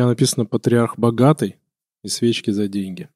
[0.00, 1.56] меня написано «Патриарх богатый»
[2.02, 3.10] и «Свечки за деньги».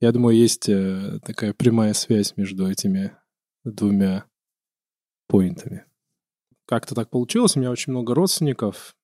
[0.00, 3.16] Я думаю, есть э, такая прямая связь между этими
[3.64, 4.24] двумя
[5.26, 5.86] поинтами.
[6.66, 7.56] Как-то так получилось.
[7.56, 8.94] У меня очень много родственников,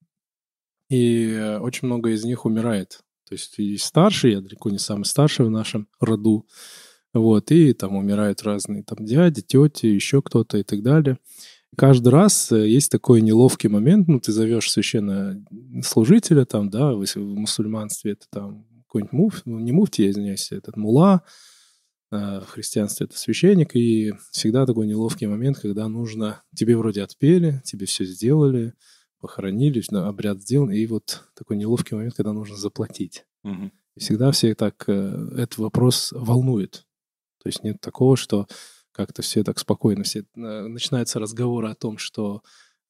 [0.88, 3.00] и э, очень много из них умирает.
[3.28, 6.46] То есть и старший, я далеко не самый старший в нашем роду,
[7.12, 11.18] вот, и там умирают разные там дяди, тети, еще кто-то и так далее.
[11.76, 18.12] Каждый раз э, есть такой неловкий момент, ну, ты зовешь священнослужителя там, да, в мусульманстве
[18.12, 21.22] это там какой-нибудь муф, ну, не муфти, я извиняюсь, этот мула,
[22.10, 27.62] а в христианстве это священник, и всегда такой неловкий момент, когда нужно, тебе вроде отпели,
[27.64, 28.74] тебе все сделали,
[29.20, 33.24] похоронили, обряд сделан, и вот такой неловкий момент, когда нужно заплатить.
[33.94, 36.86] И всегда все так, э, этот вопрос волнует.
[37.42, 38.46] То есть нет такого, что
[38.92, 42.42] как-то все так спокойно, все, э, начинается разговор о том, что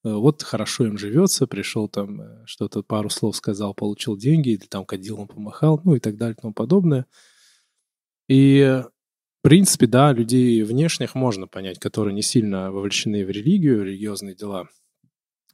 [0.03, 4.65] э, вот хорошо им живется, пришел там, э, что-то пару слов сказал, получил деньги, или
[4.65, 7.05] там кадилом помахал, ну и так далее и тому подобное.
[8.27, 13.83] И, в принципе, да, людей внешних можно понять, которые не сильно вовлечены в религию, в
[13.83, 14.67] религиозные дела.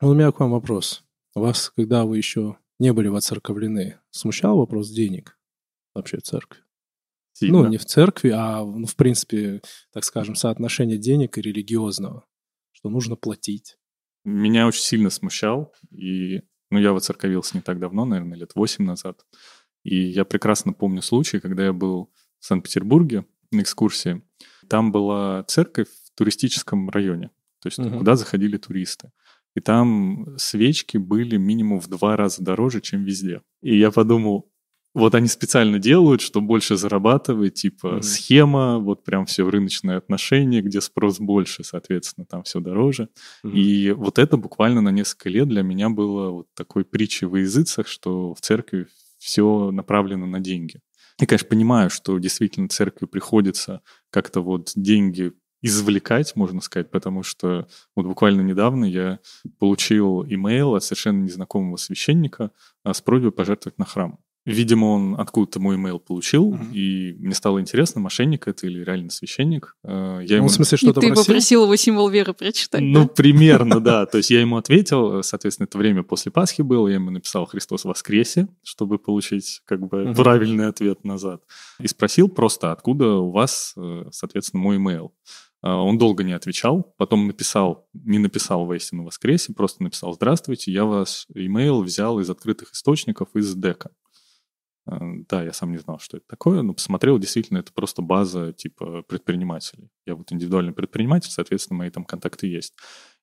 [0.01, 1.03] Но у меня к вам вопрос.
[1.33, 5.39] Вас, когда вы еще не были воцерковлены, смущал вопрос денег
[5.95, 6.66] вообще в церкви?
[7.39, 7.63] Сильно.
[7.63, 9.61] Ну, не в церкви, а, ну, в принципе,
[9.93, 12.25] так скажем, соотношение денег и религиозного,
[12.71, 13.77] что нужно платить.
[14.25, 19.23] Меня очень сильно смущал, и, ну, я воцерковился не так давно, наверное, лет 8 назад,
[19.83, 24.23] и я прекрасно помню случай, когда я был в Санкт-Петербурге на экскурсии.
[24.67, 27.29] Там была церковь в туристическом районе,
[27.61, 27.99] то есть Мгм.
[27.99, 29.11] куда заходили туристы.
[29.55, 33.41] И там свечки были минимум в два раза дороже, чем везде.
[33.61, 34.51] И я подумал,
[34.97, 38.01] вот они специально делают, что больше зарабатывать, типа Мгм.
[38.01, 43.09] схема, вот прям все рыночные отношения, где спрос больше, соответственно, там все дороже.
[43.43, 47.87] И вот это буквально на несколько лет для меня было вот такой притчей во языцах,
[47.87, 50.81] что в церкви все направлено на деньги.
[51.19, 55.33] Я, конечно, понимаю, что действительно церкви приходится как-то вот деньги
[55.63, 59.19] извлекать, можно сказать, потому что вот буквально недавно я
[59.57, 62.51] получил имейл от совершенно незнакомого священника
[62.83, 64.19] а, с просьбой пожертвовать на храм.
[64.47, 66.71] Видимо, он откуда-то мой имейл получил, Мгм.
[66.73, 69.75] и мне стало интересно, мошенник это или реально священник.
[69.83, 71.25] А, Я Ну, ему в смысле, И что-то ты просил?
[71.25, 73.07] попросил его символ веры прочитать, ну, да?
[73.09, 74.05] примерно, да.
[74.05, 77.83] То есть я ему ответил, соответственно, это время после Пасхи было, я ему написал «Христос
[77.83, 80.15] воскресе», чтобы получить как бы Мгм.
[80.15, 81.43] правильный ответ назад.
[81.81, 85.13] И спросил просто, откуда у вас, э, соответственно, мой имейл.
[85.63, 91.25] Он долго не отвечал, потом написал, не написал «Воистину воскресе», просто написал «Здравствуйте, я ваш
[91.33, 93.89] имейл взял из открытых источников из дека».
[94.87, 94.99] А,
[95.29, 99.03] Да, я сам не знал, что это такое, но посмотрел, действительно, это просто база типа
[99.03, 99.89] предпринимателей.
[100.05, 102.73] Я вот индивидуальный предприниматель, соответственно, мои там контакты есть.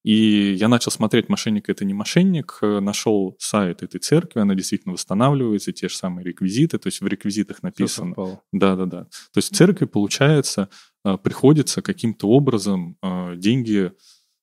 [0.05, 4.93] И я начал смотреть, мошенник это не мошенник, э, нашел сайт этой церкви, она действительно
[4.93, 8.09] восстанавливается, те же самые реквизиты, то есть в реквизитах написано.
[8.09, 8.43] совпало.
[8.53, 9.05] Да, да, да.
[9.05, 10.69] То есть в церкви, получается,
[11.07, 13.93] э, приходится каким-то образом э, деньги,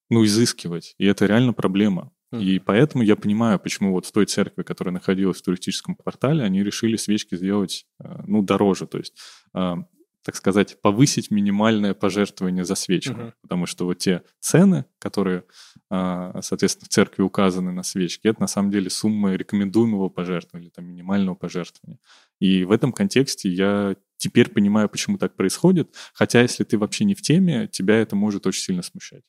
[0.10, 0.96] ну, изыскивать.
[0.98, 2.12] И это реально проблема.
[2.40, 6.64] И поэтому я понимаю, почему вот в той церкви, которая находилась в туристическом квартале, они
[6.64, 8.88] решили свечки сделать, э, ну, дороже.
[8.88, 9.18] То есть,
[9.54, 9.76] э,
[10.24, 13.14] так сказать, повысить минимальное пожертвование за свечку.
[13.14, 13.34] Мгм.
[13.42, 15.44] Потому что вот те цены, которые,
[15.90, 20.74] э, соответственно, в церкви указаны на свечки, это на самом деле сумма рекомендуемого пожертвования или
[20.74, 22.00] там минимального пожертвования.
[22.40, 25.96] И в этом контексте я теперь понимаю, почему так происходит.
[26.14, 29.24] Хотя, если ты вообще не в теме, тебя это может очень сильно смущать.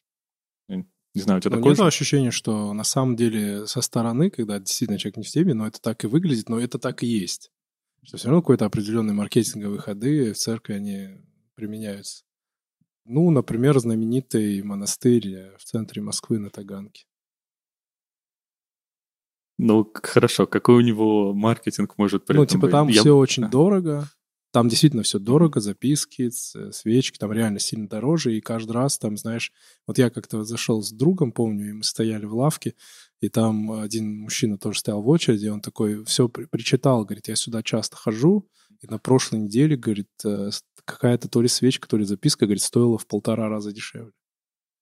[1.15, 1.87] Я Не знаю, у тебя Но такое нет же?
[1.87, 5.81] ощущения, что на самом деле со стороны, когда действительно человек не в теме, но это
[5.81, 7.51] так и выглядит, но это так и есть.
[8.03, 11.09] Что все равно какой-то определенные маркетинговые ходы в церкви, они
[11.55, 12.25] применяются.
[13.05, 17.05] Ну, например, знаменитый монастырь э, в центре Москвы на Таганке.
[19.59, 22.71] Ну, хорошо, какой у него маркетинг может при ну, типа быть?
[22.71, 23.49] там Я- все очень да.
[23.49, 24.09] дорого.
[24.53, 28.37] Там действительно все дорого, записки, ц- свечки, там реально сильно дороже.
[28.37, 29.51] И каждый раз там, знаешь,
[29.87, 32.75] вот я как-то зашел с другом, помню, и мы стояли в лавке,
[33.21, 37.63] и там один мужчина тоже стоял в очереди, он такой все причитал, говорит, я сюда
[37.63, 38.47] часто хожу,
[38.81, 40.51] и на прошлой неделе, говорит, э,
[40.85, 44.13] какая-то то ли свечка, то ли записка, говорит, стоила в полтора раза дешевле.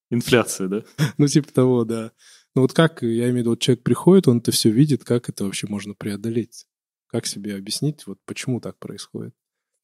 [0.09, 0.83] Инфляция, да?
[1.17, 2.11] Ну, типа того, да.
[2.55, 5.29] Ну, вот как, я имею в виду, вот человек приходит, он это все видит, как
[5.29, 6.65] это вообще можно преодолеть?
[7.07, 9.33] Как себе объяснить, вот почему так происходит?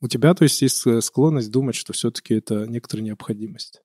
[0.02, 3.82] У тебя, то есть, есть э, склонность думать, что все-таки это некоторая необходимость.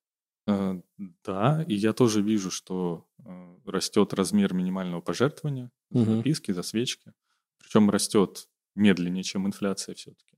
[0.47, 0.81] Э,
[1.25, 7.13] Да, и я тоже вижу, что э, растет размер минимального пожертвования за записки, за свечки.
[7.59, 10.37] Причем растет медленнее, чем инфляция все-таки.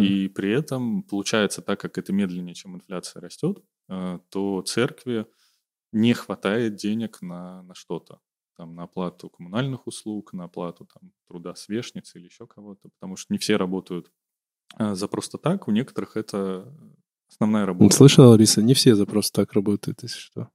[0.00, 5.26] И при этом получается, так как это медленнее, чем инфляция растет, то церкви
[5.92, 8.20] не хватает денег на, на что-то.
[8.56, 13.32] там, на оплату коммунальных услуг, на оплату там, труда свешницы или еще кого-то, потому что
[13.32, 14.10] не все работают
[14.78, 16.72] за просто так, у некоторых это
[17.28, 17.94] основная работа.
[17.94, 20.50] Слышала, Лариса, не все за просто так работают, если что.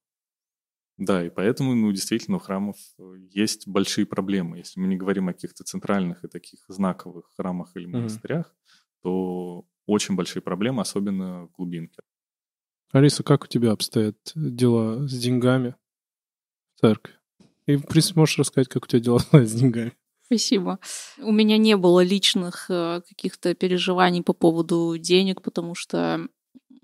[0.97, 4.57] Да, и поэтому, ну, действительно, у храмов э, есть большие проблемы.
[4.57, 9.01] Если мы не говорим о каких-то центральных и таких знаковых храмах или монастырях, mm-hmm.
[9.03, 12.01] то очень большие проблемы, особенно в глубинке.
[12.91, 15.75] Алиса, как у тебя обстоят дела с деньгами
[16.75, 17.13] в церкви?
[17.65, 19.93] И, в принципе, можешь рассказать, как у тебя дела с деньгами?
[20.29, 20.77] Спасибо.
[21.17, 26.27] У меня не было личных э, каких-то переживаний по поводу денег, потому что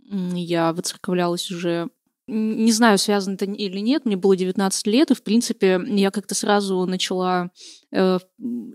[0.07, 1.89] я выцерковлялась уже
[2.27, 6.33] не знаю, связано это или нет, мне было 19 лет, и, в принципе, я как-то
[6.33, 7.51] сразу начала
[7.91, 8.17] э,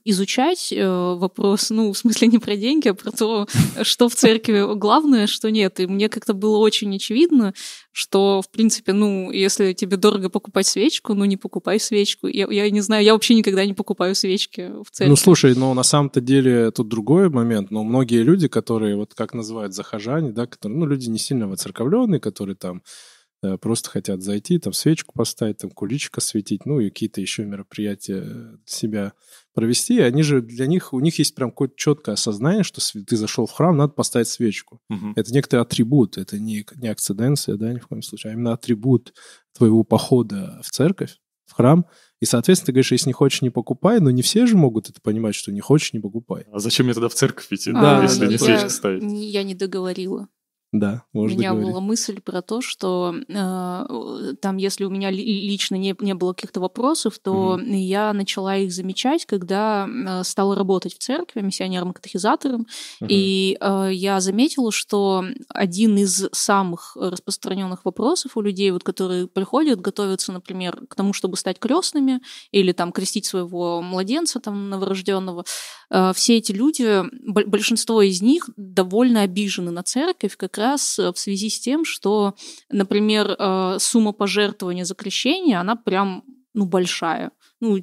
[0.05, 3.49] изучать э, вопрос, ну, в смысле не про деньги, а про то,
[3.82, 5.81] что в церкви главное, что нет.
[5.81, 7.52] И мне как-то было очень очевидно,
[7.91, 12.29] что, в принципе, ну, если тебе дорого покупать свечку, ну, не покупай свечку.
[12.29, 15.11] Я, я не знаю, я вообще никогда не покупаю свечки в церкви.
[15.11, 19.35] Ну, слушай, ну, на самом-то деле тут другой момент, но многие люди, которые, вот как
[19.35, 22.82] называют захожане, да, которые, ну, люди не сильно воцерковленные, которые там
[23.60, 29.12] просто хотят зайти, там свечку поставить, там куличка светить, ну и какие-то еще мероприятия себя
[29.54, 30.00] провести.
[30.00, 33.52] Они же для них, у них есть прям какое-то четкое осознание, что ты зашел в
[33.52, 34.81] храм, надо поставить свечку.
[34.90, 35.14] Угу.
[35.16, 39.14] Это некоторый атрибут, это не, не акциденция, да, ни в коем случае, а именно атрибут
[39.56, 41.86] твоего похода в церковь, в храм.
[42.20, 45.00] И, соответственно, ты говоришь, если не хочешь, не покупай, но не все же могут это
[45.00, 46.44] понимать, что не хочешь, не покупай.
[46.52, 49.02] А зачем мне тогда в церковь идти, да, если да, не свечку ставить?
[49.02, 50.28] Я не договорила.
[50.72, 51.70] Да, можно У меня говорить.
[51.70, 56.61] была мысль про то, что э, там, если у меня лично не, не было каких-то
[56.61, 57.61] вопросов, то угу.
[57.61, 62.61] я начала их замечать, когда э, стала работать в церкви миссионером-катехизатором,
[63.00, 63.08] угу.
[63.08, 69.81] и э, я заметила, что один из самых распространенных вопросов у людей, вот, которые приходят,
[69.81, 72.20] готовятся, например, к тому, чтобы стать крестными
[72.52, 75.44] или там крестить своего младенца там новорожденного,
[76.14, 77.02] все эти люди,
[77.46, 82.34] большинство из них довольно обижены на церковь, как раз э, в связи с тем, что,
[82.70, 86.22] например, э, сумма пожертвования за крещение, она прям,
[86.54, 87.32] ну, большая.
[87.60, 87.78] Ну,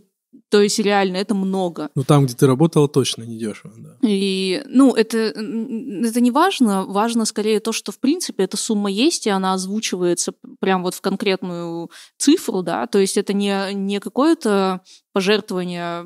[0.49, 1.89] то есть реально это много.
[1.95, 3.97] Ну там, где ты работала, точно не дешево, да.
[4.01, 6.85] И, ну, это, это не важно.
[6.85, 11.01] Важно скорее то, что, в принципе, эта сумма есть, и она озвучивается прям вот в
[11.01, 12.87] конкретную цифру, да.
[12.87, 14.81] То есть это не, не какое-то
[15.13, 16.05] пожертвование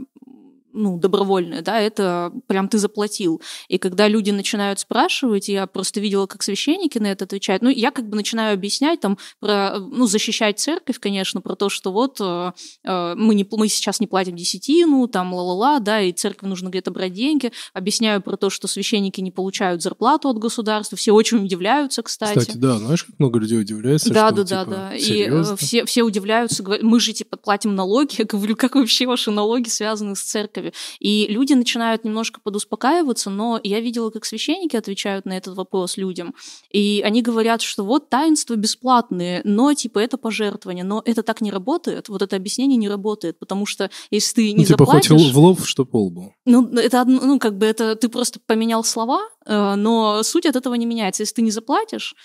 [0.74, 3.42] ну, добровольное, да, это прям ты заплатил.
[3.68, 7.92] И когда люди начинают спрашивать, я просто видела, как священники на это отвечают, ну, я
[7.92, 12.52] как бы начинаю объяснять там про, ну, защищать церковь, конечно, про то, что вот э,
[12.84, 16.92] э мы, не, мы сейчас не платим десятину, там, ла-ла-ла, да, и церкви нужно где-то
[16.92, 17.52] брать деньги.
[17.74, 22.40] Объясняю про то, что священники не получают зарплату от государства, все очень удивляются, кстати.
[22.40, 24.96] Кстати, да, знаешь, как много людей удивляется, Да, что, да, типа, да, да.
[24.96, 28.16] И все, все удивляются, говорят, мы же, типа, платим налоги.
[28.20, 30.61] Я говорю, как вообще ваши налоги связаны с церковью?
[30.62, 30.74] Церкви.
[31.00, 36.34] И люди начинают немножко подуспокаиваться, но я видела, как священники отвечают на этот вопрос людям.
[36.72, 40.84] И они говорят, что вот таинства бесплатные, но типа это пожертвование.
[40.84, 44.58] Но это так не работает, вот это объяснение не работает, потому что если ты не
[44.60, 45.10] ну, типа заплатишь...
[45.10, 46.34] хоть в лоб, что полбу.
[46.46, 50.76] Ну, это, ну, как бы это ты просто поменял слова, э, но суть от этого
[50.76, 51.24] не меняется.
[51.24, 52.16] Если ты не заплатишь,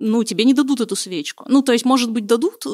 [0.00, 1.44] ну, тебе не дадут эту свечку.
[1.48, 2.70] Ну, то есть, может быть, дадут э,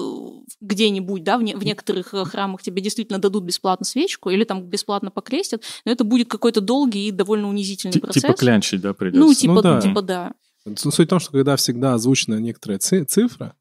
[0.61, 4.63] где-нибудь, да, в, не, в некоторых э, храмах тебе действительно дадут бесплатно свечку или там
[4.63, 8.23] бесплатно покрестят, но это будет какой-то долгий и довольно унизительный Т- процесс.
[8.23, 9.21] Типа клянчить, да, придется?
[9.21, 9.81] Ну, типа, ну, да.
[9.81, 10.35] типа да.
[10.77, 13.55] Суть в том, что когда всегда озвучена некоторая цифра,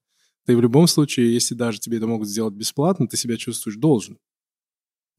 [0.46, 4.18] ты в любом случае, если даже тебе это могут сделать бесплатно, ты себя чувствуешь должен.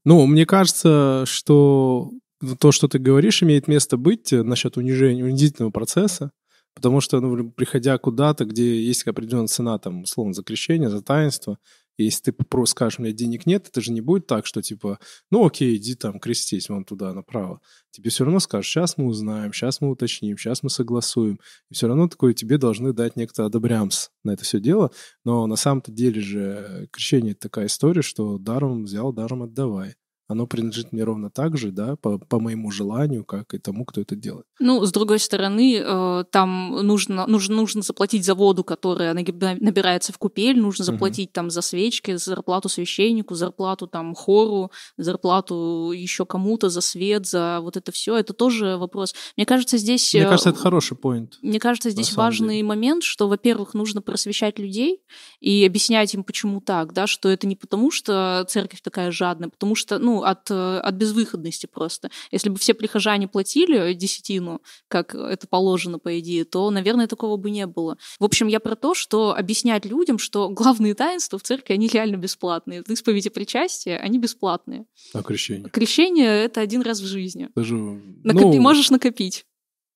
[0.03, 2.11] Ну, мне кажется, что
[2.59, 6.31] то, что ты говоришь, имеет место быть э, насчет унижения, унизительного процесса.
[6.75, 11.57] Потому что, ну, приходя куда-то, где есть определенная цена, там, условно, за крещение, за таинство,
[11.97, 14.99] если ты просто скажешь, у меня денег нет, это же не будет так, что типа,
[15.31, 17.61] ну окей, иди там крестись вон туда направо.
[17.91, 21.39] Тебе все равно скажут, сейчас мы узнаем, сейчас мы уточним, сейчас мы согласуем.
[21.71, 24.91] И все равно такое тебе должны дать некто одобрямс на это все дело.
[25.23, 29.95] Но на самом-то деле же крещение это такая история, что даром взял, даром отдавай
[30.27, 34.01] оно принадлежит мне ровно так же, да, по, по моему желанию, как и тому, кто
[34.01, 34.45] это делает.
[34.59, 40.17] Ну, с другой стороны, э, там нужно, нужно, нужно заплатить за воду, которая набирается в
[40.17, 41.33] купель, нужно заплатить угу.
[41.33, 47.77] там за свечки, зарплату священнику, зарплату там хору, зарплату еще кому-то за свет, за вот
[47.77, 48.17] это все.
[48.17, 49.13] Это тоже вопрос.
[49.37, 50.13] Мне кажется, здесь...
[50.13, 51.37] Мне кажется, это хороший поинт.
[51.41, 52.67] Мне кажется, здесь важный деле.
[52.67, 55.01] момент, что, во-первых, нужно просвещать людей
[55.39, 59.75] и объяснять им, почему так, да, что это не потому, что церковь такая жадная, потому
[59.75, 62.09] что, ну, ну, от, э, от безвыходности просто.
[62.31, 67.49] Если бы все прихожане платили десятину, как это положено, по идее, то, наверное, такого бы
[67.51, 67.97] не было.
[68.19, 72.15] В общем, я про то, что объяснять людям, что главные таинства в церкви, они реально
[72.17, 72.83] бесплатные.
[72.87, 74.85] Исповедь и причастие, они бесплатные.
[75.13, 75.69] А крещение?
[75.69, 77.49] Крещение— это один раз в жизни.
[77.55, 79.45] Даже, Накопи, ну, можешь накопить.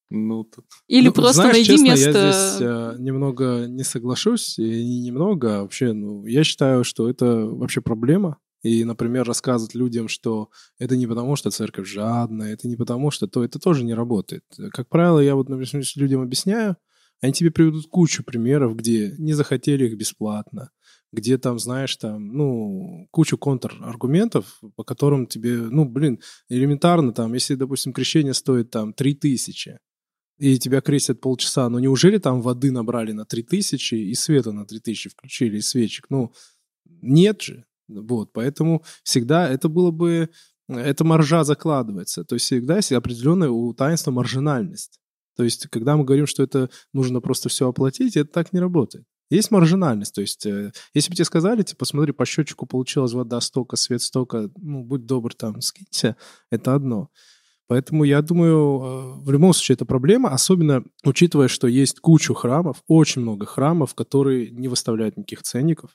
[0.09, 2.09] Ну, тут- Или Ну, просто знаешь, найди честно, место.
[2.09, 7.09] Я здесь э, немного не соглашусь, и не немного, а вообще, ну, я считаю, что
[7.09, 8.37] это вообще проблема.
[8.61, 13.27] И, например, рассказывать людям, что это не потому, что церковь жадная, это не потому, что
[13.27, 14.43] то, это тоже не работает.
[14.71, 16.75] Как правило, я вот, например, людям объясняю,
[17.21, 20.71] они тебе приведут кучу примеров, где не захотели их бесплатно,
[21.11, 27.55] где там, знаешь, там, ну, кучу контраргументов, по которым тебе, ну, блин, элементарно там, если,
[27.55, 29.79] допустим, крещение стоит там 3000,
[30.37, 35.09] и тебя крестят полчаса, но неужели там воды набрали на 3000 и света на 3000
[35.09, 36.05] включили, и свечек?
[36.09, 36.33] Ну,
[36.85, 37.65] нет же.
[37.89, 40.29] Вот, поэтому всегда это было бы,
[40.67, 42.23] эта маржа закладывается.
[42.23, 44.99] То есть всегда есть определенная у таинства маржинальность.
[45.35, 49.05] То есть когда мы говорим, что это нужно просто все оплатить, это так не работает.
[49.29, 53.39] Есть маржинальность, то есть э, если бы тебе сказали, типа, смотри, по счетчику получилась вода
[53.41, 56.15] столько, свет столько, ну, будь добр, там, скинься,
[56.49, 57.09] это одно.
[57.67, 62.83] Поэтому я думаю, э, в любом случае это проблема, особенно учитывая, что есть кучу храмов,
[62.87, 65.91] очень много храмов, которые не выставляют никаких ценников,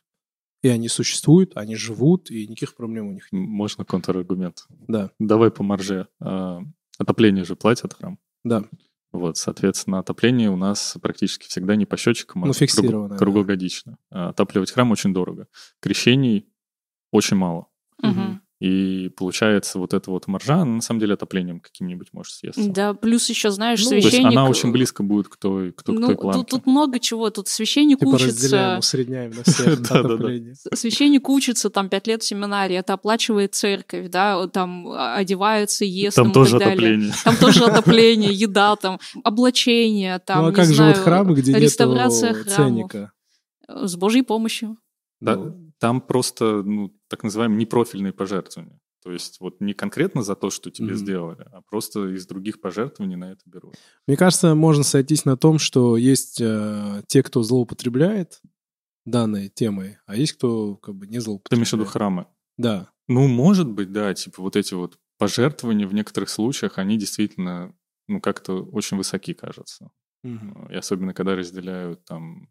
[0.64, 3.46] и они существуют, они живут, и никаких проблем у них нет.
[3.48, 4.64] можно контраргумент.
[4.88, 6.08] Да, Давай по марже.
[6.20, 6.60] А,
[6.98, 8.18] Отопление же платят храм.
[8.44, 8.64] да.
[9.12, 13.16] Вот, соответственно, отопление у нас практически всегда не по счетчикам, а Ну, круг- да.
[13.16, 13.96] круглогодично.
[14.10, 15.46] А Отапливать храм очень дорого.
[15.80, 16.48] Крещений
[17.12, 17.66] очень мало.
[18.02, 18.40] Мгм.
[18.64, 22.66] И получается вот эта вот маржа, она на самом деле отоплением каким-нибудь может съесться.
[22.70, 24.32] Да, плюс еще, знаешь, Ну, То есть священник...
[24.32, 26.46] она очень близко будет к той, к той, к Ну, той тут, планке.
[26.48, 27.28] тут много чего.
[27.28, 30.14] Тут священник Типа разделяем, учится, усредняем на всех Да-да-да.
[30.14, 30.54] отопление.
[30.72, 36.16] священник учится там пять лет в семинарии, это оплачивает церковь, да, там а, одевается, ест
[36.16, 36.74] Там и тоже так далее.
[36.74, 37.12] отопление.
[37.22, 41.52] Там тоже отопление, еда, там облачение, там, Ну а как же вот храмы, где
[42.32, 42.48] храмов.
[42.56, 43.12] ценника?
[43.68, 44.78] С Божьей помощью.
[45.20, 45.63] Да, Ну.
[45.84, 48.80] Там просто, ну, так называемые непрофильные пожертвования.
[49.02, 50.96] То есть вот не конкретно за то, что тебе Мгм.
[50.96, 53.74] сделали, а просто из других пожертвований на это берут.
[54.06, 58.40] Мне кажется, можно сойтись на том, что есть э, те, кто злоупотребляет
[59.04, 61.58] данной темой, а есть кто как бы не Ты злоупотребляет.
[61.58, 62.28] имеешь в виду храмы?
[62.56, 62.88] Да.
[63.06, 67.74] Ну, может быть, да, типа вот эти вот пожертвования в некоторых случаях, они действительно,
[68.08, 69.90] ну, как-то очень высоки кажутся.
[70.22, 70.68] Мгм.
[70.70, 72.48] И особенно, когда разделяют там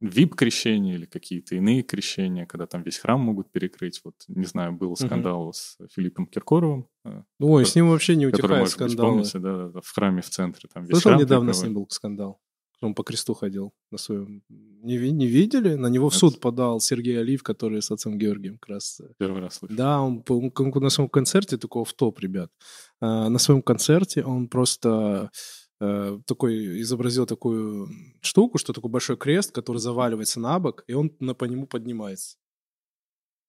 [0.00, 4.00] вип-крещения или какие-то иные крещения, когда там весь храм могут перекрыть.
[4.04, 8.62] Вот, не знаю, был скандал с Филиппом Киркоровым, э, Ой, с ним вообще не который,
[8.62, 9.08] утихает скандалы.
[9.10, 10.68] помните, да, в храме в центре.
[10.72, 11.68] Там весь Слышал, храм недавно с перекрывали.
[11.74, 12.40] ним был скандал.
[12.80, 14.42] Он по кресту ходил на своем...
[14.48, 15.74] Не, не видели?
[15.74, 19.00] На него в суд подал Сергей Алиев, который с отцом Георгием как раз.
[19.00, 19.74] э, Первый раз слышу.
[19.74, 22.52] Да, он, он как- на своем концерте, такого в топ, ребят,
[23.00, 24.88] а, на своем концерте он просто
[25.34, 25.38] э,
[25.78, 27.88] такой изобразил такую
[28.20, 32.36] штуку, что такой большой крест, который заваливается на бок, и он на, по нему поднимается.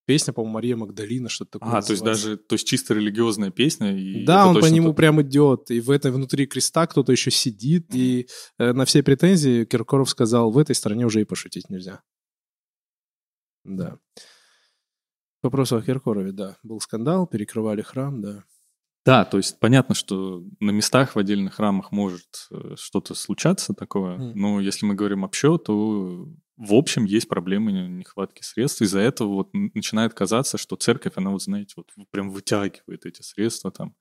[0.06, 1.70] Песня, по-моему, Мария Магдалина, что-то такое.
[1.70, 2.26] А, то есть называется.
[2.30, 3.96] даже, то есть чисто религиозная песня.
[3.96, 7.30] И Да, он по нему то- прям идет, и в этой внутри креста кто-то еще
[7.30, 12.02] сидит, и э, на все претензии Киркоров сказал, в этой стране уже и пошутить нельзя.
[13.64, 14.00] Да.
[14.16, 16.58] К вопросу о Киркорове, да.
[16.64, 18.44] Был скандал, перекрывали храм, да.
[19.10, 24.18] Да, то есть понятно, что на местах в отдельных храмах может э, что-то случаться такое,
[24.18, 24.32] Мгм.
[24.39, 28.84] но если мы говорим общо, то в общем есть проблемы не- нехватки средств.
[28.84, 33.72] Из-за этого вот начинает казаться, что церковь, она вот, знаете, вот прям вытягивает эти средства,
[33.72, 33.96] там,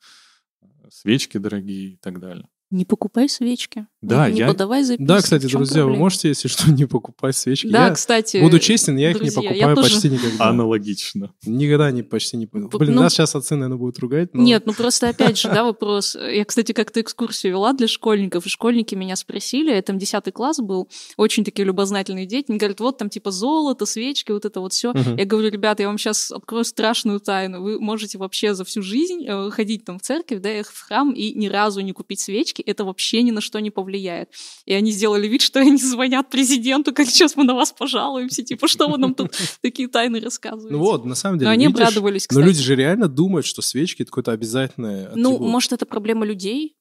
[0.60, 2.46] э, свечки дорогие и так далее.
[2.70, 3.86] Не покупай свечки.
[4.02, 5.06] Да, не я- подавай записки.
[5.06, 5.96] Да, кстати, друзья, вы проблема?
[6.04, 7.66] можете, если что, не покупать свечки.
[7.68, 8.36] Да, я кстати.
[8.42, 10.44] буду честен, я их не друзья, покупаю тоже- почти никогда.
[10.48, 11.32] Аналогично.
[11.46, 12.46] Никогда не, почти не...
[12.46, 14.42] П- Блин, ну- нас сейчас отцы, наверное, будут ругать, но...
[14.42, 16.14] Нет, ну просто опять же, да, вопрос.
[16.14, 20.88] Я, кстати, как-то экскурсию вела для школьников, и школьники меня спросили, там 10 класс был,
[21.16, 24.92] очень такие любознательные дети, они говорят, вот там типа золото, свечки, вот это вот все.
[25.16, 27.62] Я говорю, ребята, я вам сейчас открою страшную тайну.
[27.62, 31.32] Вы можете вообще за всю жизнь э, ходить там в церковь, да, в храм и
[31.32, 32.57] ни разу не купить свечки.
[32.62, 34.30] Это вообще ни на что не повлияет.
[34.64, 38.42] И они сделали вид, что они звонят президенту, как сейчас мы на вас пожалуемся.
[38.42, 40.72] Типа, что вы нам тут такие тайны рассказываете?
[40.76, 42.46] Ну вот, на самом деле, Но они видишь, обрадовались, Но кстати.
[42.46, 45.48] люди же реально думают, что свечки— это какое-то обязательное Ну, атрибут.
[45.50, 46.76] может, это проблема людей?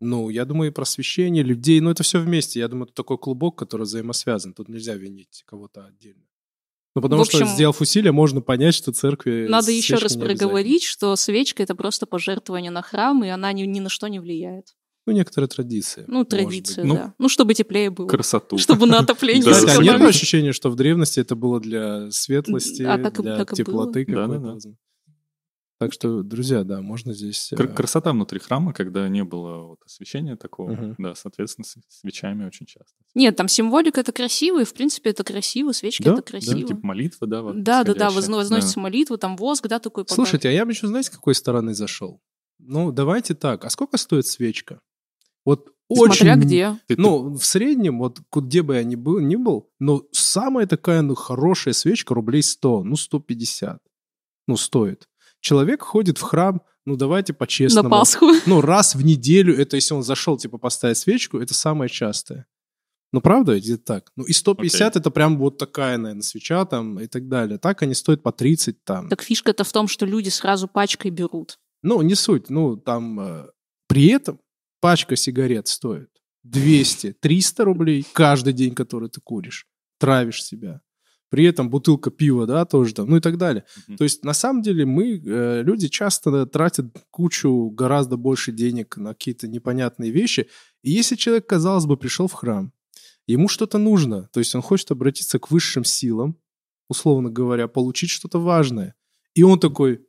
[0.00, 2.58] Ну, я думаю, и просвещение людей, ну, это все вместе.
[2.58, 4.54] Я думаю, это такой клубок, который взаимосвязан.
[4.54, 6.22] Тут нельзя винить кого-то отдельно.
[6.96, 10.82] Ну, потому В общем, что, сделав усилия, можно понять, что церкви Надо еще раз проговорить,
[10.82, 14.74] что свечка это просто пожертвование на храм, и она ни, ни на что не влияет.
[15.10, 16.04] Ну, некоторые традиции.
[16.06, 16.74] Ну, быть.
[16.76, 17.14] Ну, да.
[17.18, 18.06] Ну, чтобы теплее было.
[18.06, 18.58] Красоту.
[18.58, 22.96] Чтобы на отопление Да, а нет ощущения, что в древности это было для светлости, А
[22.98, 24.58] для теплоты какой-то?
[25.80, 27.52] Так что, друзья, да, можно здесь...
[27.56, 30.72] Кр- э, Красота внутри храма, когда не было вот освещения такого.
[30.72, 30.94] Мгм.
[30.98, 32.94] Да, соответственно, с свечами очень часто.
[33.14, 36.68] Нет, там символика это красиво, и в принципе это красиво, свечки Да, это да, красиво.
[36.68, 37.40] Типа молитва, да?
[37.40, 40.16] вот Да, да, да, возносится молитва, там воск, да, такой подарок.
[40.16, 42.20] Слушайте, а я бы еще, знаете, с какой стороны зашел?
[42.58, 43.64] Ну, давайте так.
[43.64, 44.80] А сколько стоит свечка?
[45.44, 46.42] Вот Смотря очень...
[46.42, 46.78] где.
[46.86, 50.66] Ты- ты- Ну, в среднем, вот где бы я ни был, ни был, но самая
[50.66, 53.80] такая, ну, хорошая свечка рублей 100, ну, 150.
[54.46, 55.08] Ну, стоит.
[55.40, 57.90] Человек ходит в храм, ну, давайте на по-честному.
[57.90, 58.26] Пасху.
[58.46, 62.46] Ну, раз в неделю, это если он зашел, типа, поставить свечку, это самое частое.
[63.12, 64.12] Ну, правда, где-то так.
[64.16, 67.58] Ну, и 150 это прям вот такая, наверное, свеча там и так далее.
[67.58, 69.08] Так они стоят по 30 там.
[69.08, 71.58] Так фишка-то в том, что люди сразу пачкой берут.
[71.82, 72.50] Ну, не суть.
[72.50, 73.46] Ну, там э,
[73.88, 74.38] при этом
[74.80, 76.10] пачка сигарет стоит
[76.44, 79.66] 200, 300 рублей каждый день, который ты куришь.
[79.98, 80.80] Травишь себя.
[81.30, 83.64] При этом бутылка пива, да, тоже там, ну и так далее.
[83.86, 83.98] Мгм.
[83.98, 89.10] То есть, на самом деле, мы, э, люди часто тратят кучу, гораздо больше денег на
[89.10, 90.48] какие-то непонятные вещи.
[90.82, 92.72] И если человек, казалось бы, пришел в храм,
[93.28, 96.36] ему что-то нужно, то есть он хочет обратиться к высшим силам,
[96.88, 98.96] условно говоря, получить что-то важное.
[99.34, 100.04] И он такой,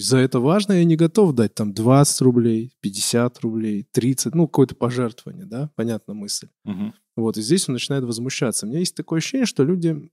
[0.00, 4.74] за это важно, я не готов дать там 20 рублей, 50 рублей, 30, ну, какое-то
[4.74, 6.48] пожертвование, да, понятна мысль.
[6.64, 6.94] Мгм.
[7.16, 8.66] Вот, и здесь он начинает возмущаться.
[8.66, 10.10] У меня есть такое ощущение, что люди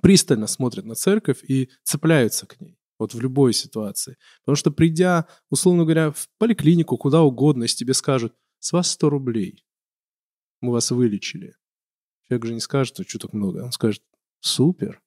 [0.00, 2.78] пристально смотрят на церковь и цепляются к ней.
[2.98, 4.16] Вот в любой ситуации.
[4.40, 9.10] Потому что придя, условно говоря, в поликлинику, куда угодно, если тебе скажут, с вас 100
[9.10, 9.64] рублей,
[10.60, 11.54] мы вас вылечили.
[12.26, 13.64] Человек же не скажет, что так много.
[13.64, 14.02] Он скажет,
[14.40, 15.02] супер.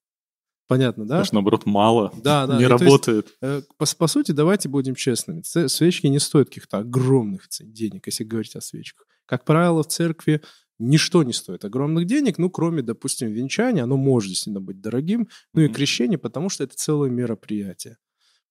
[0.69, 1.15] Понятно, да?
[1.15, 2.53] Потому что, наоборот, мало, Да, да.
[2.57, 3.35] не И есть, работает.
[3.41, 5.41] Э, По, по сути, давайте будем честными.
[5.67, 9.07] Свечки не стоят каких-то огромных денег, если говорить о свечках.
[9.25, 10.41] Как правило, в церкви
[10.77, 13.83] ничто не стоит огромных денег, ну, кроме, допустим, венчания.
[13.83, 15.27] Оно может действительно быть дорогим.
[15.55, 15.73] Ну и Мгм.
[15.73, 17.97] крещение, потому что это целое мероприятие.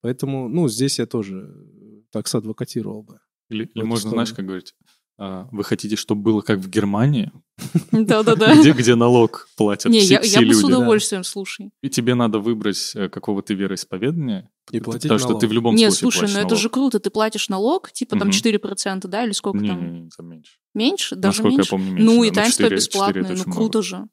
[0.00, 3.20] Поэтому, ну, здесь я тоже э, так садвокатировал бы.
[3.48, 4.36] Или, или можно, знаешь, сторону.
[4.36, 4.74] как говорить,
[5.18, 7.32] вы хотите, чтобы было как в Германии,
[7.92, 8.54] Да-да-да.
[8.60, 11.70] где, где налог платят Не, все, я, все я бы с люди, удовольствием, слушай.
[11.82, 15.40] и тебе надо выбрать, э, какого ты вероисповедания, И платить потому что налог.
[15.40, 18.16] ты в любом Не, случае слушай, платишь ну это же круто, ты платишь налог, типа
[18.16, 18.36] там Мгм.
[18.36, 19.92] 4%, да, или сколько Не, там?
[19.92, 20.52] не, не, там меньше.
[20.74, 21.16] Меньше?
[21.16, 21.66] Даже Насколько меньше?
[21.66, 22.04] я помню, меньше.
[22.04, 22.26] ну да.
[22.26, 23.82] и Ну, таинство 4 4 бесплатное, ну круто много.
[23.82, 24.04] же.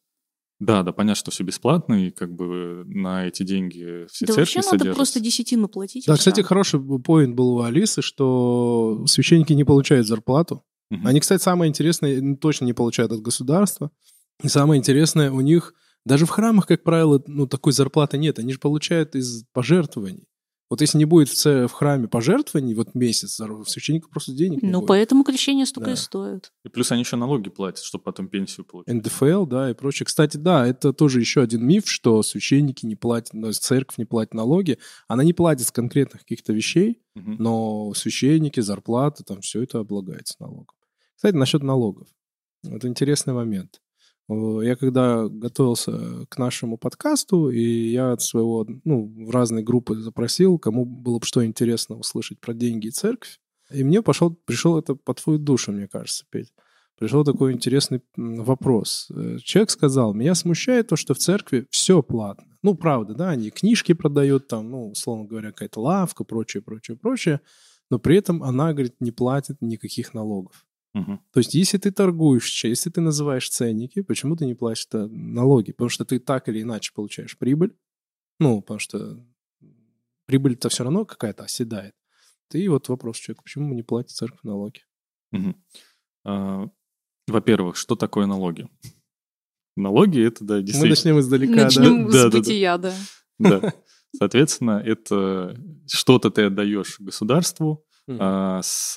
[0.59, 4.39] Да, да, понятно, что все бесплатно, и как бы на эти деньги все Да церкви
[4.41, 4.95] вообще надо содержатся.
[4.95, 6.05] просто десятину платить.
[6.07, 10.63] Да, кстати, хороший поинт был у Алисы, что священники не получают зарплату.
[10.89, 11.07] Мгм.
[11.07, 13.91] Они, кстати, самое интересное, ну, точно не получают от государства.
[14.43, 15.73] И самое интересное, у них
[16.05, 18.37] даже в храмах, как правило, ну, такой зарплаты нет.
[18.39, 20.27] Они же получают из пожертвований.
[20.67, 24.71] Вот если не будет в, в храме пожертвований вот месяц, у священника просто денег не
[24.71, 24.87] Ну, будет.
[24.87, 25.93] поэтому крещение столько Да.
[25.93, 26.51] и стоит.
[26.65, 28.91] И плюс они еще налоги платят, чтобы потом пенсию получить.
[28.91, 30.05] НДФЛ, да, и прочее.
[30.07, 34.33] Кстати, да, это тоже еще один миф, что священники не платят, ну, церковь не платит
[34.33, 34.79] налоги.
[35.07, 37.35] Она не платит с конкретных каких-то вещей, Мгм.
[37.39, 40.74] но священники, зарплаты, там все это облагается налогом.
[41.15, 42.07] Кстати, насчет налогов.
[42.63, 43.81] Это интересный момент.
[44.27, 50.57] Я когда готовился к нашему подкасту, и я от своего, ну, в разные группы запросил,
[50.57, 53.39] кому было бы что интересно услышать про деньги и церковь.
[53.71, 56.53] И мне пошел, пришел это по твою душу, мне кажется, Петь.
[56.97, 59.11] Пришел такой интересный вопрос.
[59.13, 62.57] Э, Человек сказал, меня смущает то, что в церкви все платно.
[62.63, 67.41] Ну, правда, да, они книжки продают, там, ну, условно говоря, какая-то лавка, прочее, прочее, прочее.
[67.91, 70.65] Но при этом она, говорит, не платит никаких налогов.
[70.95, 71.21] Мгм.
[71.33, 75.73] То есть, если ты торгуешь, если ты называешь ценники, почему ты не платишь налоги?
[75.73, 77.75] Потому что ты так или иначе получаешь прибыль.
[78.39, 79.21] Ну, потому что
[80.25, 81.93] прибыль-то все равно какая-то оседает.
[82.47, 84.83] Ты вот вопрос человеку, почему не платит церковь налоги?
[85.31, 85.61] Мгм.
[86.23, 86.69] А,
[87.27, 88.69] Во-первых, что такое налоги?
[89.75, 90.89] Налоги это, да, Мы действительно...
[90.91, 92.37] начнем издалека, Начнем Да, с да, да.
[92.37, 92.93] бытия, да.
[93.39, 93.73] Да.
[94.15, 98.17] Соответственно, это что-то ты отдаешь государству да?
[98.57, 98.95] а, с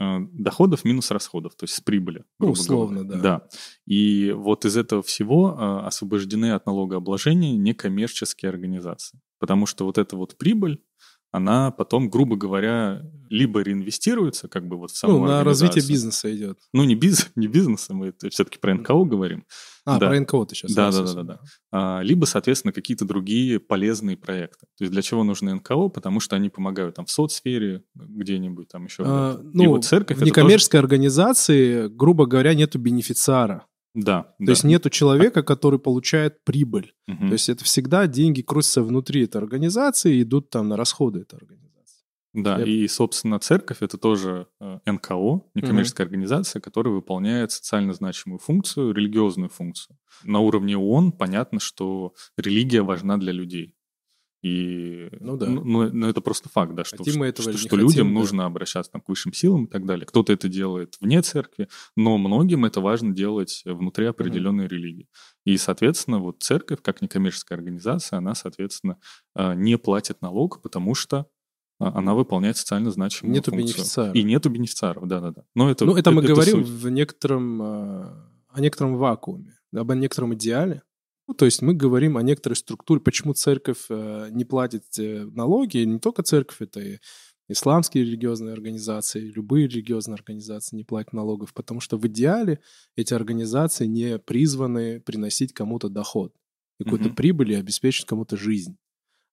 [0.00, 2.24] доходов минус расходов, то есть с прибыли.
[2.38, 3.20] Ну, грубо условно, говоря.
[3.20, 3.48] да.
[3.86, 9.20] И вот из этого всего а, освобождены от налогообложения некоммерческие организации.
[9.38, 10.82] Потому что вот эта вот прибыль,
[11.32, 16.34] она потом, грубо говоря, либо реинвестируется как бы вот в саму Ну, на развитие бизнеса
[16.34, 16.58] идет.
[16.72, 19.44] Ну, не, биз, не бизнеса, мы все-таки про НКО говорим.
[19.84, 20.08] А, Да.
[20.08, 20.72] про НКО ты сейчас.
[20.74, 21.40] Да, да, да, да, да.
[21.70, 24.66] А, либо, соответственно, какие-то другие полезные проекты.
[24.76, 25.88] То есть для чего нужны НКО?
[25.88, 29.04] Потому что они помогают там в соцсфере где-нибудь там еще.
[29.06, 33.66] А, ну, И вот церковь в некоммерческой организации, грубо говоря, нету бенефициара.
[33.94, 36.94] Да, То есть нету человека, который получает прибыль.
[37.08, 37.28] Мгм.
[37.28, 41.36] То есть это всегда деньги крутятся внутри этой организации и идут там на расходы этой
[41.38, 42.04] организации.
[42.32, 48.38] Да, Я- и, собственно, церковь это тоже э, НКО, некоммерческая организация, которая выполняет социально значимую
[48.38, 49.98] функцию, религиозную функцию.
[50.22, 53.74] На уровне ООН понятно, что религия важна для людей.
[54.42, 55.46] И, Ну да.
[55.46, 58.08] ну, ну, ну, это просто факт, да, что, Хотим мы этого что, что хотим, людям
[58.08, 58.14] да.
[58.14, 60.06] нужно обращаться там, к высшим силам и так далее.
[60.06, 65.08] Кто-то это делает вне церкви, но многим это важно делать внутри определенной религии.
[65.44, 68.98] И, соответственно, вот церковь, как некоммерческая организация, она, соответственно,
[69.34, 71.26] а, не платит налог, потому что
[71.78, 73.74] а, она выполняет социально значимую Нету функцию.
[73.76, 74.14] бенефициаров.
[74.14, 75.44] И нету бенефициаров, да-да-да.
[75.54, 76.68] Но это, Ну, это мы говорим суть.
[76.68, 78.06] в некотором, э,
[78.48, 80.82] о некотором вакууме, об о некотором идеале.
[81.30, 85.78] Ну, то есть мы говорим о некоторой структуре, почему церковь э, не платит э, налоги,
[85.78, 86.98] не только церковь, это и
[87.48, 92.58] исламские религиозные организации, любые религиозные организации не платят налогов, потому что в идеале
[92.96, 96.34] эти организации не призваны приносить кому-то доход,
[96.80, 97.14] какую-то Мгм.
[97.14, 98.76] прибыль и обеспечить кому-то жизнь.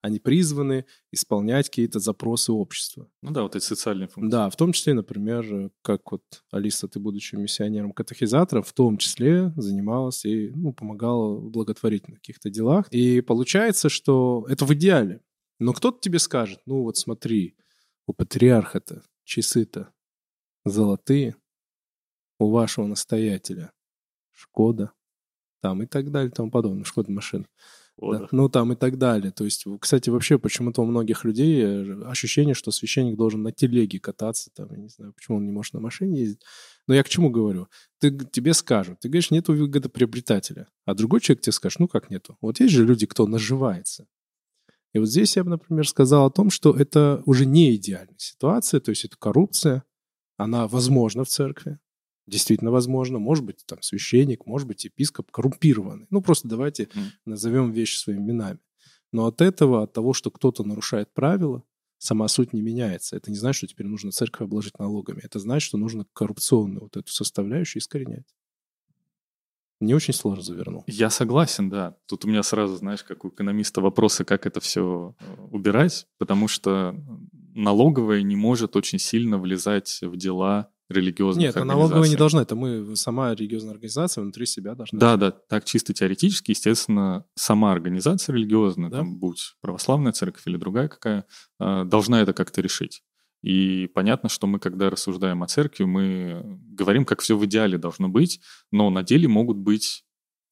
[0.02, 3.10] Они призваны исполнять какие-то запросы общества.
[3.22, 4.32] Ну да, вот эти социальные функции.
[4.32, 10.24] Да, в том числе, например, как вот Алиса, ты, будучи миссионером-катехизатором, в том числе занималась
[10.26, 12.88] и ну, помогала в благотворительных каких-то делах.
[12.92, 15.22] И получается, что это в идеале.
[15.60, 17.56] Но кто-то тебе скажет, ну вот смотри,
[18.06, 19.92] у патриарха-то часы-то
[20.64, 21.36] золотые,
[22.40, 23.72] у вашего настоятеля
[24.32, 24.92] Шкода,
[25.62, 27.46] там и так далее, и тому подобное, Шкода машина.
[27.98, 28.28] Вот, Да.
[28.32, 29.32] Ну, там и так далее.
[29.32, 34.00] То есть, кстати, вообще почему-то у многих людей э, ощущение, что священник должен на телеге
[34.00, 36.42] кататься, там, я не знаю, почему он не может на машине ездить.
[36.88, 37.68] Но я к чему говорю?
[38.00, 40.68] Ты, тебе скажут, ты говоришь, нету выгодоприобретателя.
[40.86, 42.38] А другой человек тебе скажет, ну как нету?
[42.40, 44.08] Вот есть же люди, кто наживается.
[44.94, 48.80] И вот здесь я бы, например, сказал о том, что это уже не идеальная ситуация,
[48.80, 49.84] то есть это коррупция,
[50.38, 51.80] она возможна в церкви,
[52.28, 56.08] действительно возможно, может быть, там священник, может быть, епископ коррумпированный.
[56.10, 57.06] Ну, просто давайте Мгм.
[57.26, 58.60] назовем вещи своими именами.
[59.12, 61.64] Но от этого, от того, что кто-то нарушает правила,
[61.98, 63.16] сама суть не меняется.
[63.16, 65.22] Это не значит, что теперь нужно церковь обложить налогами.
[65.24, 68.26] Это значит, что нужно коррупционную вот эту составляющую искоренять.
[69.80, 70.84] Не очень сложно завернул.
[70.88, 71.96] Я согласен, да.
[72.08, 75.16] Тут у меня сразу, знаешь, как у экономиста вопросы, как это все
[75.52, 76.96] убирать, потому что
[77.54, 81.82] налоговая не может очень сильно влезать в дела религиозных Нет, а организаций.
[81.90, 82.42] налоговая не должна.
[82.42, 84.98] Это мы, сама религиозная организация внутри себя должна.
[85.00, 88.98] Да, да, так чисто теоретически, естественно, сама организация религиозная, Да.
[89.00, 91.26] там, будь православная церковь или другая какая,
[91.60, 93.04] э, должна это как-то решить.
[93.44, 98.10] И понятно, что мы, когда рассуждаем о церкви, мы говорим, как все в идеале должно
[98.10, 98.40] быть,
[98.72, 100.04] но на деле могут быть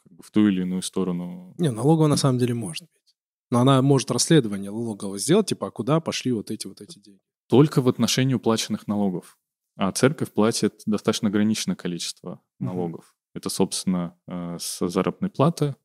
[0.04, 1.56] как бы, в ту или иную сторону.
[1.58, 3.16] Не, налоговая на самом деле может быть.
[3.52, 7.22] Но она может расследование налогового сделать, типа, а куда пошли вот эти вот эти деньги.
[7.48, 9.38] Только в отношении уплаченных налогов.
[9.76, 13.16] А церковь платит достаточно ограниченное количество налогов.
[13.34, 15.76] Это, собственно, э, с заработной платы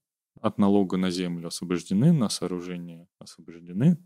[0.41, 3.99] от налога на землю освобождены, на сооружение освобождены.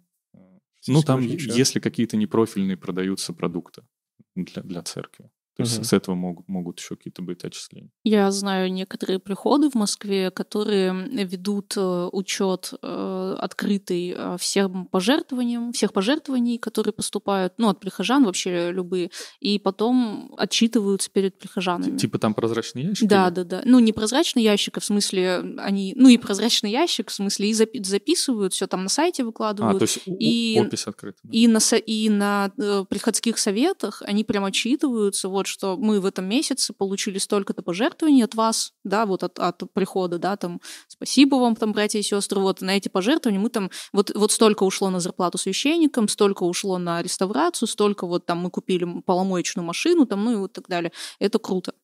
[0.87, 3.87] Ну, там, если какие-то непрофильные продаются продукты
[4.35, 5.31] для, для церкви.
[5.57, 5.85] То есть Мгм.
[5.85, 7.91] с этого могут, могут еще какие-то быть отчисления.
[8.03, 10.93] Я знаю некоторые приходы в Москве, которые
[11.25, 18.25] ведут э, учет э, открытый э, всем пожертвованиям, всех пожертвований, которые поступают, ну, от прихожан
[18.25, 21.99] вообще любые, и потом отчитываются перед прихожанами.
[21.99, 23.09] Типа там прозрачный ящик?
[23.09, 23.63] Да, или- да, да.
[23.65, 25.95] Ну, не прозрачный ящик, а в смысле они...
[25.97, 29.79] Ну, и прозрачный ящик, в смысле, и запи- записывают, все там на сайте А, выкладывают.
[29.79, 31.19] то есть И- опись открыта.
[31.23, 31.31] да?
[31.33, 32.51] И на, и на
[32.91, 38.35] приходских советах они прям отчитываются, вот что мы в этом месяце получили столько-то пожертвований от
[38.35, 42.61] вас, да, вот от, от прихода, да, там, спасибо вам, там, братья и сестры, вот
[42.61, 47.03] на эти пожертвования мы там, вот, вот столько ушло на зарплату священникам, столько ушло на
[47.03, 50.93] реставрацию, столько вот там мы купили поломоечную машину, там, ну и вот так далее.
[51.19, 51.75] Это круто.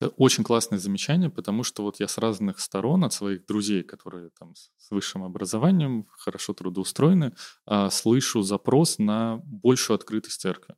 [0.00, 4.30] Это очень классное замечание, потому что вот я с разных сторон, от своих друзей, которые
[4.38, 7.32] там с с высшим образованием, хорошо трудоустроены,
[7.64, 10.74] а, слышу запрос на большую открытость церкви.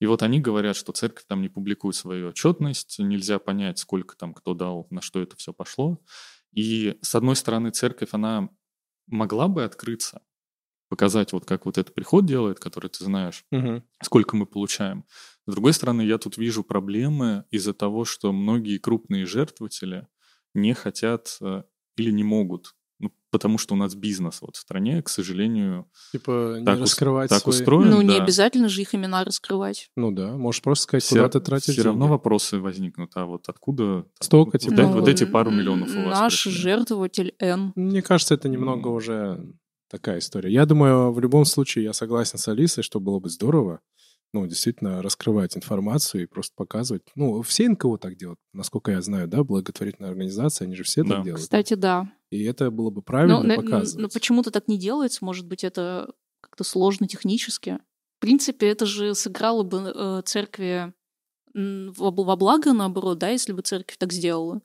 [0.00, 4.34] И вот они говорят, что церковь там не публикует свою отчетность, нельзя понять, сколько там
[4.34, 6.00] кто дал, на что это все пошло.
[6.52, 8.48] И с одной стороны, церковь, она
[9.06, 10.22] могла бы открыться,
[10.88, 13.82] показать вот как вот этот приход делает, который ты знаешь, Мгм.
[14.02, 15.04] сколько мы получаем.
[15.46, 20.08] С другой стороны, я тут вижу проблемы из-за того, что многие крупные жертвователи
[20.54, 21.62] не хотят э,
[21.96, 26.56] или не могут, ну, потому что у нас бизнес вот в стране, к сожалению, Типа
[26.58, 27.56] не так, ус- раскрывать так свои...
[27.56, 27.90] устроен.
[27.90, 28.22] ну, не да.
[28.22, 29.90] обязательно же их имена раскрывать.
[29.96, 32.10] Ну да, можешь просто сказать, Все, куда ты тратишь все равно деньги.
[32.12, 33.10] вопросы возникнут.
[33.16, 36.44] А вот откуда Столько, вот, типа, эти- Ну, вот эти пару миллионов у вас Наш
[36.44, 36.52] пришли?
[36.62, 37.72] жертвователь Н.
[37.74, 38.94] Мне кажется, это немного М.
[38.94, 39.44] уже
[39.88, 40.52] такая история.
[40.52, 43.80] Я думаю, в любом случае я согласен с Алисой, что было бы здорово,
[44.32, 47.02] ну, действительно, раскрывать информацию и просто показывать.
[47.16, 51.16] Ну, все НКО так делают, насколько я знаю, да, благотворительные организации, они же все Да.
[51.16, 51.42] так делают.
[51.42, 52.12] Кстати, да.
[52.30, 54.02] И это было бы Но, правильно на- показывать.
[54.02, 55.24] но почему-то так не делается.
[55.24, 57.78] Может быть, это как-то сложно технически.
[58.18, 60.92] В принципе, это же сыграло бы э, церкви
[61.52, 64.60] во благо, наоборот, да, если бы церковь так сделала.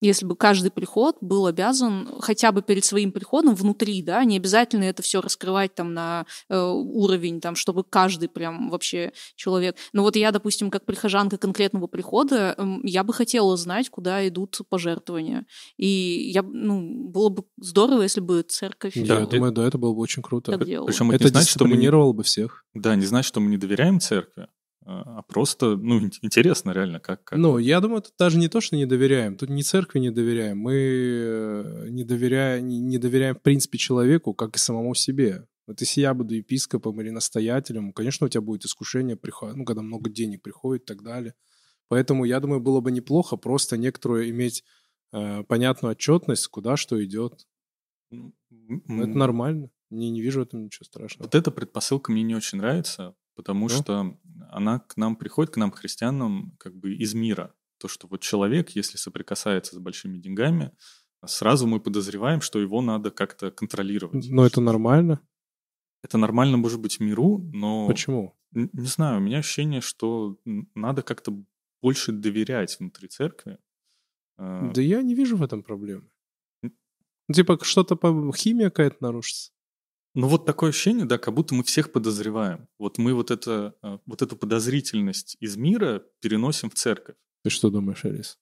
[0.00, 4.84] Если бы каждый приход был обязан хотя бы перед своим приходом внутри, да, не обязательно
[4.84, 9.76] это все раскрывать там на э, уровень, там, чтобы каждый прям вообще человек.
[9.92, 14.58] Но вот я, допустим, как прихожанка конкретного прихода, э, я бы хотела знать, куда идут
[14.68, 15.46] пожертвования.
[15.76, 18.96] И я, ну, было бы здорово, если бы церковь...
[18.96, 20.56] Я думаю, да, это было бы очень круто.
[20.58, 22.64] Причем Это не значит, что мы бы всех.
[22.74, 24.46] Да, не значит, что мы не доверяем церкви,
[24.84, 27.22] а а просто, ну, ин- интересно реально, как...
[27.24, 29.36] как Ну, я думаю, тут даже не то, что не доверяем.
[29.36, 30.58] Тут не церкви не доверяем.
[30.58, 35.46] Мы э, не доверяем, не, не доверяем, в принципе, человеку, как и самому себе.
[35.66, 39.18] Вот если я буду епископом или настоятелем, конечно, у тебя будет искушение,
[39.54, 41.34] ну, когда много денег приходит и так далее.
[41.88, 44.64] Поэтому, я думаю, было бы неплохо просто некоторую иметь
[45.12, 47.46] э, понятную отчетность, куда что идет.
[48.10, 49.70] Ну, Это нормально.
[49.90, 51.26] Не, не вижу в этом ничего страшного.
[51.26, 53.68] Вот эта предпосылка мне не очень нравится, потому Ну?
[53.68, 54.16] что
[54.50, 57.54] она к нам приходит, к нам, христианам, как бы из мира.
[57.78, 60.72] То, что вот человек, если соприкасается с большими деньгами,
[61.24, 64.28] сразу мы подозреваем, что его надо как-то контролировать.
[64.30, 65.20] Но это нормально.
[66.02, 67.86] Это нормально, может быть, миру, но...
[67.86, 68.36] Почему?
[68.52, 70.38] Не знаю, у меня ощущение, что
[70.74, 71.32] надо как-то
[71.82, 73.58] больше доверять внутри церкви.
[74.38, 76.10] Э, Да я не вижу в этом проблемы.
[77.32, 78.32] Типа, что-то по...
[78.32, 79.52] химия какая-то нарушится.
[80.14, 82.68] Ну вот такое ощущение, да, как будто мы всех подозреваем.
[82.78, 87.16] Вот мы вот, это, э, вот эту подозрительность из мира переносим в церковь.
[87.44, 88.38] Ты что думаешь, Алис?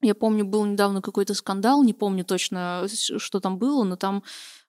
[0.00, 4.22] Я помню, был недавно какой-то скандал, не помню точно, с- что там было, но там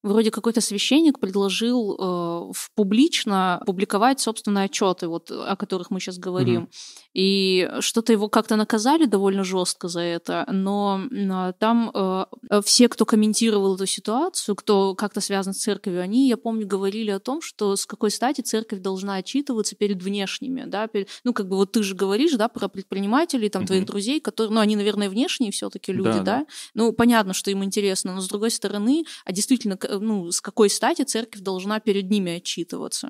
[0.09, 6.17] вроде какой-то священник предложил э, в- публично публиковать собственные отчеты, вот, о которых мы сейчас
[6.17, 6.61] говорим.
[6.61, 6.69] Мгм.
[7.13, 12.89] И что-то его как-то наказали довольно жестко за это, но м, там э, э, все,
[12.89, 17.41] кто комментировал эту ситуацию, кто как-то связан с церковью, они, я помню, говорили о том,
[17.41, 21.71] что с какой стати церковь должна отчитываться перед внешними, да, перед- ну, как бы вот
[21.71, 23.87] ты же говоришь, да, про предпринимателей, там, твоих Мгм.
[23.87, 26.45] друзей, которые, ну, они, наверное, внешние все-таки люди, Да, да, да.
[26.73, 31.03] ну, понятно, что им интересно, но с другой стороны, а действительно, ну, с какой стати
[31.03, 33.09] церковь должна перед ними отчитываться?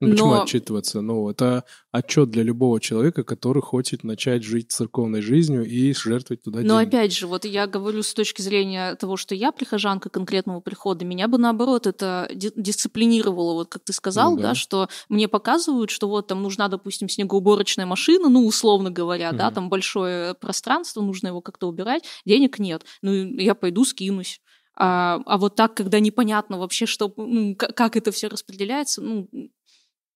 [0.00, 1.00] Ну, почему Но- отчитываться?
[1.00, 6.60] Ну, это отчет для любого человека, который хочет начать жить церковной жизнью и жертвовать туда
[6.60, 6.88] Но деньги.
[6.94, 11.26] опять же, вот я говорю с точки зрения того, что я прихожанка конкретного прихода, меня
[11.26, 14.42] бы наоборот это ди- дисциплинировало, вот как ты сказал, Ну да.
[14.50, 14.54] да.
[14.54, 19.54] что мне показывают, что вот там нужна, допустим, снегоуборочная машина, ну, условно говоря, да, Мгм.
[19.54, 24.40] там большое пространство, нужно его как-то убирать, денег нет, ну, я пойду скинусь.
[24.80, 29.28] А, а вот так, когда непонятно вообще, что, ну, как это все распределяется, ну,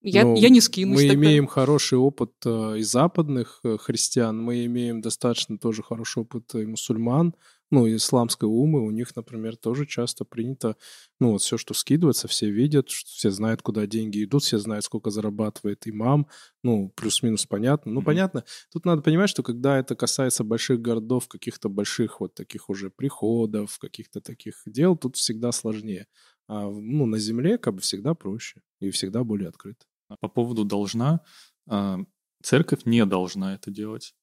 [0.04, 1.00] я, Ну, я не скинусь.
[1.00, 1.26] Мы тогда.
[1.26, 6.66] имеем хороший опыт э, и западных э, христиан, мы имеем достаточно тоже хороший опыт и
[6.66, 7.34] мусульман,
[7.72, 10.76] ну, исламской умы, у них, например, тоже часто принято,
[11.20, 15.10] ну, вот все, что скидывается, все видят, все знают, куда деньги идут, все знают, сколько
[15.10, 16.28] зарабатывает имам,
[16.62, 17.92] ну, плюс-минус понятно.
[17.92, 18.02] Ну, Мгм.
[18.02, 22.90] понятно, тут надо понимать, что когда это касается больших городов, каких-то больших вот таких уже
[22.90, 26.06] приходов, каких-то таких дел, тут всегда сложнее.
[26.48, 29.86] А, ну, на земле как бы всегда проще и всегда более открыто.
[30.20, 31.20] По поводу должна,
[31.68, 31.98] а,
[32.42, 34.14] церковь не должна это делать.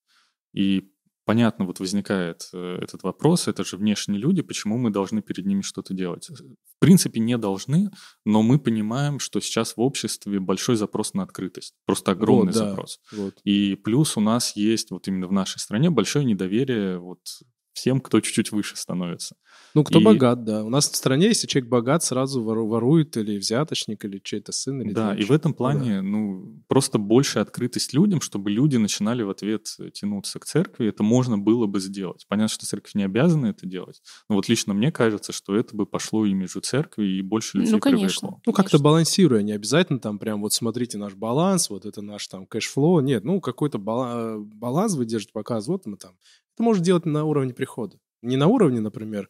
[0.54, 0.92] И
[1.30, 5.62] понятно, вот возникает э, этот вопрос, это же внешние люди, почему мы должны перед ними
[5.62, 6.28] что-то делать?
[6.28, 7.92] В принципе, не должны,
[8.26, 12.70] но мы понимаем, что сейчас в обществе большой запрос на открытость, просто огромный Вот, да.
[12.70, 13.00] запрос.
[13.12, 13.36] Вот.
[13.44, 17.20] И плюс у нас есть вот именно в нашей стране большое недоверие вот
[17.73, 19.36] всем, кто чуть-чуть выше становится.
[19.73, 20.63] Ну, кто И- богат, да.
[20.65, 24.82] У нас в стране, если человек богат, сразу вору- ворует или взяточник, или чей-то сын,
[24.82, 25.58] или Да, и в этом Ну да.
[25.58, 31.03] плане, ну, просто больше открытость людям, чтобы люди начинали в ответ тянуться к церкви, это
[31.03, 32.25] можно было бы сделать.
[32.27, 35.86] Понятно, что церковь не обязана это делать, но вот лично мне кажется, что это бы
[35.86, 38.08] пошло имиджу церкви и больше людей Ну, конечно.
[38.08, 38.41] привлекло.
[38.45, 42.45] Ну, как-то балансируя, не обязательно там прям вот смотрите наш баланс, вот это наш там
[42.45, 43.00] cash flow.
[43.01, 46.13] Нет, ну, какой-то бала- баланс вы держите, показывает, вот мы там.
[46.60, 47.98] Это можно делать на уровне прихода.
[48.22, 49.30] Не на уровне, например,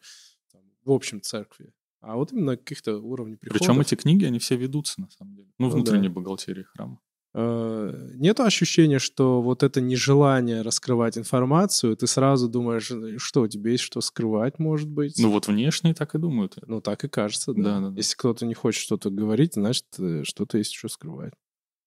[0.50, 3.60] там, в общем церкви, а вот именно каких-то уровнях прихода.
[3.60, 5.48] Причем эти книги, они все ведутся, на самом деле.
[5.56, 6.14] Ну, Ну внутренней да.
[6.14, 6.98] бухгалтерии храма.
[7.32, 13.46] Э, Нету ощущения, что вот это нежелание раскрывать информацию, ты сразу думаешь, «Ну, что у
[13.46, 15.14] тебя есть что скрывать, может быть?
[15.16, 16.58] Ну, вот внешние так и думают.
[16.66, 17.62] Ну, так и кажется, да.
[17.62, 17.96] Да, да, да.
[17.96, 21.34] Если кто-то не хочет что-то говорить, значит, э, что-то есть что скрывать.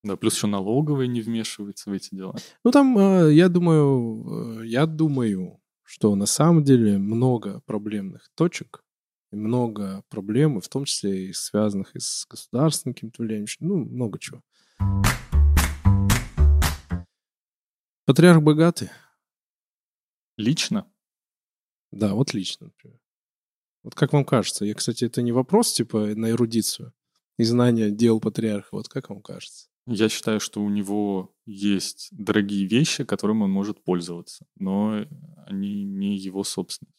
[0.03, 2.35] Да, плюс еще налоговые не вмешиваются в эти дела.
[2.65, 8.83] Ну, там, э, я думаю, э, я думаю, что на самом деле много проблемных точек,
[9.31, 14.41] много проблем, в том числе и связанных и с государственным каким-то влиянием, ну, много чего.
[18.05, 18.89] Патриарх богатый?
[20.35, 20.85] Лично
[21.91, 22.99] Да, вот лично, например.
[23.83, 24.65] Вот как вам кажется?
[24.65, 26.93] Я, кстати, это не вопрос, типа, на эрудицию
[27.37, 28.69] и знание дел патриарха.
[28.71, 29.69] Вот как вам кажется?
[29.85, 35.05] Я считаю, что у него есть дорогие вещи, которыми он может пользоваться, но
[35.45, 36.95] они не его собственность.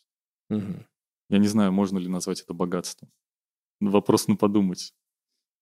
[0.51, 0.87] Мгм.
[1.31, 3.11] Я не знаю, можно ли назвать это богатством.
[3.81, 4.92] Вопрос на подумать.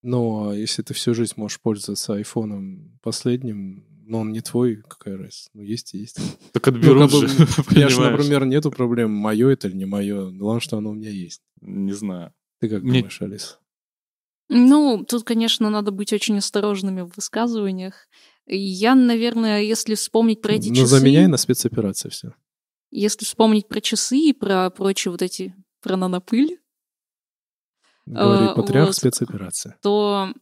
[0.02, 5.16] Но а если ты всю жизнь можешь пользоваться айфоном последним, но он не твой, какая
[5.16, 5.48] разница?
[5.54, 6.18] Ну, есть и есть.
[6.52, 9.84] Так отберут Ну, бы, же, У меня же, например, нету проблем, мое это или не
[9.86, 10.30] мое.
[10.32, 11.40] Главное, что оно у меня есть.
[11.60, 12.34] Не знаю.
[12.60, 13.58] Ты как Мне- думаешь, Алис?
[14.48, 17.94] Ну, тут, конечно, надо быть очень осторожными в высказываниях.
[18.46, 20.86] Я, наверное, если вспомнить про эти Ну, часы...
[20.86, 22.34] заменяй на спецоперации все.
[22.90, 25.54] Если вспомнить про часы и про прочие вот эти...
[25.80, 26.58] Про нанопыль,
[28.06, 28.96] Говорит Э, патриарх вот.
[28.96, 29.76] спецоперация.
[29.82, 30.32] то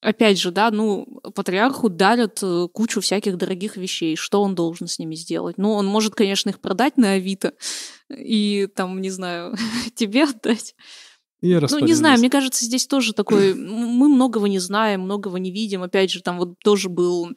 [0.00, 4.16] опять же, да, ну, патриарху дарят э, кучу всяких дорогих вещей.
[4.16, 5.58] Что он должен с ними сделать?
[5.58, 7.54] Ну, он может, конечно, их продать на Авито
[8.08, 9.54] и там, не знаю,
[9.94, 10.74] тебе отдать.
[11.40, 13.54] Я Ну, не знаю, мне кажется, здесь тоже такой...
[13.54, 15.82] Мы многого не знаем, многого не видим.
[15.82, 17.30] Опять же, там вот тоже был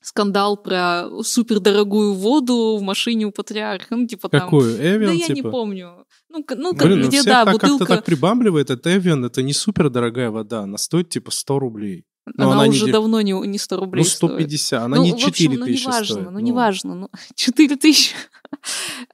[0.00, 3.96] скандал про супердорогую воду в машине у патриарха.
[3.96, 4.42] Ну, типа там...
[4.42, 4.76] Какую?
[4.76, 5.50] Да Эвиан, я не типа?
[5.50, 6.06] помню.
[6.28, 9.24] Ну, ну как- Блин, ну где, всех да, так как-то бутылка, так прибамбливает, это Эвиан,
[9.24, 12.04] это не супер дорогая вода, она стоит типа 100 рублей.
[12.26, 14.32] Но она, она не уже де- давно не, не 100 рублей Ну, стоит.
[14.32, 16.30] 150, она ну, не в общем, 4 ну, тысячи неважно, стоит.
[16.30, 18.14] ну, неважно, ну, 4 тысячи.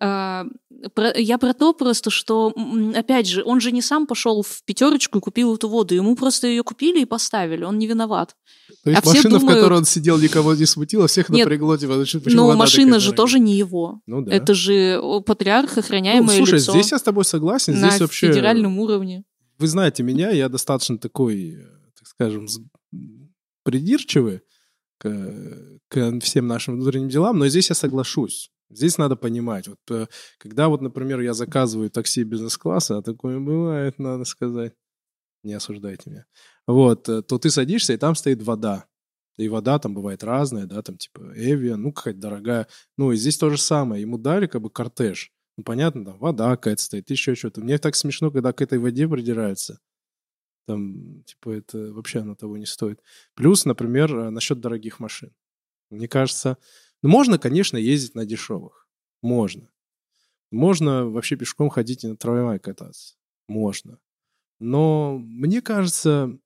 [0.01, 0.45] А,
[1.17, 2.53] Я про то просто, что,
[2.95, 6.47] опять же, он же не сам пошел в пятерочку и купил эту воду, ему просто
[6.47, 8.35] ее купили и поставили, он не виноват.
[8.85, 11.77] То есть а машина, в думают- которой он сидел, никого не смутила, всех Нет, напрягло,
[11.77, 13.17] типа, ну, почему Но вода машина же дорогая?
[13.17, 14.01] тоже не его.
[14.07, 14.33] Ну да.
[14.33, 17.81] Это же патриарх, Ну, охраняемое слушай, лицо здесь я с тобой согласен.
[17.81, 18.29] на Здесь вообще...
[18.29, 19.25] федеральном уровне.
[19.59, 21.63] Вы знаете меня, я достаточно такой, э,
[21.99, 22.47] так скажем,
[23.71, 24.43] придирчивый
[24.99, 28.51] к, к всем нашим внутренним делам, но здесь я соглашусь.
[28.69, 29.69] Здесь надо понимать.
[29.69, 30.07] Вот, э,
[30.39, 34.75] когда вот, например, я заказываю такси бизнес-класса, а такое бывает, надо сказать,
[35.45, 36.27] не осуждайте меня,
[36.67, 38.87] вот, э, то ты садишься, и там стоит вода.
[39.39, 42.67] И вода там бывает разная, да, там типа Эвиан, ну, какая-то дорогая.
[42.99, 44.03] Ну, и здесь то же самое.
[44.03, 45.33] Ему дали как бы кортеж.
[45.57, 47.61] Ну, понятно, там вода какая-то стоит, еще что-то.
[47.61, 49.79] Мне так смешно, когда к этой воде придираются.
[50.71, 53.03] Там, типа, это вообще оно того не стоит.
[53.35, 55.33] Плюс, например, э, насчет дорогих машин.
[55.91, 56.59] Мне кажется,
[57.03, 58.87] ну, можно, конечно, ездить на дешевых.
[59.21, 59.69] Можно.
[60.53, 63.17] Можно вообще пешком ходить и на трамвае кататься.
[63.49, 63.99] Можно.
[64.61, 66.39] Но мне кажется,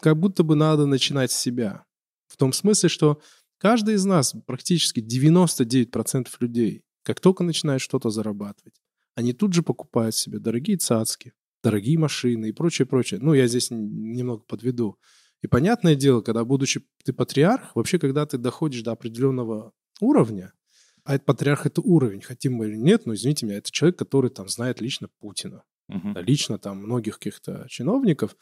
[0.00, 1.86] как будто бы надо начинать с себя.
[2.26, 3.22] В том смысле, что
[3.56, 8.82] каждый из нас, практически 99% людей, как только начинает что-то зарабатывать,
[9.14, 11.32] они тут же покупают себе дорогие цацки,
[11.66, 13.18] дорогие машины и прочее, прочее.
[13.20, 14.98] Ну, я здесь немного подведу.
[15.42, 20.52] И понятное дело, когда, будучи ты патриарх, вообще, когда ты доходишь до определенного уровня,
[21.04, 24.30] а этот патриарх— это уровень, хотим мы или нет, но, извините меня, это человек, который
[24.30, 26.16] там знает лично Путина, Мгм.
[26.18, 28.36] лично там многих каких-то чиновников,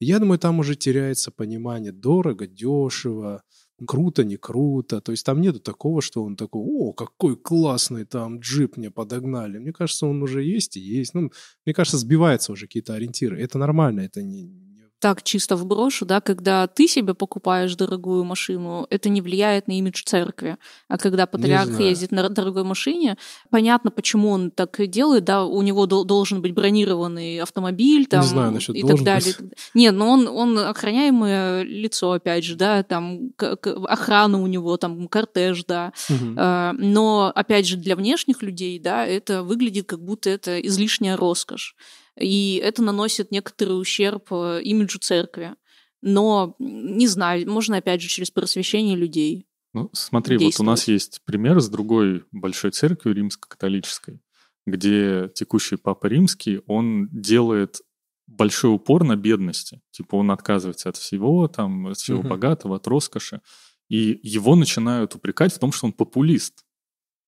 [0.00, 3.42] я думаю, там уже теряется понимание дорого, дешево,
[3.86, 5.00] круто, не круто.
[5.00, 9.58] То есть там нету такого, что он такой, о, какой классный там джип мне подогнали.
[9.58, 11.14] Мне кажется, он уже есть и есть.
[11.14, 11.30] Ну,
[11.66, 13.40] мне кажется, сбиваются уже какие-то ориентиры.
[13.40, 14.71] Это нормально, это не...
[15.02, 19.72] не- Так чисто вброшу, да, когда ты себе покупаешь дорогую машину, это не влияет на
[19.72, 20.56] имидж церкви.
[20.88, 23.16] А когда патриарх ездит на дорогой машине,
[23.50, 28.52] понятно, почему он так делает, да, у него дол- должен быть бронированный автомобиль, там, знаю
[28.52, 29.34] насчет и так далее.
[29.38, 29.58] быть.
[29.74, 35.64] Нет, но он, он охраняемое лицо, опять же, да, там охрана у него, там кортеж,
[35.64, 35.92] да.
[36.36, 41.74] А, Но, опять же, для внешних людей, да, это выглядит как будто это излишняя роскошь.
[42.18, 45.54] И это наносит некоторый ущерб э, имиджу церкви.
[46.02, 49.46] Но, не знаю, можно, опять же, через просвещение людей.
[49.72, 54.20] Ну, смотри, вот у нас есть пример с другой большой церковью римско-католической,
[54.66, 57.80] где текущий папа римский, он делает
[58.26, 59.80] большой упор на бедности.
[59.90, 62.28] Типа он отказывается от всего, там, от всего Мгм.
[62.28, 63.40] богатого, от роскоши.
[63.88, 66.64] И его начинают упрекать в том, что он популист.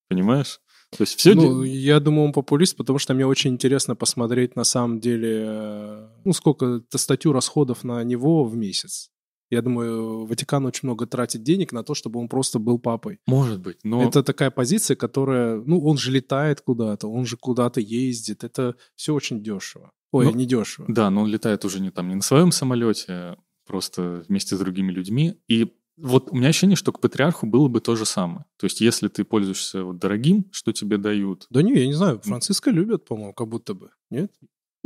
[0.09, 0.61] Понимаешь?
[0.97, 1.35] То есть все...
[1.35, 6.33] Ну, я думаю, он популист, потому что мне очень интересно посмотреть на самом деле, ну,
[6.33, 9.11] сколько-то статью расходов на него в месяц.
[9.51, 13.19] Я думаю, Ватикан очень много тратит денег на то, чтобы он просто был папой.
[13.27, 14.03] Может быть, но...
[14.03, 18.43] Это такая позиция, которая, ну, он же летает куда-то, он же куда-то ездит.
[18.43, 19.91] Это все очень дешево.
[20.13, 20.87] Ой, Ну, не дешево.
[20.89, 24.93] Да, но он летает уже не там не на своем самолете, просто вместе с другими
[24.93, 25.35] людьми.
[25.49, 28.45] И вот у меня ощущение, что к патриарху было бы то же самое.
[28.59, 32.21] То есть, если ты пользуешься вот дорогим, что тебе дают, Да не, я не знаю,
[32.23, 33.91] Франциска любят, по-моему, как будто бы.
[34.11, 34.33] Нет?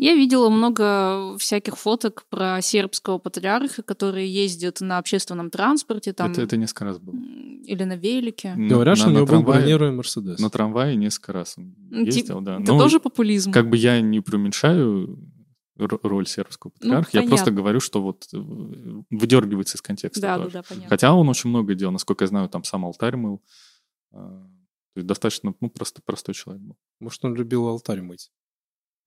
[0.00, 6.42] Я видела много всяких фоток про сербского патриарха, которые ездят на общественном транспорте там, это,
[6.42, 7.16] это несколько раз было.
[7.16, 8.54] или на велике.
[8.54, 10.38] На- Говорят, на- что у него был бронированный Мерседес.
[10.38, 12.61] На трамвае несколько раз он Ну, тип- ездил, да.
[12.61, 13.50] Это Но тоже популизм.
[13.50, 15.18] как бы я не преуменьшаю
[15.79, 17.11] роль сербского ну, патриарха.
[17.12, 18.39] Ну, я просто говорю, что вот э,
[19.11, 20.20] выдергивается из контекста.
[20.20, 20.89] Да, да, да, понятно.
[20.89, 23.43] Хотя он очень много делал, насколько я знаю, там сам алтарь мыл.
[24.12, 26.76] А, то есть достаточно, ну, просто простой человек был.
[27.01, 28.31] Может, он любил алтарь мыть.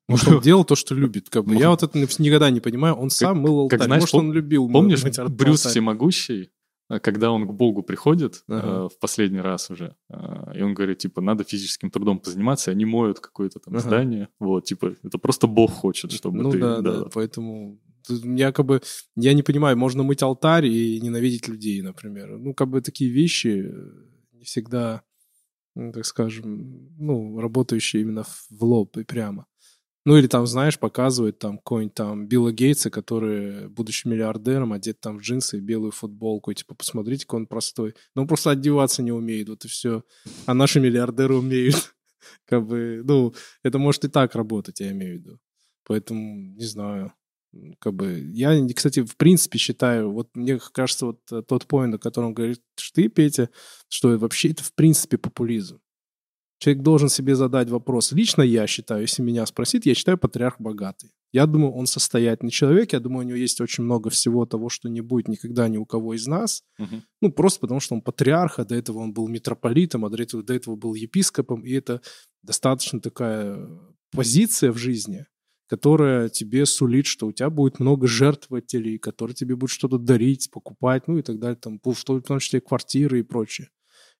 [0.07, 1.29] Может, он делал то, что любит.
[1.29, 1.55] Как бы.
[1.55, 2.95] Я вот это никогда не понимаю.
[2.95, 3.79] Он сам мыл алтарь.
[3.79, 6.51] Как, знаешь, Может, он любил Помнишь, Брюс Всемогущий,
[6.99, 8.67] когда он к Богу приходит ага.
[8.67, 12.85] э, в последний раз уже, э, и он говорит, типа, надо физическим трудом позаниматься, они
[12.85, 13.83] моют какое-то там ага.
[13.83, 16.59] здание, вот, типа, это просто Бог хочет, чтобы ну, ты...
[16.59, 17.79] да, да, да, поэтому
[18.09, 18.81] якобы,
[19.15, 22.37] я не понимаю, можно мыть алтарь и ненавидеть людей, например.
[22.37, 23.91] Ну, как бы такие вещи э,
[24.33, 25.03] не всегда,
[25.75, 29.45] ну, так скажем, ну, работающие именно в лоб и прямо.
[30.03, 35.19] Ну или там, знаешь, показывают там какой-нибудь там Билла Гейтса, который, будучи миллиардером, одет там
[35.19, 36.49] в джинсы и белую футболку.
[36.51, 37.93] И, типа, посмотрите, какой он простой.
[38.15, 40.03] Но он просто одеваться не умеет, вот и все.
[40.47, 41.93] А наши миллиардеры умеют.
[42.45, 43.33] Как бы, ну,
[43.63, 45.39] это может и так работать, я имею в виду.
[45.85, 47.13] Поэтому, не знаю,
[47.79, 52.33] как бы, я, кстати, в принципе считаю, вот мне кажется, вот тот поинт, о котором
[52.33, 52.57] говоришь
[52.93, 53.49] ты, Петя,
[53.89, 55.79] что вообще это в принципе популизм.
[56.61, 58.11] Человек должен себе задать вопрос.
[58.11, 61.09] Лично я считаю, если меня спросить, я считаю патриарх богатый.
[61.31, 62.93] Я думаю, он состоятельный человек.
[62.93, 65.87] Я думаю, у него есть очень много всего того, что не будет никогда ни у
[65.87, 66.61] кого из нас.
[66.77, 67.01] Угу.
[67.21, 70.43] Ну, просто потому что он патриарх, а до этого он был митрополитом, а до этого,
[70.43, 71.65] до этого был епископом.
[71.65, 71.99] И это
[72.43, 73.67] достаточно такая
[74.11, 75.25] позиция в жизни,
[75.67, 81.07] которая тебе сулит, что у тебя будет много жертвователей, которые тебе будут что-то дарить, покупать,
[81.07, 83.69] ну и так далее, там, в том числе квартиры и прочее.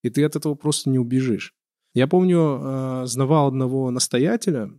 [0.01, 1.53] И ты от этого просто не убежишь.
[1.93, 4.71] Я помню, э, знавал одного настоятеля,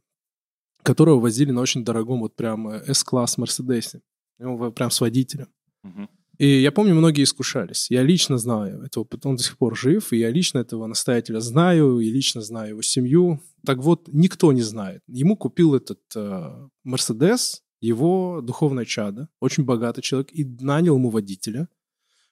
[0.83, 4.01] которого возили на очень дорогом, вот прям S-класс Мерседесе.
[4.39, 5.49] Прям с водителем.
[5.85, 6.09] Угу.
[6.39, 7.91] И я помню, многие искушались.
[7.91, 12.01] Я лично знаю этого, он до сих пор жив, и я лично этого настоятеля знаю,
[12.01, 13.41] и лично знаю его семью.
[13.65, 15.03] Так вот, никто не знает.
[15.07, 21.69] Ему купил этот э, Мерседес его духовное чадо, очень богатый человек, и нанял ему водителя.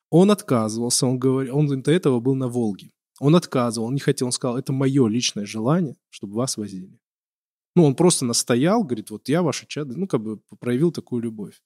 [0.08, 2.90] Он отказывался, он говорил, он до этого был на Волге.
[3.20, 6.98] Он отказывал, он не хотел, он сказал, это мое личное желание, чтобы вас возили.
[7.76, 11.60] Ну, он просто настоял, говорит, вот я ваша чадо, ну, как бы проявил такую любовь.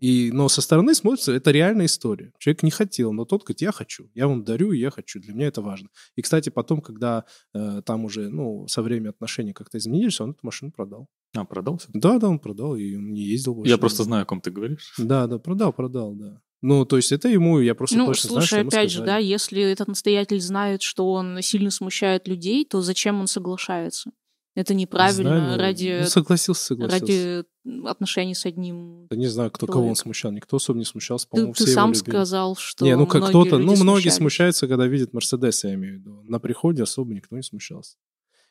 [0.00, 2.32] И, но со стороны смотрится, это реальная история.
[2.38, 5.48] Человек не хотел, но тот говорит, я хочу, я вам дарю, я хочу, для меня
[5.48, 5.90] это важно.
[6.16, 10.40] И, кстати, потом, когда э, там уже, ну, со временем отношения как-то изменились, он эту
[10.42, 11.06] машину продал.
[11.36, 11.88] А, продался?
[11.92, 13.70] Да, да, он продал, и он не ездил больше.
[13.70, 14.94] Я просто знаю, о ком ты говоришь.
[14.96, 16.40] Да, да, продал, продал, да.
[16.62, 19.16] Ну, то есть это ему, я просто ну, точно слушай, знаю, что опять же, да,
[19.16, 24.10] если этот настоятель знает, что он сильно смущает людей, то зачем он соглашается?
[24.54, 26.00] Это неправильно знаю, ради...
[26.02, 27.44] Ну, согласился, согласился.
[27.64, 29.80] Ради отношений с одним Да не знаю, кто человеком.
[29.80, 30.32] кого он смущал.
[30.32, 33.58] Никто особо не смущался, по-моему, Ты, ты сам сказал, что Не, ну как кто-то...
[33.58, 34.14] Ну, многие смущались.
[34.14, 36.22] смущаются, когда видят Мерседес, я имею в виду.
[36.24, 37.96] На приходе особо никто не смущался.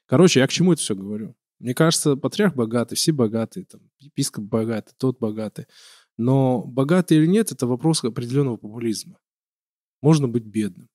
[0.06, 1.36] Короче, я к чему это все говорю?
[1.60, 5.68] Мне кажется, патриарх богатый, все богатые, там, епископ богатый, тот богатый.
[6.20, 9.18] Но богатый или нет, это вопрос определенного популизма.
[10.02, 10.90] Можно быть бедным.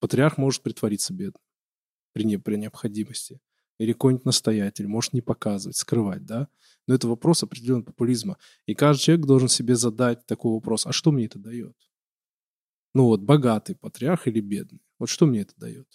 [0.00, 1.40] Патриарх может притвориться бедным
[2.12, 3.40] при, не, при необходимости.
[3.78, 6.48] Или какой-нибудь настоятель может не показывать, скрывать, да?
[6.88, 8.38] Но это вопрос определенного популизма.
[8.66, 11.76] И каждый человек должен себе задать такой вопрос, а что мне это дает?
[12.92, 14.82] Ну вот, богатый патриарх или бедный?
[14.98, 15.86] Вот что мне это дает?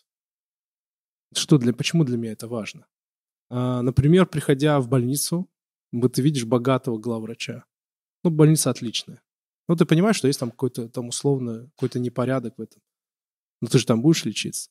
[1.36, 2.88] Что для, почему для меня это важно?
[3.50, 5.50] А, например, приходя в больницу,
[5.92, 7.66] вот ты видишь богатого главврача,
[8.24, 9.22] ну, больница отличная.
[9.68, 12.82] Ну, ты понимаешь, что есть там какой-то там условно какой-то непорядок в этом.
[13.62, 14.70] Но ты же там будешь лечиться.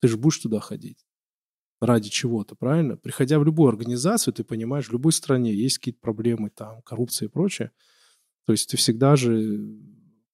[0.00, 1.04] Ты же будешь туда ходить.
[1.80, 2.96] Ради чего-то, правильно?
[2.96, 7.30] Приходя в любую организацию, ты понимаешь, в любой стране есть какие-то проблемы, там, коррупция и
[7.30, 7.72] прочее.
[8.46, 9.60] То есть ты всегда же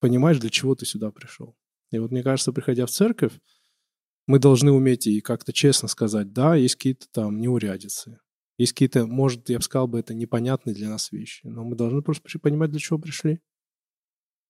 [0.00, 1.56] понимаешь, для чего ты сюда пришел.
[1.90, 3.32] И вот мне кажется, приходя в церковь,
[4.26, 8.18] мы должны уметь и как-то честно сказать, да, есть какие-то там неурядицы,
[8.58, 12.02] есть какие-то, может, я бы сказал бы, это непонятные для нас вещи, но мы должны
[12.02, 13.40] просто понимать, для чего пришли.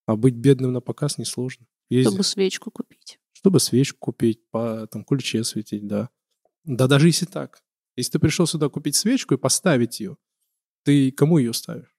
[0.06, 1.66] А быть бедным на показ несложно.
[1.88, 2.08] Есть...
[2.08, 3.18] Чтобы свечку купить.
[3.32, 6.10] Чтобы свечку купить, по там, ключе светить, да.
[6.64, 7.62] Да даже если так.
[7.96, 10.16] Если ты пришел сюда купить свечку и поставить ее,
[10.84, 11.96] ты кому ее ставишь?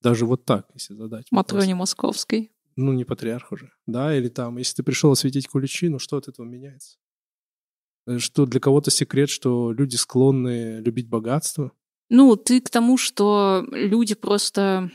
[0.00, 1.26] Даже вот так, если задать.
[1.30, 2.52] Матроне Московской.
[2.76, 3.72] Ну, не патриарх уже.
[3.86, 6.98] Да, или там, если ты пришел осветить куличи, ну что от этого меняется?
[8.08, 11.72] Э, что для кого-то секрет, что люди склонны любить богатство?
[12.08, 14.90] Ну, ты к тому, что люди просто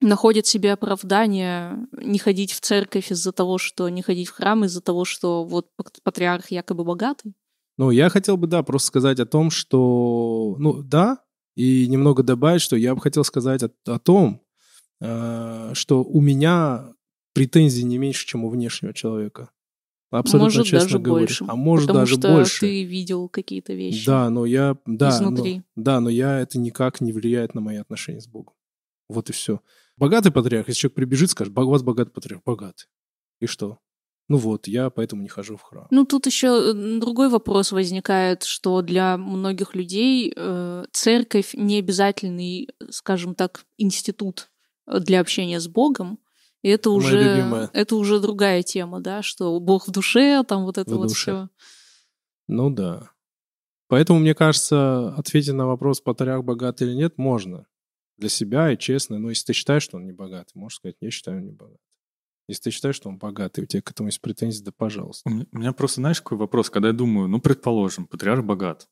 [0.00, 4.80] находят себе оправдание не ходить в церковь из-за того, что не ходить в храм из-за
[4.80, 5.68] того, что вот
[6.04, 7.34] патриарх якобы богатый?
[7.76, 11.18] Ну, я хотел бы, да, просто сказать о том, что, ну, да,
[11.56, 14.42] и немного добавить, что я бы хотел сказать о, о том,
[15.00, 16.94] э, что у меня
[17.34, 19.50] претензий не меньше, чем у внешнего человека.
[20.10, 21.26] Абсолютно может, честно даже говорю.
[21.26, 21.44] больше.
[21.48, 22.60] А может потому даже что больше.
[22.60, 24.04] ты видел какие-то вещи.
[24.06, 24.76] Да, но я...
[24.86, 25.62] Да, Изнутри.
[25.76, 28.54] Но, да, но я это никак не влияет на мои отношения с Богом.
[29.08, 29.60] Вот и все.
[29.96, 32.86] Богатый патриарх, если человек прибежит, скажет, «Бог- у вас богатый патриарх, богатый.
[33.40, 33.78] И что?
[34.28, 35.88] Ну вот, я поэтому не хожу в храм.
[35.90, 43.34] Ну, тут еще другой вопрос возникает, что для многих людей э, церковь не обязательный, скажем
[43.34, 44.50] так, институт
[44.86, 46.20] для общения с Богом.
[46.62, 47.70] И это Моя уже, любимая.
[47.72, 51.32] это уже другая тема, да, что Бог в душе, там вот это В вот душе.
[51.32, 51.48] все.
[52.48, 53.10] Ну да.
[53.88, 57.66] Поэтому, мне кажется, ответить на вопрос, патриарх богатый или нет, можно.
[58.18, 59.18] Для себя и честно.
[59.18, 61.80] Но если ты считаешь, что он не богатый, можешь сказать, я считаю, он не богатый.
[62.48, 65.28] Если ты считаешь, что он богатый, у тебя к этому есть претензии, да пожалуйста.
[65.28, 68.88] У меня, у меня просто, знаешь, какой вопрос, когда я думаю, ну, предположим, патриарх богат.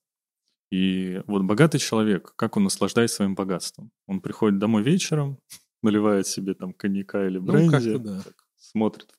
[0.70, 3.90] И вот богатый человек, как он наслаждается своим богатством?
[4.06, 5.38] Он приходит домой вечером,
[5.82, 8.22] наливает себе там коньяка или Ну, бренди, как-то да.
[8.22, 9.14] так смотрит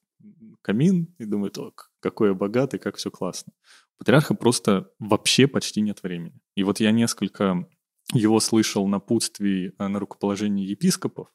[0.61, 3.53] камин и думает, о, какой я богатый, как все классно.
[3.95, 6.39] У патриарха просто вообще почти нет времени.
[6.55, 7.67] И вот я несколько
[8.13, 11.27] его слышал напутствий э, на рукоположении епископов,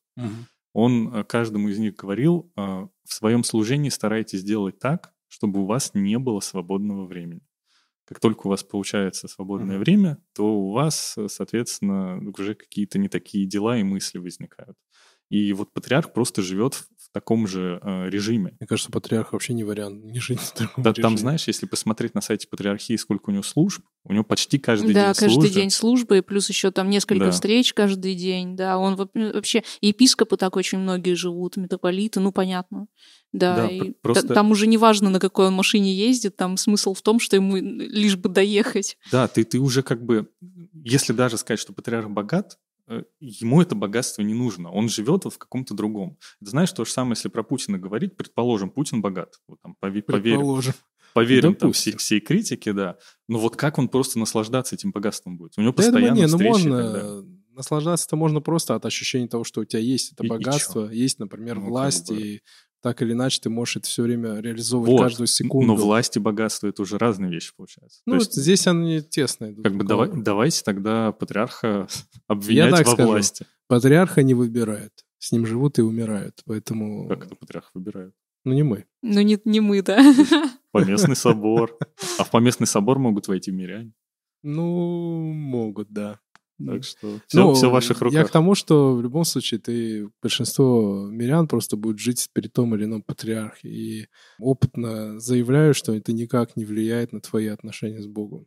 [0.72, 5.66] он э, каждому из них говорил, э, в своем служении старайтесь сделать так, чтобы у
[5.66, 7.42] вас не было свободного времени.
[8.06, 9.84] Как только у вас получается свободное Мгм.
[9.84, 14.76] время, то у вас, соответственно, уже какие-то не такие дела и мысли возникают.
[15.30, 18.56] И вот патриарх просто живет в таком же э, режиме.
[18.60, 21.16] Мне кажется, патриарх вообще не вариант не жить в таком Да, там, режиме.
[21.18, 25.06] знаешь, если посмотреть на сайте патриархии, сколько у него служб, у него почти каждый Да,
[25.06, 25.48] день каждый службы.
[25.54, 27.30] день службы, и плюс еще там несколько Да.
[27.30, 32.30] встреч каждый день, да, он воп- вообще, и епископы так очень многие живут, митрополиты, ну,
[32.30, 32.86] понятно,
[33.32, 36.92] да, Да, и просто- там уже не важно, на какой он машине ездит, там смысл
[36.94, 38.98] в том, что ему лишь бы доехать.
[39.10, 40.28] Да, ты, ты уже как бы,
[40.84, 42.58] если даже сказать, что патриарх богат,
[43.20, 44.70] ему это богатство не нужно.
[44.70, 46.18] Он живет вот в каком-то другом.
[46.40, 49.34] Ты знаешь, то же самое, если про Путина говорить, предположим, Путин богат.
[49.48, 50.74] Вот там, пове- Предположим.
[51.14, 52.96] поверим там всей, всей критике, да.
[53.28, 55.54] Но вот как он просто наслаждаться этим богатством будет?
[55.56, 57.24] У него Да я думаю, постоянно не, ну встречи и можно...
[57.54, 61.20] Наслаждаться-то можно просто от ощущения того, что у тебя есть это И- и богатство, есть,
[61.20, 62.20] например, Ну, как власть, бы.
[62.20, 62.40] и
[62.84, 65.00] так или иначе ты можешь это все время реализовывать Вот.
[65.00, 65.68] каждую секунду.
[65.68, 68.02] Но власть и богатство— это уже разные вещи, получается.
[68.04, 69.64] Ну, То вот есть, здесь они тесно идут.
[69.64, 71.88] как бы давай, давайте тогда патриарха
[72.28, 73.08] обвинять так во скажу.
[73.08, 73.46] власти.
[73.68, 74.92] Патриарха не выбирают.
[75.18, 76.42] С ним живут и умирают.
[76.44, 77.08] Поэтому...
[77.08, 78.14] Как это патриарх выбирают?
[78.44, 78.84] Ну, не мы.
[79.00, 80.14] Ну, не, не мы, да.
[80.70, 81.78] Поместный собор.
[82.18, 83.94] А в поместный собор могут войти миряне.
[84.42, 86.20] Ну, могут, да.
[86.58, 88.20] Так что все, Ну, в ваших руках.
[88.20, 92.74] Я к тому, что в любом случае ты большинство мирян просто будет жить при том
[92.74, 93.68] или ином патриархе.
[93.68, 98.46] И опытно заявляю, что это никак не влияет на твои отношения с Богом.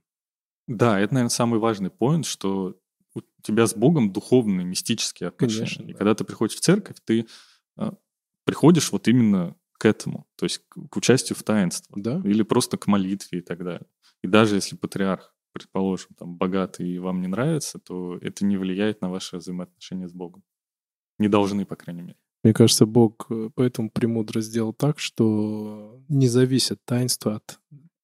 [0.68, 2.78] Да, это, наверное, самый важный поинт, что
[3.16, 5.66] у тебя с Богом духовные, мистические отношения.
[5.66, 5.98] Конечно, И да.
[5.98, 7.28] когда ты приходишь в церковь, ты
[7.78, 7.94] а,
[8.44, 11.94] приходишь вот именно к этому, то есть к, к участию в таинстве.
[11.96, 12.22] Да?
[12.24, 13.88] Или просто к молитве и так далее.
[14.24, 19.02] И даже если патриарх, предположим, там, богатый и вам не нравится, то это не влияет
[19.02, 20.44] на ваши взаимоотношения с Богом.
[21.20, 22.18] Не должны, по крайней мере.
[22.44, 27.60] Мне кажется, Бог э, поэтому премудро сделал так, что не зависит таинство от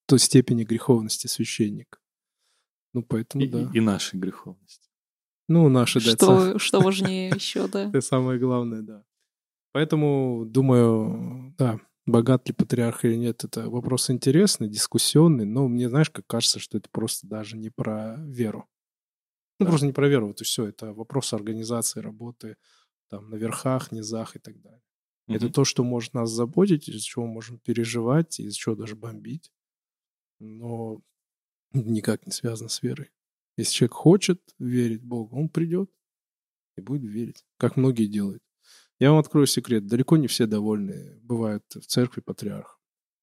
[0.06, 1.98] той степени греховности священника.
[2.92, 3.70] Ну, поэтому И, да.
[3.72, 4.90] и нашей греховности.
[5.48, 7.84] Ну, наши, да, это Что, что важнее еще, да.
[7.88, 9.04] Это самое главное, да.
[9.72, 16.10] Поэтому, думаю, да, богат ли патриарх или нет, это вопрос интересный, дискуссионный, но мне, знаешь,
[16.10, 18.66] как кажется, что это просто даже не про веру.
[19.60, 19.70] Ну, Да.
[19.72, 20.66] просто не про веру, вот и все.
[20.66, 22.56] Это вопрос организации работы
[23.10, 24.82] там на верхах, низах и так далее.
[25.32, 25.50] Это Мгм.
[25.50, 29.52] то, что может нас заботить, из-за чего можем переживать, из-за чего даже бомбить.
[30.40, 31.00] Но
[31.74, 33.10] никак не связано с верой.
[33.58, 35.90] Если человек хочет верить Богу, он придет
[36.78, 38.43] и будет верить, как многие делают.
[39.00, 39.86] Я вам открою секрет.
[39.86, 42.80] Далеко не все довольны бывают в церкви патриарх.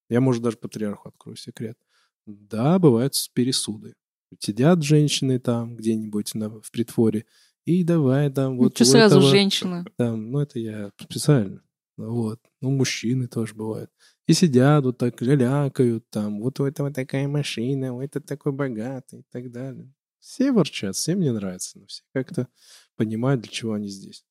[0.10, 1.78] Я, может, даже патриарху открою секрет.
[2.26, 3.94] Да, бывают пересуды.
[4.40, 7.26] Сидят женщины там где-нибудь на, в притворе,
[7.66, 9.86] и давай там вот Что сразу этого- женщина?
[9.98, 11.62] там, ну, это я специально.
[11.98, 12.40] Вот.
[12.62, 13.92] Ну, мужчины тоже бывают.
[14.28, 16.40] И сидят вот так, лялякают там.
[16.42, 19.94] Вот у этого такая машина, у этого такой богатый и так далее.
[20.20, 22.48] Все ворчат, всем не нравится, но все как-то
[22.96, 24.24] понимают, для чего они здесь.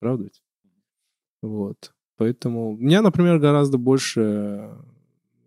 [0.00, 0.42] Правда ведь?
[1.42, 1.92] Вот.
[2.16, 4.76] Поэтому меня, например, гораздо больше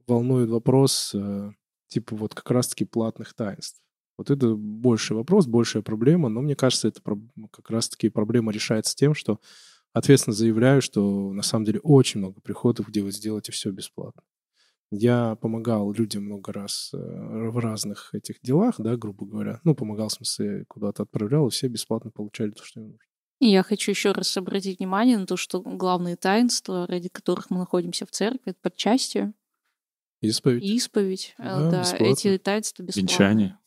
[0.07, 1.51] волнует вопрос э,
[1.87, 3.81] типа вот как раз-таки платных таинств.
[4.17, 7.01] Вот это больший вопрос, большая проблема, но мне кажется, это
[7.51, 9.39] как раз-таки проблема решается тем, что
[9.93, 14.21] ответственно заявляю, что на самом деле очень много приходов, где вы сделаете все бесплатно.
[14.91, 19.61] Я помогал людям много раз э, в разных этих делах, да, грубо говоря.
[19.63, 23.10] Ну, помогал, в смысле, куда-то отправлял, и все бесплатно получали то, что им нужно.
[23.41, 27.57] И я хочу еще раз обратить внимание на то, что главные таинства, ради которых мы
[27.57, 29.33] находимся в церкви, это подчастие.
[30.21, 30.63] Исповедь.
[30.63, 31.33] исповедь.
[31.39, 32.05] э, Да, Да, бесплатно.
[32.05, 33.09] эти таинства бесплатно.
[33.09, 33.57] Венчание.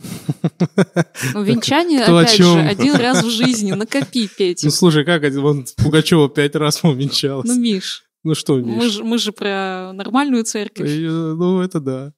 [1.34, 4.66] Ну, венчание, Кто опять же, один раз в жизни, накопи, Петя.
[4.66, 7.48] Ну, слушай, как один, вон Пугачева пять раз венчалась.
[7.48, 8.76] Ну, Миш, Ну, что, Миш?
[8.76, 10.88] мы же, мы же про нормальную церковь.
[10.88, 12.12] Э, Ну, это да.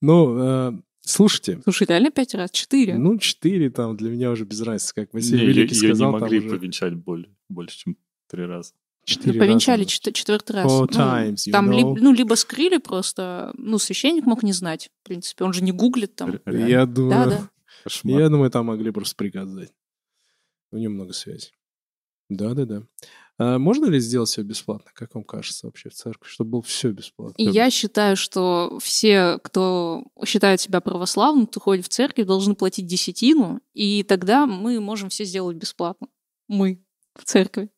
[0.00, 0.72] Ну, э,
[1.10, 2.50] слушайте, Слушай, реально пять раз?
[2.50, 2.96] Четыре?
[2.96, 6.12] ну, четыре там для меня уже без разницы, как Василий Не, Великий ее не сказал.
[6.12, 7.96] там могли уже повенчать более, больше, чем
[8.28, 8.72] три раза.
[8.74, 9.90] Ну, четыре повенчали раза.
[9.90, 10.70] чет- четвертый раз.
[10.70, 11.76] Four Ну, times, you там know.
[11.76, 15.72] либо, ну, либо скрыли просто, ну, священник мог не знать, в принципе, он же не
[15.72, 16.30] гуглит там.
[16.32, 16.66] Ре- реально?
[16.68, 17.50] Я думаю, Да, да.
[17.84, 18.20] Кошмар.
[18.20, 19.72] я думаю, там могли просто приказ дать.
[20.70, 21.52] У него много связей.
[22.28, 22.84] Да-да-да.
[23.42, 26.90] А можно ли сделать все бесплатно, как вам кажется вообще в церкви, чтобы было все
[26.90, 27.36] бесплатно?
[27.38, 33.62] Я считаю, что все, кто считает себя православным, кто ходит в церковь, должны платить десятину,
[33.72, 36.08] и тогда мы можем все сделать бесплатно.
[36.48, 36.84] Мы
[37.14, 37.70] в церкви.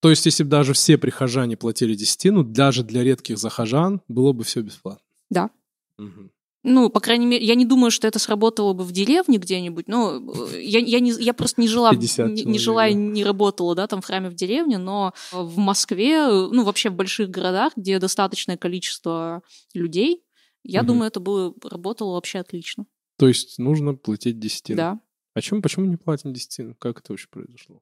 [0.00, 4.44] То есть, если бы даже все прихожане платили десятину, даже для редких захожан было бы
[4.44, 5.06] все бесплатно?
[5.30, 5.48] Да.
[5.96, 6.30] Мгм.
[6.64, 9.88] Ну, по крайней мере, я не думаю, что это сработало бы в деревне где-нибудь.
[9.88, 10.16] Но
[10.52, 13.74] э, я, я, не, я просто не жила, 50 не, не жила и не работала,
[13.74, 17.98] да, там в храме в деревне, но в Москве, ну, вообще в больших городах, где
[17.98, 19.42] достаточное количество
[19.74, 20.22] людей,
[20.62, 20.86] я Мгм.
[20.88, 22.86] думаю, это бы работало вообще отлично.
[23.18, 24.76] То есть нужно платить десятину.
[24.76, 25.00] Да.
[25.34, 26.76] А чем, почему не платим десятину?
[26.78, 27.80] Как это вообще произошло?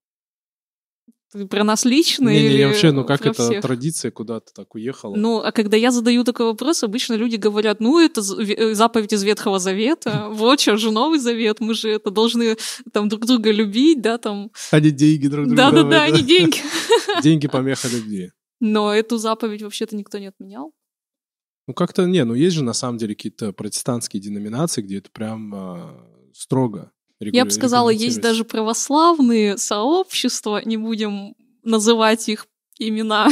[1.32, 3.62] Ты про нас лично Не, не, или не, вообще, ну как это всех?
[3.62, 5.14] традиция куда-то так уехала?
[5.14, 9.22] Ну, а когда я задаю такой вопрос, обычно люди говорят, ну, это э, заповедь из
[9.22, 12.56] Ветхого Завета, вот что же Новый Завет, мы же это должны
[12.92, 14.50] там друг друга любить, да, там.
[14.72, 16.58] Они деньги друг другу Да-да-да, они деньги.
[17.22, 18.30] Деньги помеха любви.
[18.58, 20.72] Но эту заповедь вообще-то никто не отменял.
[21.66, 25.54] Ну как-то, не, ну есть же на самом деле какие-то протестантские деноминации, где это прям
[25.54, 26.90] а, строго
[27.20, 32.46] Я бы сказала, есть даже православные сообщества, не будем называть их
[32.78, 33.28] имена,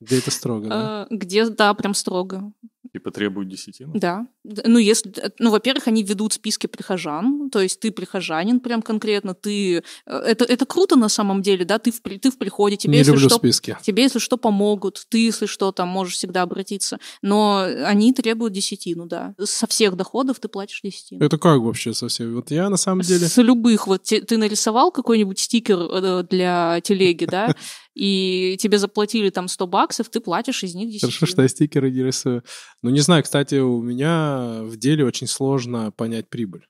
[0.00, 1.06] Где это строго, да?
[1.10, 2.52] э, где, да, прям строго.
[2.94, 3.92] Типа требуют десятину?
[3.94, 4.28] Да.
[4.44, 9.34] Ну, если, э, ну, во-первых, они ведут списки прихожан, то есть ты прихожанин прям конкретно,
[9.34, 9.78] ты...
[9.78, 12.98] э, Это, это круто на самом деле, да, ты в, ты в приходе, тебе, Не
[12.98, 13.76] если люблю что, списки.
[13.82, 19.06] тебе, если что, помогут, ты, если что, там можешь всегда обратиться, но они требуют десятину,
[19.06, 19.34] да.
[19.42, 21.24] Со всех доходов ты платишь десятину.
[21.24, 22.32] Это как вообще совсем?
[22.36, 23.26] Вот я на самом деле...
[23.26, 27.56] С любых, вот те- ты нарисовал какой-нибудь стикер э, для телеги, да,
[27.94, 31.10] и тебе заплатили там 100 баксов, ты платишь из них десятину.
[31.12, 32.42] Хорошо, что я стикеры не рисую.
[32.82, 36.66] Ну, не знаю, кстати, у меня в деле очень сложно понять прибыль.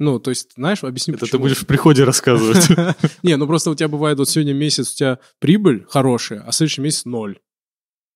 [0.00, 1.42] Ну, то есть, знаешь, объясни, Это ты почему.
[1.42, 2.68] будешь в приходе рассказывать.
[3.24, 6.82] Не, ну просто у тебя бывает, вот сегодня месяц у тебя прибыль хорошая, а следующий
[6.82, 7.40] месяц ноль.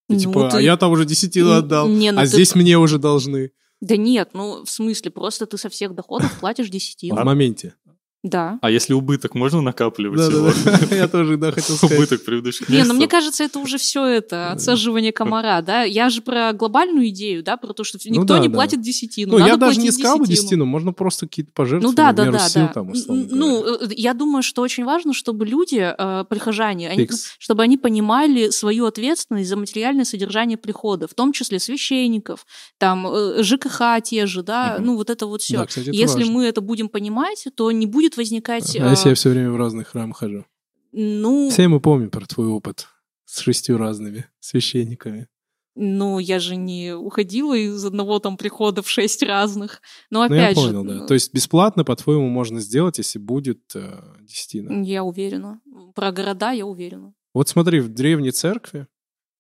[0.09, 2.55] И Ну, типа, ты- а я там уже десятину отдал, не, ну а ты- здесь
[2.55, 3.51] мне уже должны.
[3.81, 7.17] Да нет, ну, в смысле, просто ты со всех доходов платишь В десятину.
[7.25, 7.75] моменте.
[8.23, 8.59] Да.
[8.63, 10.47] А если убыток можно накапливать его?
[10.65, 11.99] Да-да-да, я тоже, да, хотел сказать.
[11.99, 15.83] Убыток предыдущих Не, ну мне кажется, это уже все это, отсаживание комара, да?
[15.83, 18.55] Я же про глобальную идею, да, про то, что никто Ну да, не да.
[18.55, 19.33] платит десятину.
[19.33, 20.65] Ну, Надо я даже не сказал бы десятину.
[20.67, 22.69] можно просто какие-то пожертвования Ну да, да, да, сил, да.
[22.69, 23.87] там, ну, говоря.
[23.87, 27.09] э, я думаю, что очень важно, чтобы люди, э, прихожане, они-
[27.39, 32.47] чтобы они понимали свою ответственность за материальное содержание прихода, в том числе священников,
[32.79, 34.87] там э, ЖКХ те же, да, Мгм.
[34.87, 35.57] ну вот это вот все.
[35.59, 36.33] Да, кстати, это Если важно.
[36.33, 39.89] мы это будем понимать, то не будет возникать, А если я все время в разных
[39.89, 40.45] храмах хожу?
[40.93, 42.87] ну, Все мы помним про твой опыт
[43.25, 45.29] с шестью разными священниками.
[45.75, 49.81] ну, я же не уходила из одного там прихода в шесть разных.
[50.11, 50.95] Но Ну, опять я же, понял, да.
[50.95, 54.83] ну, То есть бесплатно, по-твоему, можно сделать, если будет э, десятина.
[54.85, 55.61] я уверена.
[55.95, 57.15] Про города я уверена.
[57.33, 58.87] Вот смотри, в древней церкви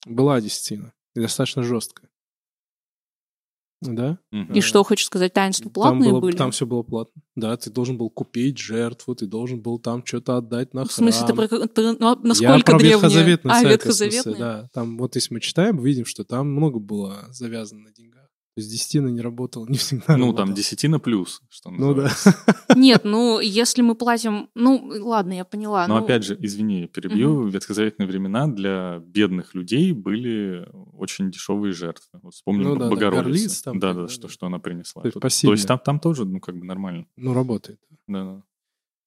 [0.06, 0.94] была десятина.
[1.14, 2.08] И достаточно жесткая.
[3.82, 4.18] Да?
[4.30, 4.52] Мгм.
[4.54, 6.36] И что, хочешь сказать, таинства платные там было, были?
[6.36, 7.20] Там все было платно.
[7.34, 11.26] Да, ты должен был купить жертву, ты должен был там что-то отдать на В смысле,
[11.26, 11.48] ты храм.
[11.48, 12.96] про, про- ну, Я насколько про древние?
[12.96, 14.38] ветхозаветную А, церковь, в смысле, ветхозаветные?
[14.38, 14.68] да.
[14.72, 18.21] Там вот если мы читаем, видим, что там много было завязано на деньгах.
[18.54, 20.46] То есть десятина не работала, не всегда Ну, работала.
[20.46, 22.02] там десятина плюс, что Ну да.
[22.02, 22.36] называется.
[22.76, 24.50] Нет, ну, если мы платим...
[24.54, 25.86] Ну, ладно, я поняла.
[25.88, 31.72] Но ну, опять же, извини, перебью, в ветхозаветные времена для бедных людей были очень дешевые
[31.72, 32.20] жертвы.
[32.22, 33.24] Вот вспомним Ну да, да, Богородицу.
[33.24, 34.08] горлиц там, да, да, да, да.
[34.08, 35.02] что, что она принесла.
[35.02, 35.42] То есть.
[35.42, 37.06] То есть там, там тоже, ну, как бы нормально.
[37.16, 37.80] Ну, работает.
[38.06, 38.42] Да, да.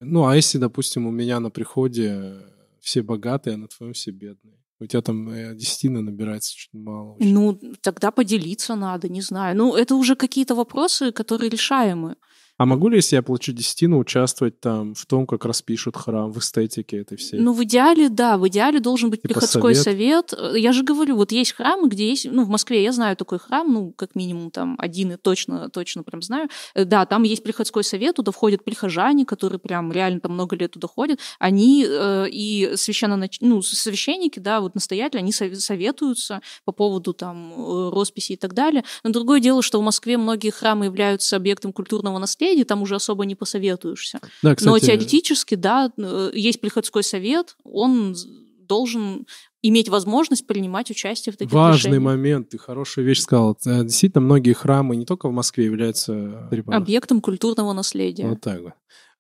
[0.02, 2.41] Ну, а если, допустим, у меня на приходе
[2.80, 4.58] все богатые, а на твоем все бедные?
[4.80, 7.13] У тебя там э, десятина набирается чуть мало.
[7.13, 7.34] очень.
[7.34, 9.55] Ну, тогда поделиться надо, не знаю.
[9.57, 12.15] Ну, это уже какие-то вопросы, которые решаемы.
[12.58, 16.39] А могу ли, если я получу десятину, участвовать там в том, как распишут храм, в
[16.39, 17.38] эстетике этой всей?
[17.39, 20.30] Ну, в идеале, да, в идеале должен быть Типа приходской совет?
[20.30, 20.56] совет.
[20.56, 23.72] Я же говорю, вот есть храмы, где есть, ну, в Москве я знаю такой храм,
[23.72, 26.47] ну, как минимум там один и точно, точно прям знаю.
[26.76, 30.72] Э, Да, там есть приходской совет, туда входят прихожане, которые прям реально там много лет
[30.72, 31.20] туда ходят.
[31.39, 37.51] Они э, и священно, ну, священники, да, вот настоятели, они сов- советуются по поводу там
[37.51, 38.86] э, росписи и так далее.
[39.03, 43.26] Но другое дело, что в Москве многие храмы являются объектом культурного наследия, там уже особо
[43.26, 44.20] не посоветуешься.
[44.43, 48.16] Да, Но кстати, теоретически, да, э, есть приходской совет, он
[48.60, 49.26] должен
[49.62, 52.04] иметь возможность принимать участие в таких важный решениях.
[52.04, 53.58] момент, ты хорошую вещь сказал.
[53.66, 56.50] Э, Действительно, многие храмы не только в Москве являются.
[56.68, 58.28] Объектом культурного наследия.
[58.28, 58.74] Вот так вот.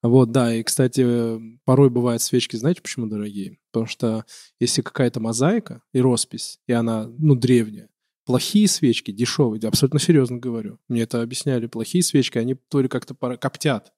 [0.03, 3.57] Вот, да, и, кстати, порой бывают свечки, знаете, почему дорогие?
[3.71, 4.25] Потому что
[4.59, 7.89] если какая-то мозаика и роспись, и она, ну, древняя,
[8.25, 10.79] плохие свечки, дешевые, я абсолютно серьезно говорю.
[10.87, 11.67] Мне это объясняли.
[11.67, 13.91] Плохие свечки, они то ли как-то коптят,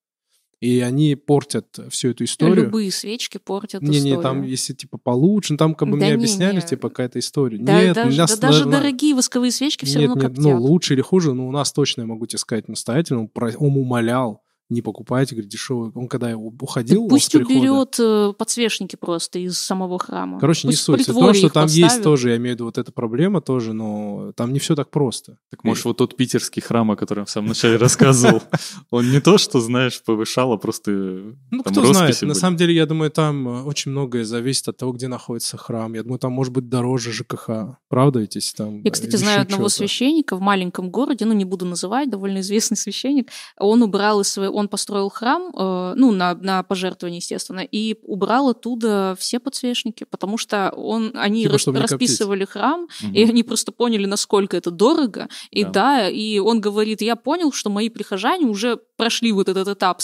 [0.59, 2.65] и они портят всю эту историю.
[2.65, 4.21] Любые свечки портят Не-не, историю.
[4.21, 6.61] там, если типа получше, ну, там как бы Да мне не, объясняли, не.
[6.61, 7.57] типа, какая-то история.
[7.59, 10.43] Да, Нет, даже, нас да даже на- дорогие восковые свечки все нет, равно нет, коптят.
[10.45, 13.78] ну, лучше или хуже, но у нас точно, я могу тебе сказать, настоятельно, про- он
[13.78, 15.91] умолял, не покупайте, говорит, дешевый.
[15.95, 20.39] Он когда уходил пусть с прихода, уберет э, подсвечники просто из самого храма.
[20.39, 20.97] Короче, не Пусть в суть.
[20.97, 22.03] Суть в том, притворе что там есть поставит.
[22.03, 25.38] тоже, я имею в виду, вот эта проблема тоже, но там не все так просто.
[25.49, 28.41] Так может, вот тот питерский храм, о котором я в самом начале рассказывал,
[28.91, 32.22] он не то, что, знаешь, повышал, а просто Ну, кто знает.
[32.22, 35.93] На самом деле, я думаю, там э, очень многое зависит от того, где находится храм.
[35.93, 37.78] Я думаю, там может быть дороже ЖКХ.
[37.88, 38.82] Правда ведь, если там...
[38.82, 42.39] Я, э, кстати, еще знаю одного священника в маленьком городе, ну, не буду называть, довольно
[42.39, 43.30] известный священник.
[43.57, 44.56] Он убрал из своего...
[44.57, 50.37] Он построил храм, э, ну, на, на пожертвование, естественно, и убрал оттуда все подсвечники, потому
[50.37, 51.91] что он, они Типа, рас- не коптить.
[51.91, 53.13] расписывали храм, Мгм.
[53.13, 55.27] и они просто поняли, насколько это дорого.
[55.51, 55.69] И Да.
[55.71, 56.09] да.
[56.09, 60.01] и он говорит, я понял, что мои прихожане уже прошли вот этот этап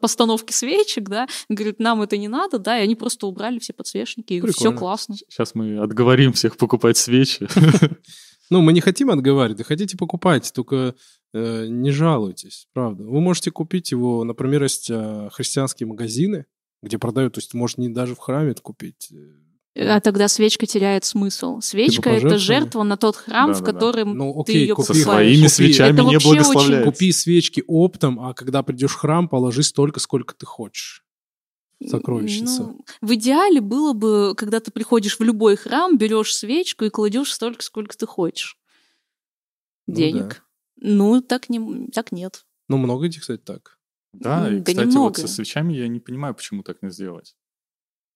[0.00, 4.34] постановки свечек, да, говорит, нам это не надо, да, и они просто убрали все подсвечники,
[4.34, 5.16] и все классно.
[5.16, 7.48] Сейчас мы отговорим всех покупать свечи.
[8.50, 10.94] Ну, мы не хотим отговаривать, да хотите покупайте, только
[11.34, 13.04] не жалуйтесь, правда.
[13.04, 16.46] Вы можете купить его, например, есть э, христианские магазины,
[16.82, 19.12] где продают, то есть может не даже в храме это купить.
[19.76, 21.60] А тогда свечка теряет смысл.
[21.60, 23.72] Свечка это жертва на тот храм, в Да-да-да.
[23.72, 25.48] котором Ну, ты окей, ее купи- Со своими Купи.
[25.48, 26.84] свечами Это не вообще очень-.
[26.84, 31.04] Купи свечки оптом, а когда придешь в храм, положи столько, сколько ты хочешь.
[31.86, 32.62] Сокровищница.
[32.62, 37.32] Ну, в идеале было бы, когда ты приходишь в любой храм, берешь свечку и кладешь
[37.32, 38.56] столько, сколько ты хочешь.
[39.86, 40.42] Ну Денег.
[40.80, 42.44] Ну, так, не, так нет.
[42.68, 43.78] Ну, много этих, кстати, так.
[44.12, 45.04] Да, и, Да кстати, немного.
[45.04, 47.36] вот со свечами я не понимаю, почему так не сделать.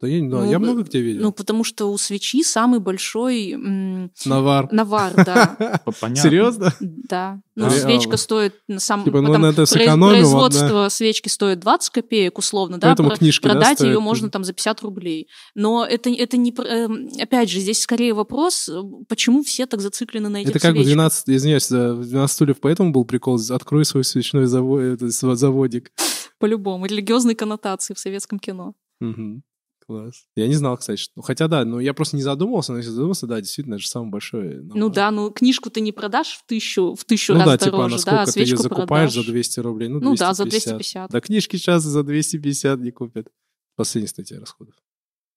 [0.02, 1.22] Да я, да, Ну, я э, много где видел.
[1.22, 4.68] Ну, потому что у свечи самый большой м, Навар.
[4.72, 5.80] навар, да.
[6.00, 6.22] Понятно.
[6.22, 6.74] Серьезно?
[6.80, 7.40] Да.
[7.54, 9.04] Ну, А, свечка а, стоит на самом...
[9.04, 12.88] типа, ну, это Производство свечки стоит 20 копеек, условно, да?
[12.88, 15.28] Поэтому про- книжки, да, Продать ее можно там за 50 рублей.
[15.54, 16.50] Но это, это не...
[16.50, 20.72] эм, Опять же, здесь скорее вопрос, э, почему все так зациклены на этих Это как
[20.72, 20.94] в свечках?
[20.94, 25.92] 12, извиняюсь, в 12 стульев, поэтому был прикол, открой свой свечной сва- заводик.
[26.40, 26.86] По-любому.
[26.86, 28.74] Религиозные коннотации в советском кино.
[29.00, 29.44] Мгм.
[29.92, 30.24] Класс.
[30.36, 31.12] Я не знал, кстати, что...
[31.16, 33.88] ну, Хотя да, но я просто не задумывался, но если задумался, да, действительно, это же
[33.88, 34.62] самый большой.
[34.62, 37.70] Ну да, ну книжку ты не продашь в тысячу, в тысячу Ну раз да, типа,
[37.72, 39.26] дороже, насколько да, а ты ее закупаешь продашь.
[39.26, 40.76] за 200 рублей, ну, Ну да, за 250.
[40.76, 41.10] 250.
[41.10, 43.28] Да, книжки сейчас за 250 не купят.
[43.76, 44.74] Последняя статья расходов.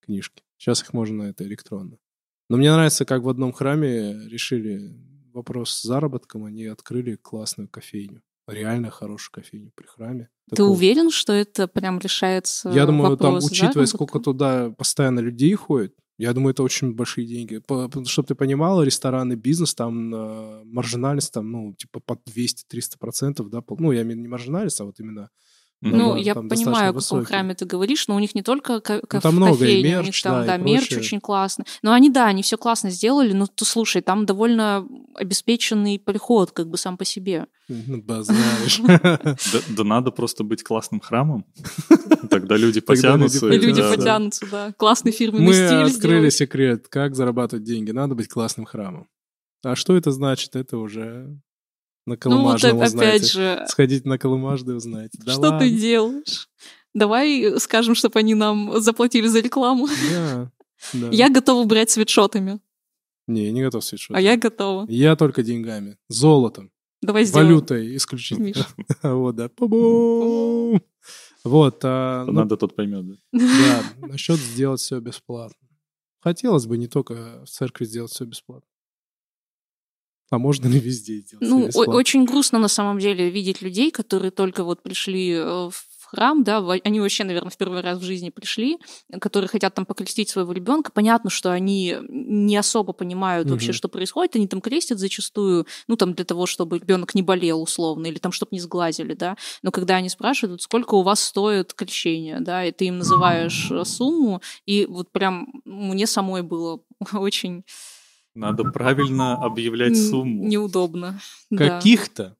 [0.02, 0.44] Книжки.
[0.58, 1.98] Сейчас их можно на это электронно.
[2.50, 4.96] Но мне нравится, как в одном храме решили
[5.34, 8.22] вопрос с заработком, они открыли классную кофейню.
[8.48, 10.30] Реально хорошую кофейню при храме.
[10.56, 13.98] Ты уверен, что это прям решается Я думаю, там, вопрос учитывая, заработка?
[13.98, 17.62] сколько туда постоянно людей ходит, я думаю, это очень большие деньги.
[18.08, 23.62] Чтобы ты понимала, ресторанный бизнес, там э, маржинальность, там, ну, типа под 200-300 процентов, да,
[23.80, 25.30] ну, я имею не маржинальность, а вот именно...
[25.82, 29.02] Ну, да, я понимаю, о каком храме ты говоришь, но у них не только ко-
[29.12, 31.00] Ну, там много и кофейня, у них мерч, там, да, да, и мерч прочее.
[31.00, 31.66] очень классно.
[31.84, 36.70] Но они, да, они все классно сделали, но ты слушай, там довольно обеспеченный приход, как
[36.70, 37.48] бы сам по себе.
[37.68, 38.80] Ну, базаришь.
[38.86, 39.20] Да,
[39.70, 41.46] да надо просто быть классным храмом.
[42.30, 43.48] Тогда люди потянутся.
[43.50, 44.74] И люди потянутся, да.
[44.78, 46.34] Классный фирменный Мы стиль открыли сделать.
[46.34, 47.92] секрет, как зарабатывать деньги.
[47.92, 49.08] Надо быть классным храмом.
[49.64, 51.38] А что это значит, это уже
[52.06, 52.20] на Ну вот
[52.62, 53.26] Колымажном опять узнаете.
[53.26, 55.18] же, Сходите на Колымажды узнаете.
[55.26, 55.60] Да что ладно.
[55.60, 56.50] ты делаешь?
[56.94, 59.88] Давай скажем, чтобы они нам заплатили за рекламу.
[60.12, 60.52] Да,
[60.94, 61.10] да.
[61.12, 62.60] Я готова брать свитшотами,
[63.28, 64.16] Не, не готов свитшот.
[64.16, 64.86] а я готова.
[64.88, 65.98] Я только деньгами.
[66.10, 66.72] Золотом.
[67.02, 67.48] Давай сделаем.
[67.50, 68.46] Валютой исключительно.
[68.46, 68.58] Миш.
[69.04, 69.50] Вот, да.
[69.50, 70.82] Пу-бум.
[71.44, 73.06] Вот, а, ну, Надо, тот поймет.
[73.08, 73.16] да.
[74.00, 75.68] да, насчет сделать все бесплатно.
[76.22, 78.68] Хотелось бы не только в церкви сделать все бесплатно.
[80.32, 81.48] А можно ли везде сделать?
[81.48, 86.44] Ну, очень грустно на самом деле видеть людей, которые только вот пришли э, в храм,
[86.44, 88.78] да, они вообще, наверное, в первый раз в жизни пришли,
[89.20, 90.92] которые хотят там покрестить своего ребенка.
[90.92, 93.74] Понятно, что они не особо понимают вообще, Мгм.
[93.74, 94.36] что происходит.
[94.36, 98.32] Они там крестят зачастую, ну, там для того, чтобы ребенок не болел условно, или там,
[98.32, 99.36] чтобы не сглазили, да.
[99.64, 103.84] Но когда они спрашивают, сколько у вас стоит крещение, да, и ты им называешь э,
[103.86, 106.82] сумму, и вот прям мне самой было
[107.14, 107.64] очень
[108.36, 110.46] Надо правильно объявлять сумму.
[110.46, 111.20] неудобно.
[111.56, 112.38] Каких-то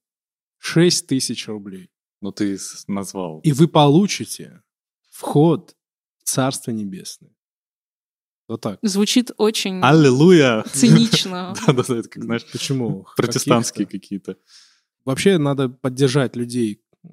[0.58, 1.90] 6 тысяч рублей.
[2.22, 3.40] Ну, ты назвал.
[3.40, 4.62] И вы получите
[5.10, 5.76] вход
[6.18, 7.32] в Царство Небесное.
[8.48, 8.80] Вот так.
[8.84, 10.64] Звучит очень Аллилуйя!
[10.72, 11.54] цинично.
[11.68, 13.08] Да-да-да, это как, знаешь, Почему?
[13.18, 14.38] протестантские какие-то.
[15.04, 17.08] Вообще надо поддержать людей э,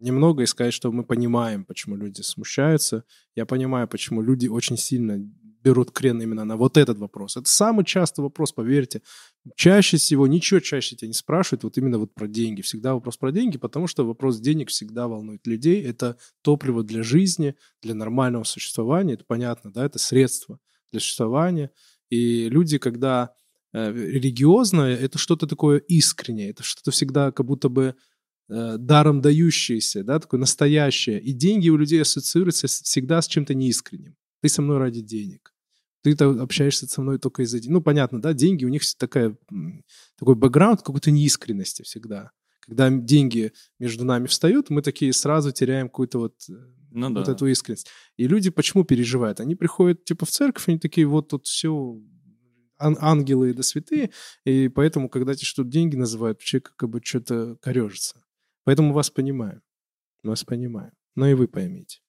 [0.00, 3.04] немного и сказать, что мы понимаем, почему люди смущаются.
[3.34, 5.18] Я понимаю, почему люди очень сильно
[5.62, 7.36] берут крен именно на вот этот вопрос.
[7.36, 9.02] Это самый частый вопрос, поверьте.
[9.56, 12.62] Чаще всего, ничего чаще тебя не спрашивают вот именно вот про деньги.
[12.62, 15.82] Всегда вопрос про деньги, потому что вопрос денег всегда волнует людей.
[15.82, 19.14] Это топливо для жизни, для нормального существования.
[19.14, 20.58] Это понятно, да, это средство
[20.92, 21.70] для существования.
[22.10, 23.34] И люди, когда
[23.72, 27.94] э, религиозное, это что-то такое искреннее, это что-то всегда как будто бы
[28.48, 31.20] э, даром дающееся, да, такое настоящее.
[31.20, 34.16] И деньги у людей ассоциируются всегда с чем-то неискренним.
[34.40, 35.52] Ты со мной ради денег.
[36.02, 37.74] Ты общаешься со мной только из-за денег.
[37.74, 39.36] Ну, понятно, да, деньги, у них такая,
[40.18, 42.30] такой бэкграунд какой-то неискренности всегда.
[42.60, 46.52] Когда деньги между нами встают, мы такие сразу теряем какую-то вот э,
[46.90, 47.32] Ну вот да.
[47.32, 47.88] эту искренность.
[48.16, 49.40] И люди почему переживают?
[49.40, 52.00] Они приходят типа в церковь, они такие, вот тут все
[52.78, 54.10] ангелы да святые,
[54.44, 58.22] и поэтому, когда тебе что-то деньги называют, человек как бы что-то корежится.
[58.64, 59.62] Поэтому вас понимаю.
[60.22, 60.92] Вас понимаю.
[61.14, 62.00] Но и вы поймите.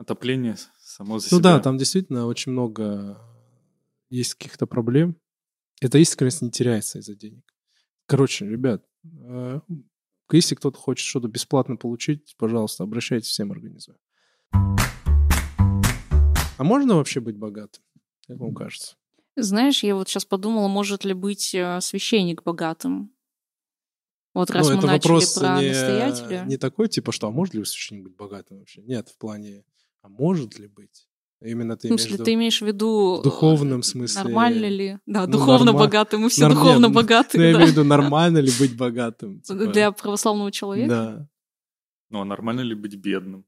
[0.00, 1.56] Отопление само за Ну себя.
[1.56, 3.20] да, там действительно очень много
[4.08, 5.14] есть каких-то проблем.
[5.82, 7.44] Эта искренность не теряется из-за денег.
[8.06, 9.60] Короче, ребят, э,
[10.32, 13.98] если кто-то хочет что-то бесплатно получить, пожалуйста, обращайтесь, всем организую.
[14.52, 14.78] А
[16.64, 17.84] можно вообще быть богатым?
[18.26, 18.96] Как вам кажется?
[19.36, 23.12] Знаешь, я вот сейчас подумала, может ли быть э, священник богатым?
[24.32, 26.44] Вот раз ну, мы это начали вопрос про не, настоятеля.
[26.46, 28.80] не такой, типа, что, а может ли священник быть богатым вообще?
[28.80, 29.66] Нет, в плане,
[30.02, 31.06] а может ли быть?
[31.42, 33.16] Именно ты В смысле, имеешь в ты виду имеешь в виду...
[33.20, 34.22] в духовном смысле.
[34.24, 34.98] Нормально ли?
[35.06, 36.18] Да, Ну, духовно норма- богаты.
[36.18, 37.38] Мы все Норм- духовно нет, богаты.
[37.38, 37.56] Ну, я да.
[37.58, 39.40] имею в виду, нормально ли быть богатым?
[39.40, 39.66] типа.
[39.66, 40.88] Для православного человека?
[40.90, 41.28] Да,
[42.10, 43.46] Ну а нормально ли быть бедным?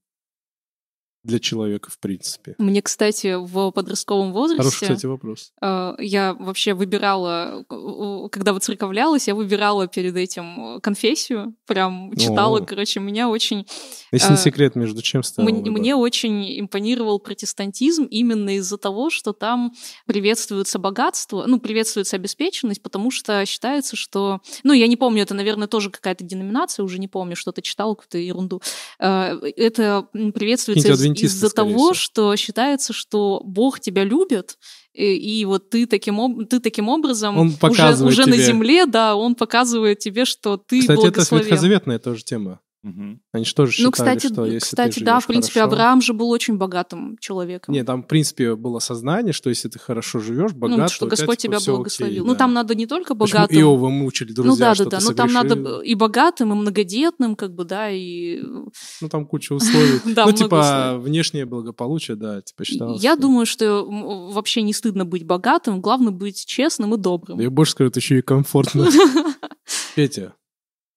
[1.24, 2.54] Для человека, в принципе.
[2.58, 4.62] Мне, кстати, в подростковом возрасте...
[4.62, 5.52] Хороший, кстати, вопрос.
[5.62, 12.58] Э, Я вообще выбирала, э, когда выцерковлялась, я выбирала перед этим э, конфессию, прям читала,
[12.58, 12.64] О.
[12.64, 13.66] короче, меня очень...
[14.10, 19.08] Если не А, секрет, между чем стоял Мне, мне очень импонировал протестантизм именно из-за того,
[19.08, 19.72] что там
[20.06, 24.40] приветствуется богатство, ну, приветствуется обеспеченность, потому что считается, что...
[24.64, 28.18] Ну, я не помню, это, наверное, тоже какая-то деноминация, уже не помню, что-то читала, какую-то
[28.18, 28.60] ерунду.
[28.98, 31.94] Э, Это приветствуется из- адвентисты, из-за того, всего.
[31.94, 34.58] что считается, что Бог тебя любит,
[34.92, 35.04] и,
[35.40, 39.34] и вот ты таким, ты таким образом Он уже, уже на тебе- земле, да, он
[39.34, 41.44] показывает тебе, что ты Кстати, это благословен.
[41.46, 42.60] ветхозаветная тоже тема.
[42.82, 43.20] Мгм.
[43.30, 45.72] Они же тоже считали, Ну, кстати, что если кстати, ты да, живешь в принципе, хорошо-
[45.76, 47.72] Авраам же был очень богатым человеком.
[47.74, 51.14] Нет, там, в принципе, было сознание, что если ты хорошо живешь, богат, ну, что то
[51.14, 52.12] тебя, Господь типа, тебя всё благословил.
[52.22, 52.38] окей, ну, да.
[52.40, 53.56] там надо не только Почему богатым.
[53.60, 55.04] Иова мучили друзья, ну да, что да, да.
[55.08, 60.00] Ну там надо и богатым, и многодетным, как бы, да, и Ну, там куча условий.
[60.16, 60.56] Да, ну, типа,
[60.90, 61.04] условий.
[61.08, 63.00] внешнее благополучие, да, типа, считалось.
[63.00, 63.84] я что- думаю, что
[64.32, 67.38] вообще не стыдно быть богатым, главное быть честным и добрым.
[67.38, 68.88] Я больше скажу, это еще и комфортно.
[69.94, 70.34] Петя,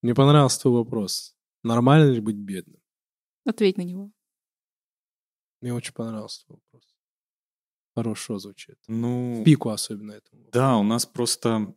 [0.02, 1.35] мне понравился твой вопрос.
[1.66, 2.80] Нормально ли быть бедным?
[3.44, 4.12] Ответь на него.
[5.60, 6.94] Мне очень понравился твой вопрос.
[7.96, 8.76] Хорошо звучит.
[8.86, 10.48] Ну, В пику особенно этому.
[10.52, 11.74] да, у нас просто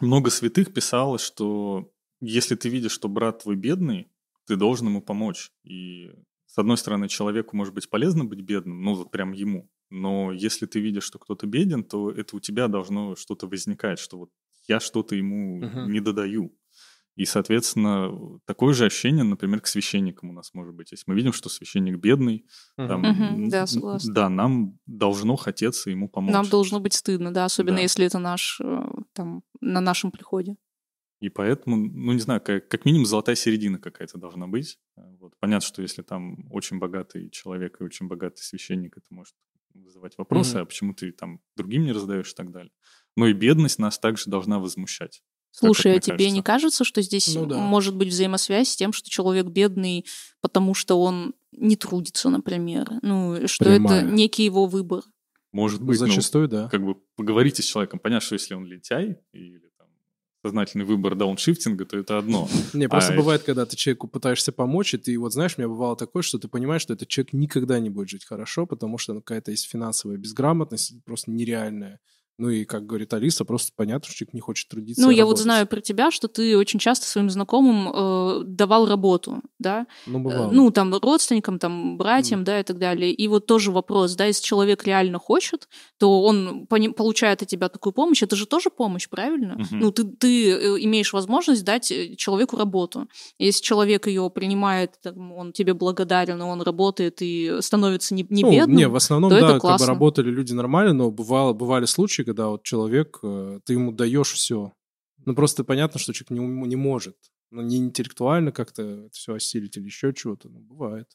[0.00, 4.08] много святых писало, что если ты видишь, что брат твой бедный,
[4.46, 5.52] ты должен ему помочь.
[5.62, 6.10] И
[6.46, 9.70] с одной стороны, человеку может быть полезно быть бедным, ну вот прям ему.
[9.90, 14.18] Но если ты видишь, что кто-то беден, то это у тебя должно что-то возникать, что
[14.18, 14.30] вот
[14.66, 15.92] я что-то ему Мгм.
[15.92, 16.56] не додаю.
[17.16, 20.90] И, соответственно, такое же ощущение, например, к священникам у нас может быть.
[20.92, 22.44] Если мы видим, что священник бедный,
[22.76, 24.12] там, Мгм, да, согласна.
[24.14, 26.32] да, нам должно хотеться ему помочь.
[26.32, 27.82] Нам должно быть стыдно, да, особенно Да.
[27.82, 30.56] если это наш, э, там, на нашем приходе.
[31.20, 34.78] И поэтому, ну, не знаю, как, как минимум золотая середина какая-то должна быть.
[34.96, 35.34] Э, Вот.
[35.38, 39.34] Понятно, что если там очень богатый человек и очень богатый священник, это может
[39.72, 40.62] вызывать вопросы, Мгм.
[40.62, 42.72] а почему ты там другим не раздаешь и так далее.
[43.16, 45.22] Но и бедность нас также должна возмущать.
[45.56, 46.34] Слушай, а тебе кажется.
[46.34, 47.58] не кажется, что здесь Ну да.
[47.58, 50.04] может быть взаимосвязь с тем, что человек бедный,
[50.40, 52.90] потому что он не трудится, например?
[53.02, 54.00] Ну, что Прямая.
[54.02, 55.02] это некий его выбор.
[55.52, 56.68] Может быть, ну, Зачастую, да.
[56.68, 58.00] как бы поговорите с человеком.
[58.00, 59.86] Понятно, что если он лентяй или там
[60.42, 62.48] сознательный выбор дауншифтинга, то это одно.
[62.72, 65.68] Не, просто А, бывает, когда ты человеку пытаешься помочь, и ты вот знаешь, у меня
[65.68, 69.14] бывало такое, что ты понимаешь, что этот человек никогда не будет жить хорошо, потому что
[69.14, 72.00] ну, какая-то есть финансовая безграмотность, просто нереальная.
[72.38, 75.02] Ну и, как говорит Алиса, просто понятно, что человек не хочет трудиться.
[75.02, 75.42] Ну, я вот работать.
[75.42, 79.86] знаю про тебя, что ты очень часто своим знакомым э, давал работу, да?
[80.06, 80.50] Ну, Э, бывало.
[80.52, 83.12] Ну, там, родственникам, там, братьям, да, и так далее.
[83.12, 85.68] И вот тоже вопрос, да, если человек реально хочет,
[85.98, 89.54] то он получает от тебя такую помощь, это же тоже помощь, правильно?
[89.56, 89.78] Мгм.
[89.80, 93.08] Ну, ты, ты э, имеешь возможность дать э, человеку работу.
[93.38, 98.42] Если человек ее принимает, там, он тебе благодарен, и он работает и становится не, не
[98.42, 102.22] Ну, бедным, не, в основном, да, как бы работали люди нормально, но бывало, бывали случаи,
[102.24, 104.72] когда вот человек, э, ты ему даешь все.
[105.24, 107.16] Ну, просто понятно, что человек не, не может.
[107.50, 110.48] Ну, не интеллектуально как-то это все осилить или еще чего-то.
[110.48, 111.08] Ну, бывает.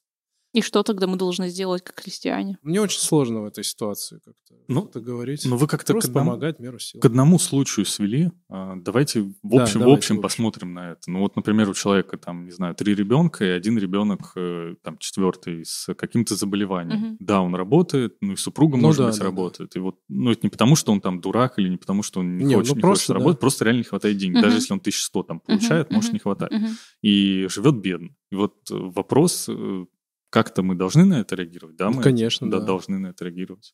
[0.53, 2.57] И что тогда мы должны сделать как христиане?
[2.63, 5.45] Мне очень сложно в этой ситуации как-то Ну, что-то говорить.
[5.45, 6.99] Но вы как-то к Просто одному, помогать меру сил.
[7.01, 8.31] к одному случаю свели.
[8.49, 10.21] А, Давайте в Да, общем, в давайте общем в общем.
[10.21, 11.01] посмотрим на это.
[11.07, 14.97] Ну вот, например, у человека там, не знаю, три ребенка, и один ребенок, э, там,
[14.97, 16.99] четвертый, с каким-то заболеванием.
[16.99, 17.17] Мгм.
[17.19, 19.25] Да, он работает, ну и супруга, Ну может да, быть, да, да.
[19.25, 19.75] работает.
[19.75, 22.37] И вот, ну это не потому, что он там дурак, или не потому, что он
[22.37, 23.13] не, Не, хочет, ну не просто, хочет да.
[23.15, 24.35] работать, просто реально не хватает денег.
[24.35, 24.41] Мгм.
[24.43, 26.51] Даже если он 1100 там получает, Мгм, может не хватать.
[26.51, 26.67] Мгм.
[27.03, 28.09] И живет бедно.
[28.31, 29.85] И вот э, вопрос, э,
[30.29, 31.75] как-то мы должны на это реагировать?
[31.75, 32.65] Да, Ну, мы конечно, да, да.
[32.65, 33.73] должны на это реагировать.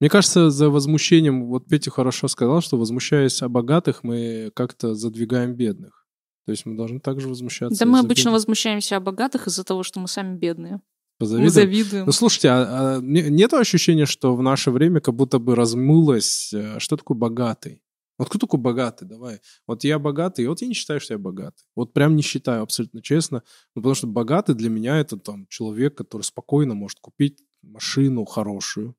[0.00, 5.54] Мне кажется, за возмущением, вот Петя хорошо сказал, что возмущаясь о богатых, мы как-то задвигаем
[5.54, 6.06] бедных.
[6.46, 7.78] То есть мы должны также возмущаться.
[7.78, 8.34] Да мы обычно бедных.
[8.34, 10.74] возмущаемся о богатых из-за того, что мы сами бедные.
[10.74, 10.80] Мы
[11.18, 11.50] Позавидуем.
[11.52, 12.06] завидуем.
[12.06, 16.52] Ну, слушайте, а, а не- нет ощущения, что в наше время как будто бы размылось,
[16.54, 17.82] э, что такое богатый?
[18.18, 19.04] Вот кто такой богатый?
[19.04, 19.40] Давай.
[19.66, 21.64] Вот я богатый, и вот я не считаю, что я богатый.
[21.76, 23.42] Вот прям не считаю, абсолютно честно.
[23.74, 28.96] Ну, потому что богатый для меня это там человек, который спокойно может купить машину хорошую,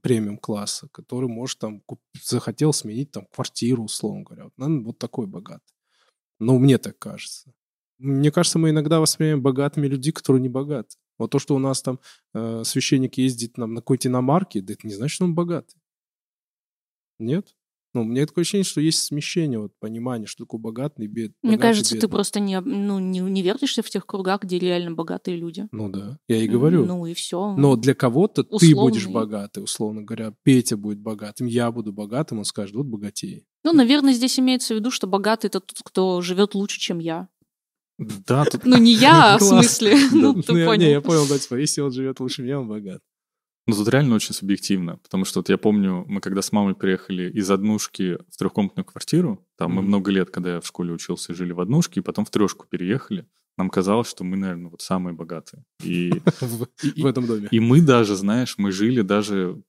[0.00, 4.44] премиум класса, который может там куп- захотел сменить там квартиру, условно говоря.
[4.44, 5.74] Вот, наверное, вот такой богатый.
[6.40, 7.52] Ну, мне так кажется.
[7.98, 10.96] Мне кажется, мы иногда воспринимаем богатыми людей, которые не богаты.
[11.18, 12.00] Вот то, что у нас там
[12.34, 15.76] э, священник ездит нам на какой-то иномарке, да это не значит, что он богатый.
[17.18, 17.54] Нет?
[17.94, 21.32] Ну, у меня такое ощущение, что есть смещение, вот понимание, что такое богатый бед.
[21.42, 22.08] Мне богатый, кажется, ты бедный.
[22.10, 25.68] просто не, ну, не, не вертишься в тех кругах, где реально богатые люди.
[25.72, 26.86] Ну да, я и говорю.
[26.86, 27.54] Ну и все.
[27.56, 30.32] Но для кого-то ты будешь богатый, условно говоря.
[30.42, 33.44] Петя будет богатым, я буду богатым, он скажет, вот богатей.
[33.64, 37.28] Ну, наверное, здесь имеется в виду, что богатый это тот, кто живет лучше, чем я.
[37.98, 39.50] Да, тут Ну, не я, в Класс.
[39.78, 39.96] смысле.
[40.12, 40.88] Ну, ты я, не, понял.
[40.88, 43.00] я понял, да, типа, если он живет лучше меня, он богат.
[43.66, 47.30] Ну, тут реально очень субъективно, потому что вот я помню, мы когда с мамой переехали
[47.30, 49.88] из однушки в трехкомнатную квартиру, там мы Мгм.
[49.88, 53.24] много лет, когда я в школе учился, жили в однушке, и потом в трешку переехали.
[53.56, 55.64] Нам казалось, что мы, наверное, вот самые богатые.
[55.84, 56.12] И,
[56.96, 57.48] В, этом доме.
[57.50, 59.62] и мы даже, знаешь, мы жили даже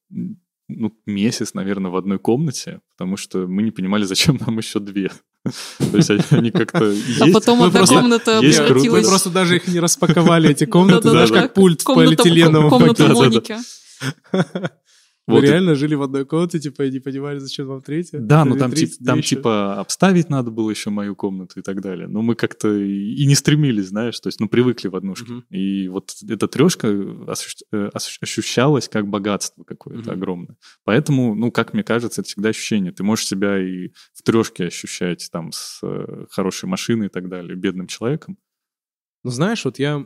[0.69, 5.11] ну, месяц, наверное, в одной комнате, потому что мы не понимали, зачем нам еще две.
[5.91, 7.33] То есть они- как-то А есть.
[7.33, 9.07] потом мы одна просто- комната есть превратилась...
[9.07, 13.13] просто даже их не распаковали, эти комнаты, знаешь, как пульт в Комната- полиэтиленовом Комната пакете.
[13.13, 13.55] Моники.
[15.25, 18.19] Вы Вот реально жили в одной комнате, типа, и не понимали, зачем вам третья?
[18.19, 19.35] Да, Или там, третья, тип- там еще?
[19.37, 22.09] типа обставить надо было еще мою комнату и так далее.
[22.09, 25.31] Но мы как-то и не стремились, знаешь, то есть, ну, привыкли в однушке.
[25.49, 30.57] И вот эта трешка э, осущ- ощущалась как богатство какое-то огромное.
[30.83, 32.91] Поэтому, ну, как мне кажется, это всегда ощущение.
[32.91, 37.55] Ты можешь себя и в трешке ощущать там с э, хорошей машиной и так далее,
[37.55, 38.37] бедным человеком.
[39.23, 40.03] Ну, знаешь, вот я...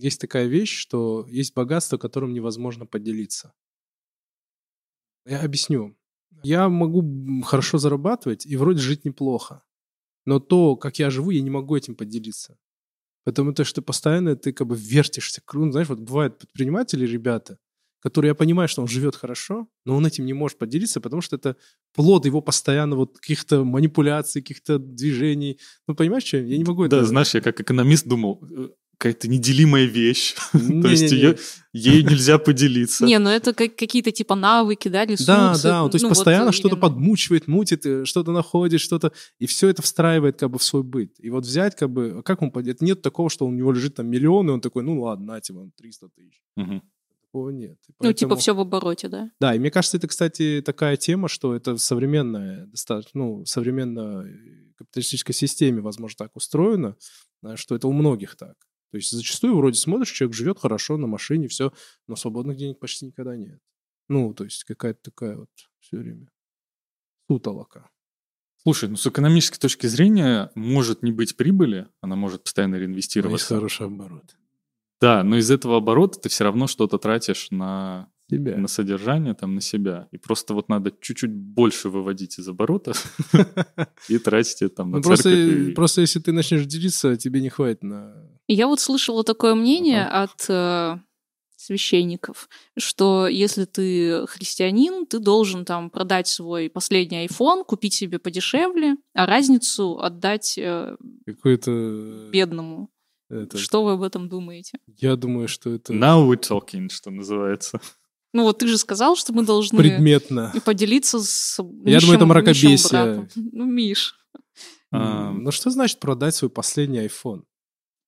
[0.00, 3.52] Есть такая вещь, что есть богатство, которым невозможно поделиться.
[5.24, 5.96] Я объясню.
[6.42, 9.62] Я могу хорошо зарабатывать и вроде жить неплохо.
[10.26, 12.58] Но то, как я живу, я не могу этим поделиться.
[13.24, 15.42] Потому то, что постоянно ты как бы вертишься.
[15.52, 17.58] Ну, знаешь, вот бывают предприниматели, ребята,
[18.00, 21.36] которые, я понимаю, что он живет хорошо, но он этим не может поделиться, потому что
[21.36, 21.56] это
[21.94, 25.58] плод его постоянно вот каких-то манипуляций, каких-то движений.
[25.88, 27.00] Ну, понимаешь, что я не могу это...
[27.00, 28.68] Да, знаешь, я как экономист думал, э,
[28.98, 30.34] какая-то неделимая вещь.
[30.52, 31.36] То есть ее,
[31.72, 33.04] ей нельзя поделиться.
[33.04, 35.26] Не, ну это как- какие-то типа навыки, да, ресурсы.
[35.26, 39.46] Да, да, то есть Ну, вот постоянно что-то подмучивает, мутит, э, что-то находит, что-то, и
[39.46, 41.14] все это встраивает как бы в свой быт.
[41.18, 44.08] И вот взять как бы, как он, это нет такого, что у него лежит там
[44.08, 46.42] миллион, и он такой, ну ладно, нате вам 300 тысяч.
[47.36, 47.78] Такого нет.
[47.88, 49.30] И Ну, типа поэтому- все в обороте, да?
[49.40, 53.46] Да, и мне кажется, это, кстати, такая тема, что это в современной, достаточно, ну, в
[53.46, 56.96] современной капиталистической системе, возможно, так устроено,
[57.42, 58.54] э, что это у многих так.
[58.90, 61.72] То есть зачастую вроде смотришь, человек живет хорошо на машине, все,
[62.08, 63.60] но свободных денег почти никогда нет.
[64.08, 66.30] Ну, то есть какая-то такая вот все время
[67.28, 67.90] сутолока.
[68.62, 73.54] Слушай, ну с экономической точки зрения может не быть прибыли, она может постоянно реинвестироваться.
[73.56, 74.36] хороший оборот.
[75.00, 78.56] Да, но из этого оборота ты все равно что-то тратишь на Себя.
[78.56, 80.08] на содержание, там, на себя.
[80.10, 82.92] И просто вот надо чуть-чуть больше выводить из оборота
[84.08, 85.74] и тратить это там на Ну, просто, церковь.
[85.74, 88.14] просто если ты начнешь делиться, тебе не хватит на...
[88.48, 90.98] Я вот слышала такое мнение от э,
[91.56, 98.96] священников, что если ты христианин, ты должен там продать свой последний iPhone, купить себе подешевле,
[99.14, 102.28] а разницу отдать э, Какой-то...
[102.32, 102.88] бедному.
[103.28, 104.78] Это- Что вы об этом думаете?
[104.96, 107.80] Я думаю, что это Now we're talking, что называется.
[108.32, 110.52] Ну вот ты же сказал, что мы должны предметно.
[110.54, 113.28] и поделиться с Я думаю, это мракобесие.
[113.34, 114.14] Ну, Миш.
[114.92, 117.42] А, Ну что значит продать свой последний iPhone?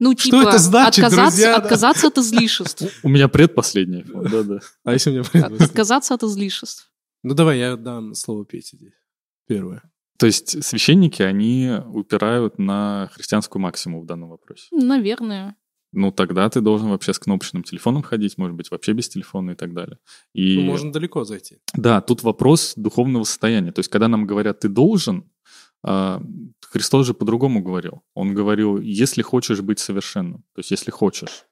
[0.01, 1.65] Ну, Что типа, это значит, отказаться, друзья, да?
[1.65, 2.85] отказаться от излишеств.
[3.03, 4.61] У меня предпоследний iPhone, да-да.
[4.85, 5.25] А если у меня...
[5.25, 5.67] Предпоследний?
[5.67, 6.93] Отказаться от излишеств.
[7.25, 8.93] Ну давай, я дам слово Пете здесь.
[9.49, 9.83] Первое.
[10.19, 14.67] То есть священники, они упирают на христианскую максимум в данном вопросе.
[14.73, 15.57] Наверное.
[15.93, 19.55] Ну, тогда ты должен вообще с кнопочным телефоном ходить, может быть, вообще без телефона и
[19.55, 19.99] так далее.
[20.35, 21.59] И Ну, можно далеко зайти.
[21.75, 23.73] да, тут вопрос духовного состояния.
[23.73, 25.31] То есть, когда нам говорят «ты должен»,
[25.83, 26.21] а,
[26.71, 28.03] Христос же по-другому говорил.
[28.15, 30.43] Он говорил «если хочешь быть совершенным».
[30.55, 31.47] То есть, если хочешь.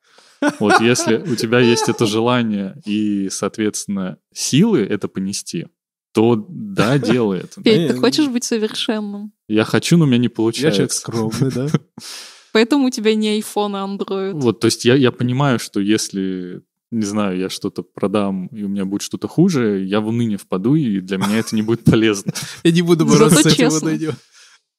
[0.61, 5.69] Вот если у тебя есть это желание и, соответственно, силы это понести,
[6.17, 7.61] то да, делай это.
[7.61, 9.33] Петь, ты хочешь быть совершенным?
[9.49, 10.99] Я хочу, но у меня не Я человек получается.
[10.99, 11.69] скромный, да?
[12.53, 14.33] Поэтому у тебя не iPhone, а Android.
[14.33, 18.69] Вот, то есть я, я понимаю, что если, не знаю, я что-то продам, и у
[18.69, 22.33] меня будет что-то хуже, я в уныние впаду, и для меня это не будет полезно.
[22.65, 24.15] Я не буду бороться с этим идёт.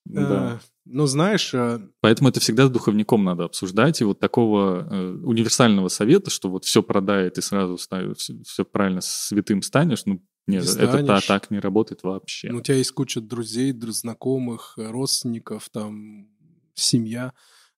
[0.06, 0.22] Да.
[0.22, 5.12] А, Ну, знаешь, а, Поэтому это всегда с духовником надо обсуждать, и вот такого э,
[5.24, 10.70] универсального совета, что вот все продает и сразу все, правильно святым станешь, ну, нет, Не
[10.84, 12.50] это та- так не работает вообще.
[12.52, 16.28] ну, у тебя есть куча друзей, друз- знакомых, родственников, там,
[16.74, 17.34] семья.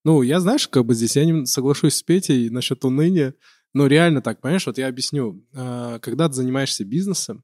[0.05, 3.33] Ну, я, знаешь, как бы здесь, я не соглашусь с Петей насчет уныния,
[3.73, 5.45] но реально так, понимаешь, вот я объясню.
[5.53, 7.43] А, Когда ты занимаешься бизнесом,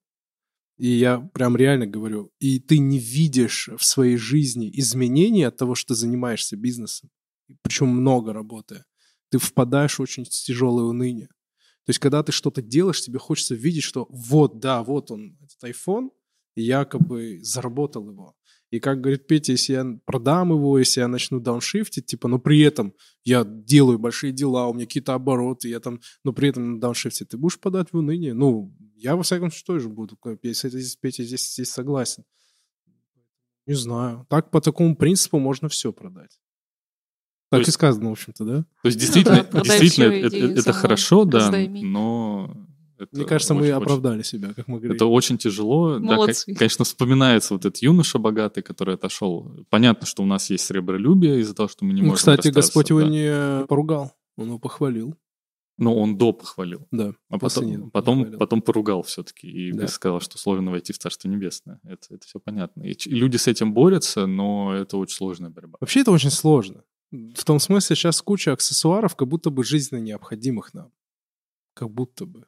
[0.78, 5.74] и я прям реально говорю, и ты не видишь в своей жизни изменений от того,
[5.76, 7.10] что ты занимаешься бизнесом,
[7.62, 8.86] причем много работая,
[9.30, 11.30] ты впадаешь в очень тяжелое уныние.
[11.86, 15.64] То есть, когда ты что-то делаешь, тебе хочется видеть, что вот, да, вот он, этот
[15.64, 16.10] iPhone,
[16.56, 18.36] и я как бы заработал его.
[18.72, 22.62] И как говорит Петя, если я продам его, если я начну дауншифтить, типа, но при
[22.62, 26.80] этом я делаю большие дела, у меня какие-то обороты, я там, но при этом на
[26.80, 28.34] дауншифте, ты будешь подать в уныние?
[28.34, 30.18] Ну, я во всяком случае тоже буду.
[30.42, 30.70] Если
[31.00, 32.24] Петя здесь, здесь согласен.
[33.68, 34.26] Не знаю.
[34.30, 36.40] Так по такому принципу можно все продать.
[37.52, 38.58] Так есть- и сказано, в общем-то, да?
[38.82, 42.52] То есть действительно, да, продай действительно это, хорошо, да, но...
[42.98, 44.96] это Мне кажется, мы очень- оправдали себя, как мы говорили.
[44.96, 46.00] Это очень тяжело.
[46.00, 46.54] Да, Молодцы.
[46.56, 49.52] конечно, вспоминается вот этот юноша богатый, который отошел.
[49.70, 52.90] Понятно, что у нас есть сребролюбие из-за того, что мы не Ну, можем кстати, Господь
[52.90, 53.08] его да.
[53.10, 55.16] не поругал, он его похвалил.
[55.78, 56.88] Но он до похвалил.
[56.92, 57.12] Да.
[57.30, 58.40] А потом, потом, похвалил.
[58.40, 59.88] потом поругал все-таки и Да.
[59.90, 61.82] сказал, что сложно войти в Царство Небесное.
[61.84, 62.84] Это, это все понятно.
[62.84, 65.78] И люди с этим борются, но это очень сложная борьба.
[65.82, 66.84] Вообще это очень сложно.
[67.12, 70.92] В том смысле, сейчас куча аксессуаров, как будто бы жизненно необходимых нам.
[71.74, 72.48] Как будто бы.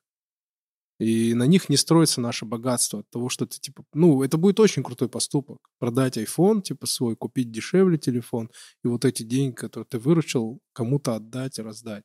[0.99, 4.59] И на них не строится наше богатство от того, что ты, типа, ну, это будет
[4.59, 5.69] очень крутой поступок.
[5.77, 8.49] Продать iPhone, типа, свой, купить дешевле телефон,
[8.83, 12.03] и вот эти деньги, которые ты выручил, кому-то отдать и раздать.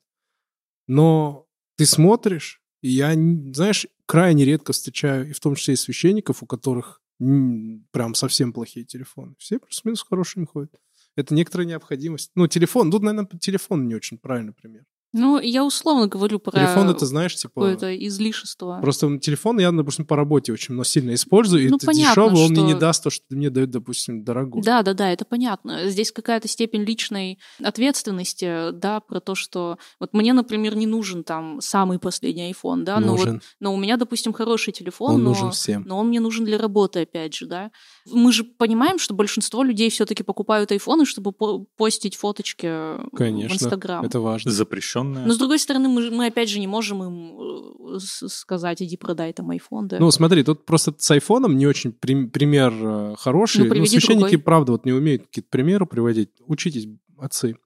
[0.87, 1.47] Но
[1.77, 6.47] ты смотришь, и я, знаешь, крайне редко встречаю, и в том числе и священников, у
[6.47, 9.35] которых прям совсем плохие телефоны.
[9.39, 10.75] Все плюс-минус хорошими ходят.
[11.17, 12.31] Это некоторая необходимость.
[12.35, 14.85] Ну, телефон, тут, наверное, телефон не очень правильный пример.
[15.15, 17.53] Ну, я условно говорю про Телефон это, знаешь, типа...
[17.61, 18.79] какое-то излишество.
[18.81, 22.45] Просто телефон я, допустим, по работе очень но сильно использую, и Ну, это понятно, дешевый,
[22.47, 24.63] он мне не что- даст то, что мне дает, допустим, дорогой.
[24.63, 25.91] Да, да, да, это понятно.
[25.91, 31.61] Здесь какая-то степень личной ответственности, да, про то, что вот мне, например, не нужен там
[31.61, 33.43] самый последний iPhone, да, но, вот, нужен.
[33.61, 35.83] но у меня, допустим, хороший телефон, Он но, нужен всем.
[35.87, 37.71] но он мне нужен для работы, опять же, да.
[38.11, 43.55] Мы же понимаем, что большинство людей все-таки покупают айфоны, чтобы по- постить фоточки в Конечно,
[43.55, 44.05] Инстаграм.
[44.05, 44.51] Это важно.
[44.51, 45.25] Запрещенное.
[45.25, 49.33] Но с другой стороны, мы, мы опять же не можем им э, сказать, иди продай
[49.33, 49.99] там iPhone, да.
[50.01, 53.65] Ну, смотри, тут просто с айфоном не очень прим- пример э, хороший.
[53.65, 54.39] Ну, приведи священники, другой.
[54.39, 56.31] правда, вот не умеют какие-то примеры приводить.
[56.47, 56.89] Учитесь,
[57.19, 57.57] отцы.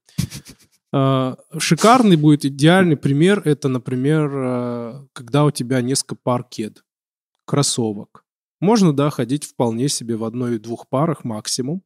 [0.92, 3.42] А, Шикарный будет идеальный пример.
[3.44, 6.84] Это, например, э, когда у тебя несколько пар кед,
[7.44, 8.24] кроссовок.
[8.60, 11.82] Можно, да, ходить вполне себе в одной-двух парах максимум.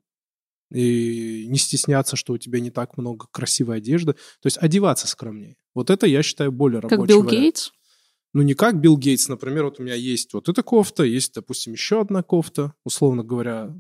[0.73, 4.13] И не стесняться, что у тебя не так много красивой одежды.
[4.13, 5.57] То есть одеваться скромнее.
[5.75, 7.43] Вот это, я считаю, более рабочий как Билл вариант.
[7.43, 7.73] Гейтс.
[8.33, 11.73] Ну, не как Билл Гейтс, например, вот у меня есть вот эта кофта, есть, допустим,
[11.73, 13.75] еще одна кофта, условно говоря,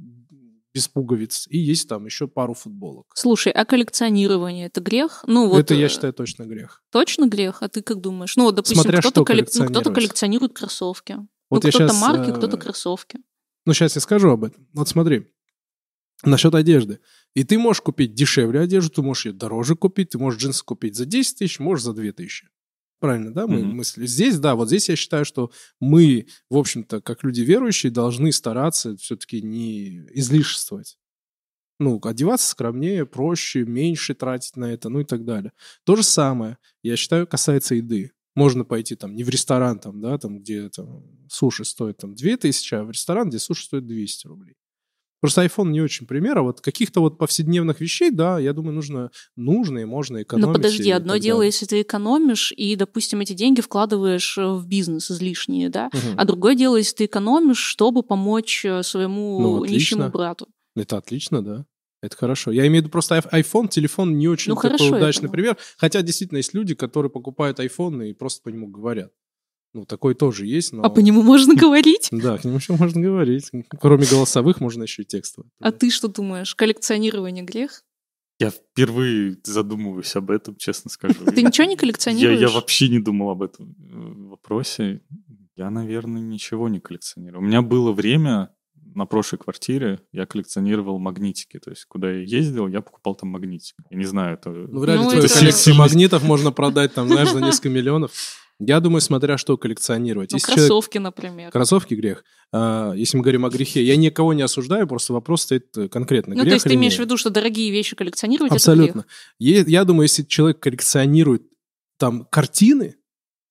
[0.74, 3.06] без пуговиц, и есть там еще пару футболок.
[3.14, 5.24] Слушай, а коллекционирование это грех?
[5.26, 6.82] Ну, вот, Это, я э, считаю, точно грех.
[6.90, 7.62] Точно грех?
[7.62, 8.36] А ты как думаешь?
[8.36, 11.18] Ну, вот, допустим, кто-то, коллек- ну, коллекционирует кроссовки.
[11.50, 13.18] Вот ну, кто-то щас, марки, э, кто-то кроссовки.
[13.66, 14.66] Ну, сейчас я скажу об этом.
[14.72, 15.26] Вот смотри,
[16.24, 17.00] насчет одежды.
[17.34, 20.96] И ты можешь купить дешевле одежду, ты можешь ее дороже купить, ты можешь джинсы купить
[20.96, 22.48] за 10 тысяч, можешь за 2 тысячи.
[23.00, 23.76] Правильно, да, мы Мгм.
[23.76, 24.06] мысли?
[24.06, 25.50] Здесь, да, вот здесь я считаю, что
[25.80, 30.98] мы, в общем-то, как люди верующие, должны стараться все-таки не излишествовать.
[31.78, 35.52] Ну, одеваться скромнее, проще, меньше тратить на это, ну и так далее.
[35.84, 38.12] То же самое, я считаю, касается еды.
[38.40, 42.74] Можно пойти там не в ресторан, там, да, там, где там, суши стоит там 2000,
[42.74, 44.54] а в ресторан, где суши стоит 200 рублей.
[45.20, 49.10] Просто iPhone не очень пример, а вот каких-то вот повседневных вещей, да, я думаю, нужно,
[49.36, 50.48] нужно и можно экономить.
[50.48, 55.10] Ну подожди, одно дело, если ты экономишь и, допустим, эти деньги вкладываешь э, в бизнес
[55.10, 55.90] излишние, да?
[55.92, 56.14] Мгм.
[56.16, 60.48] А другое дело, если ты экономишь, чтобы помочь э, своему Ну, нищему брату.
[60.74, 61.66] Это отлично, да.
[62.02, 62.50] Это хорошо.
[62.50, 65.58] Я имею в виду просто iPhone, телефон не очень Ну, такой хорошо, удачный пример.
[65.76, 69.12] Хотя действительно есть люди, которые покупают iPhone и просто по нему говорят.
[69.72, 70.82] Ну, такой тоже есть, но...
[70.82, 72.08] А по нему можно говорить?
[72.10, 73.50] Да, к нему еще можно говорить.
[73.80, 75.50] Кроме голосовых, можно еще и текстовых.
[75.60, 76.54] А ты что думаешь?
[76.54, 77.84] Коллекционирование грех?
[78.40, 81.26] Я впервые задумываюсь об этом, честно скажу.
[81.26, 82.40] Ты ничего не коллекционируешь?
[82.40, 85.02] я вообще не думал об этом э, вопросе.
[85.56, 87.42] Я, наверное, ничего не коллекционирую.
[87.42, 88.54] У меня было время
[88.94, 91.58] на прошлой квартире, я коллекционировал магнитики.
[91.58, 93.76] То есть, куда я ездил, я покупал там магнитик.
[93.90, 94.50] Я не знаю, это...
[94.50, 98.12] Ну, вряд ли Ну, твою это- коллекцию магнитов можно продать там, знаешь, за несколько миллионов.
[98.62, 100.32] Я думаю, смотря что коллекционировать.
[100.32, 101.50] Ну, Если человек- кроссовки, например.
[101.50, 102.24] Кроссовки грех.
[102.52, 106.34] А, если мы говорим о грехе, я никого не осуждаю, просто вопрос стоит э, конкретно.
[106.34, 107.06] Ну, то грех есть ты имеешь в нет?
[107.06, 109.06] виду, что дорогие вещи коллекционировать это Абсолютно.
[109.38, 109.64] грех?
[109.66, 111.42] Е- Я думаю, если человек коллекционирует
[111.98, 112.96] там картины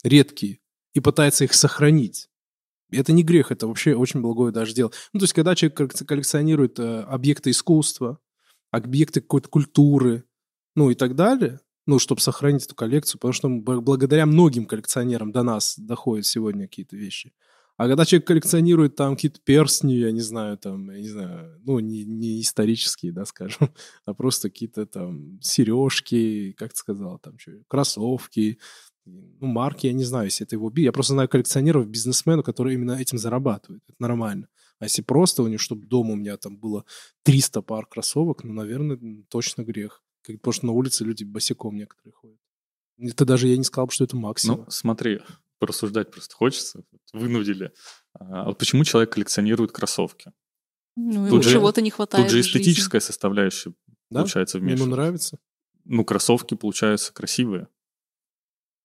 [0.04, 0.60] редкие
[0.94, 2.29] и пытается их сохранить,
[2.92, 4.92] это не грех, это вообще очень благое даже дело.
[5.14, 8.20] Ну, то есть, когда человек коллекци- коллекционирует э, объекты искусства,
[8.72, 10.24] объекты какой-то культуры,
[10.76, 15.32] ну и так далее, ну, чтобы сохранить эту коллекцию, потому что б- благодаря многим коллекционерам
[15.32, 17.34] до нас доходят сегодня какие-то вещи.
[17.80, 21.80] А когда человек коллекционирует там какие-то перстни, я не знаю, там, я не знаю, ну,
[21.80, 23.74] не, не исторические, да, скажем,
[24.06, 28.60] а просто какие-то там сережки, как ты сказал, там, что, кроссовки,
[29.06, 30.84] ну, марки, я не знаю, если это его би.
[30.84, 33.84] Я просто знаю коллекционеров, бизнесменов, которые именно этим зарабатывают.
[33.88, 34.48] Это нормально.
[34.80, 36.86] А если просто у них, чтобы дома у меня там было
[37.24, 38.98] 300 пар кроссовок, ну, наверное,
[39.30, 40.04] точно грех.
[40.22, 42.38] Как- Потому что на улице люди босиком некоторые ходят.
[42.98, 44.60] Это даже я не сказал бы, что это максимум.
[44.60, 45.22] Ну, смотри,
[45.60, 46.84] порассуждать просто хочется.
[47.14, 47.72] Вынудили.
[48.14, 50.32] А вот почему человек коллекционирует кроссовки?
[50.96, 52.60] Ну, Тут ему же- чего-то не хватает Тут же в жизни.
[52.62, 53.74] эстетическая составляющая
[54.10, 54.20] Да?
[54.22, 54.90] получается Ему вмешивается.
[54.96, 55.40] нравится?
[55.86, 57.68] Ну, кроссовки получаются красивые.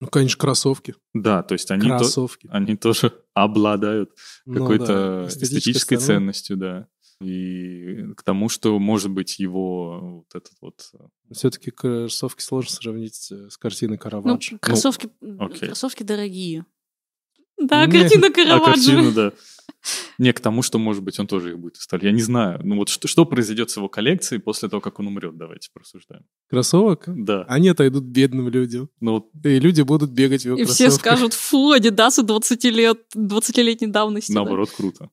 [0.00, 0.94] Ну, конечно, кроссовки.
[1.14, 2.48] Да, то есть они, то- Кроссовки.
[2.52, 4.10] они тоже обладают
[4.44, 6.06] Ну какой-то да, эстетической стороной.
[6.06, 6.88] ценностью, да.
[7.20, 10.90] И к тому, что, может быть, его вот этот вот...
[10.94, 14.58] э, Все-таки кроссовки сложно сравнить э, с картиной Ну, Караваджо.
[14.58, 15.08] кроссовки,
[15.38, 15.68] окей.
[15.68, 16.66] кроссовки дорогие.
[17.58, 18.72] Да, картина А Караваджо.
[18.72, 19.32] картину, да.
[20.18, 22.04] Не, к тому, что, может быть, он тоже их будет выставлять.
[22.04, 22.60] Я не знаю.
[22.64, 25.36] Ну вот что, что произойдет с его коллекцией после того, как он умрет?
[25.36, 26.22] Давайте порассуждаем.
[26.48, 27.04] Кроссовок?
[27.06, 27.44] Да.
[27.48, 28.88] Они отойдут бедным людям.
[29.00, 31.00] Ну вот И люди будут бегать в его И все кроссовках.
[31.18, 34.32] скажут, фу, Адидасы 20 лет, 20-летней давности.
[34.32, 34.40] да».
[34.40, 35.10] наоборот круто.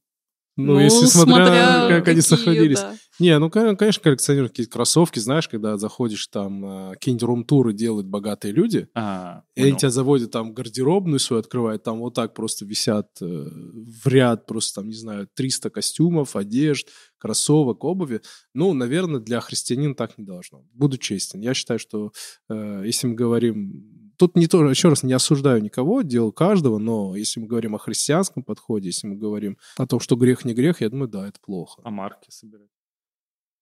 [0.58, 2.80] Ну, если смотря, как они какие, сохранились.
[2.80, 2.96] да.
[3.20, 8.08] Не, ну, кон- конечно, коллекционируют какие-то кроссовки, знаешь, когда заходишь там, э, какие-нибудь рум-туры делают
[8.08, 12.66] богатые люди, А, и они тебя заводят там гардеробную свою, открывают, там вот так просто
[12.66, 18.22] висят э, в ряд просто там, не знаю, 300 костюмов, одежд, кроссовок, обуви.
[18.54, 20.64] Ну, наверное, для христианина так не должно.
[20.74, 21.42] Буду честен.
[21.42, 22.12] Я считаю, что
[22.50, 24.01] э, если мы говорим...
[24.22, 27.80] Тут не то, еще раз, не осуждаю никого, дело каждого, но если мы говорим о
[27.80, 31.40] христианском подходе, если мы говорим о том, что грех не грех, я думаю, да, это
[31.44, 31.82] плохо.
[31.84, 32.68] А марки собирать?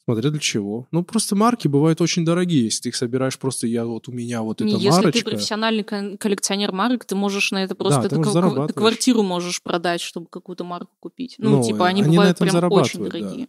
[0.03, 0.86] Смотря для чего.
[0.91, 2.65] Ну, просто марки бывают очень дорогие.
[2.65, 5.19] Если ты их собираешь просто, я вот у меня вот эта Если марочка.
[5.19, 5.84] ты профессиональный
[6.18, 8.02] коллекционер марок, ты можешь на это просто...
[8.02, 8.73] ты это можешь как- ты зарабатываешь.
[8.73, 11.36] квартиру можешь продать, чтобы какую-то марку купить.
[11.38, 13.48] Ну, Ну, типа, они, они бывают прям очень зарабатывают, да.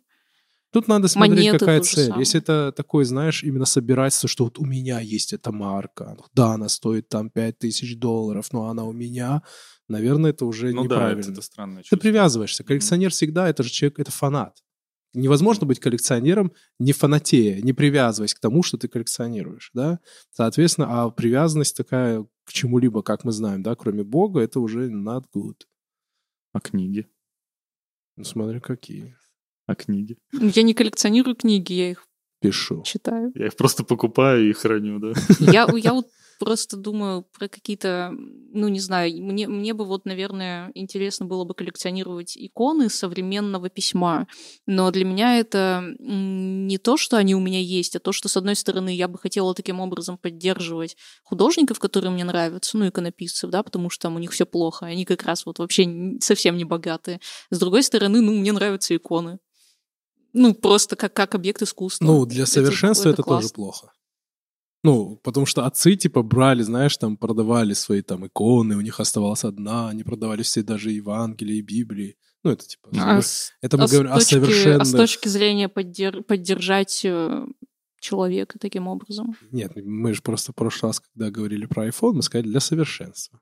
[0.72, 2.06] Тут надо смотреть, Монеты какая цель.
[2.06, 2.20] самое.
[2.20, 6.14] Если это такой, знаешь, именно собирательство, что вот у меня есть эта марка.
[6.16, 9.42] ну Да, она стоит там 5000 долларов, но она у меня.
[9.88, 11.20] Наверное, это уже Ну да, неправильно.
[11.22, 11.96] это, это странное Ты чувство.
[11.96, 12.62] привязываешься.
[12.62, 14.58] Коллекционер всегда, это же человек, это фанат.
[15.12, 19.98] Невозможно быть коллекционером, не фанатея, не привязываясь к тому, что ты коллекционируешь, да?
[20.30, 25.24] Соответственно, а привязанность такая к чему-либо, как мы знаем, да, кроме Бога, это уже not
[25.34, 25.62] good.
[26.52, 27.08] А книги?
[28.16, 29.16] Ну, смотри, какие.
[29.70, 30.16] А книги?
[30.32, 32.04] Я не коллекционирую книги, я их
[32.40, 32.82] Пишу.
[32.82, 33.30] читаю.
[33.36, 35.12] Я их просто покупаю и храню, да?
[35.38, 36.06] Я, я вот
[36.40, 41.54] просто думаю про какие-то, ну, не знаю, мне, мне бы вот, наверное, интересно было бы
[41.54, 44.26] коллекционировать иконы современного письма.
[44.66, 48.36] Но для меня это не то, что они у меня есть, а то, что, с
[48.36, 53.62] одной стороны, я бы хотела таким образом поддерживать художников, которые мне нравятся, ну, иконописцев, да,
[53.62, 57.20] потому что там у них все плохо, они как раз вот вообще совсем не богатые.
[57.50, 59.38] С другой стороны, ну, мне нравятся иконы.
[60.32, 62.04] Ну, просто как, как объект искусства.
[62.04, 63.92] Ну, для совершенства это, это, это тоже плохо.
[64.82, 69.44] Ну, потому что отцы, типа, брали, знаешь, там, продавали свои там иконы, у них оставалась
[69.44, 72.16] одна, они продавали все даже Евангелие и Библии.
[72.42, 72.88] Ну, это типа...
[72.96, 73.20] А
[73.60, 74.82] это мы а говорим о совершенно...
[74.82, 76.22] А с точки зрения поддер...
[76.22, 77.46] поддержать э,
[78.00, 79.36] человека таким образом?
[79.50, 83.38] Нет, мы же просто в прошлый раз, когда говорили про iPhone, мы сказали для совершенства.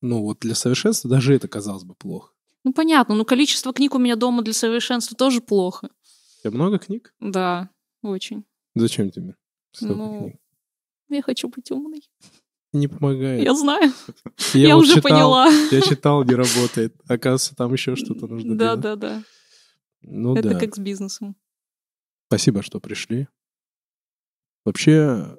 [0.00, 2.32] Ну, вот для совершенства даже это казалось бы плохо.
[2.62, 5.88] Ну, понятно, но количество книг у меня дома для совершенства тоже плохо.
[6.40, 7.14] Тебя много книг?
[7.20, 7.70] Да,
[8.02, 8.44] очень.
[8.74, 9.34] Зачем тебе
[9.80, 10.40] ну, книг?
[11.08, 12.02] Я хочу быть умной.
[12.72, 13.42] Не помогает.
[13.42, 13.92] Я знаю.
[14.52, 15.48] Я, я вот уже читал, поняла.
[15.70, 16.94] Я читал, не работает.
[17.08, 18.80] Оказывается, там еще что-то нужно да, делать.
[18.80, 19.24] Да, да, да.
[20.02, 20.60] Ну Это да.
[20.60, 21.34] как с бизнесом.
[22.26, 23.26] Спасибо, что пришли.
[24.64, 25.38] Вообще,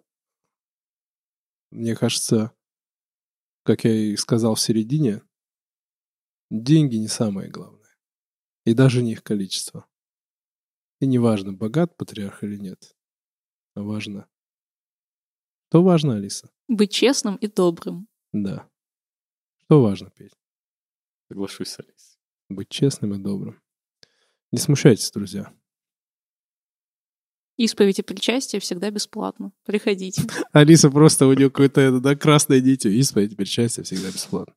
[1.69, 2.51] мне кажется,
[3.63, 5.21] как я и сказал в середине,
[6.49, 7.95] деньги не самое главное.
[8.65, 9.85] И даже не их количество.
[10.99, 12.95] И не важно, богат патриарх или нет.
[13.75, 14.27] А важно,
[15.69, 16.49] что важно, Алиса?
[16.67, 18.07] Быть честным и добрым.
[18.31, 18.67] Да.
[19.63, 20.33] Что важно, Петь?
[21.27, 22.17] Соглашусь с Алисой.
[22.49, 23.61] Быть честным и добрым.
[24.51, 25.53] Не смущайтесь, друзья.
[27.57, 29.51] Исповедь и причастие всегда бесплатно.
[29.63, 30.23] Приходите.
[30.51, 32.91] Алиса просто у нее какой-то да, красной нитью.
[32.91, 34.55] Исповедь и причастие всегда бесплатно.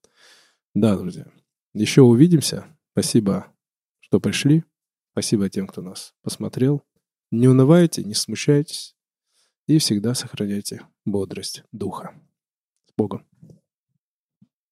[0.72, 1.26] Да, друзья.
[1.74, 2.74] Еще увидимся.
[2.92, 3.52] Спасибо,
[4.00, 4.64] что пришли.
[5.12, 6.82] Спасибо тем, кто нас посмотрел.
[7.30, 8.96] Не унывайте, не смущайтесь
[9.66, 12.14] и всегда сохраняйте бодрость духа.
[12.86, 13.26] С Богом.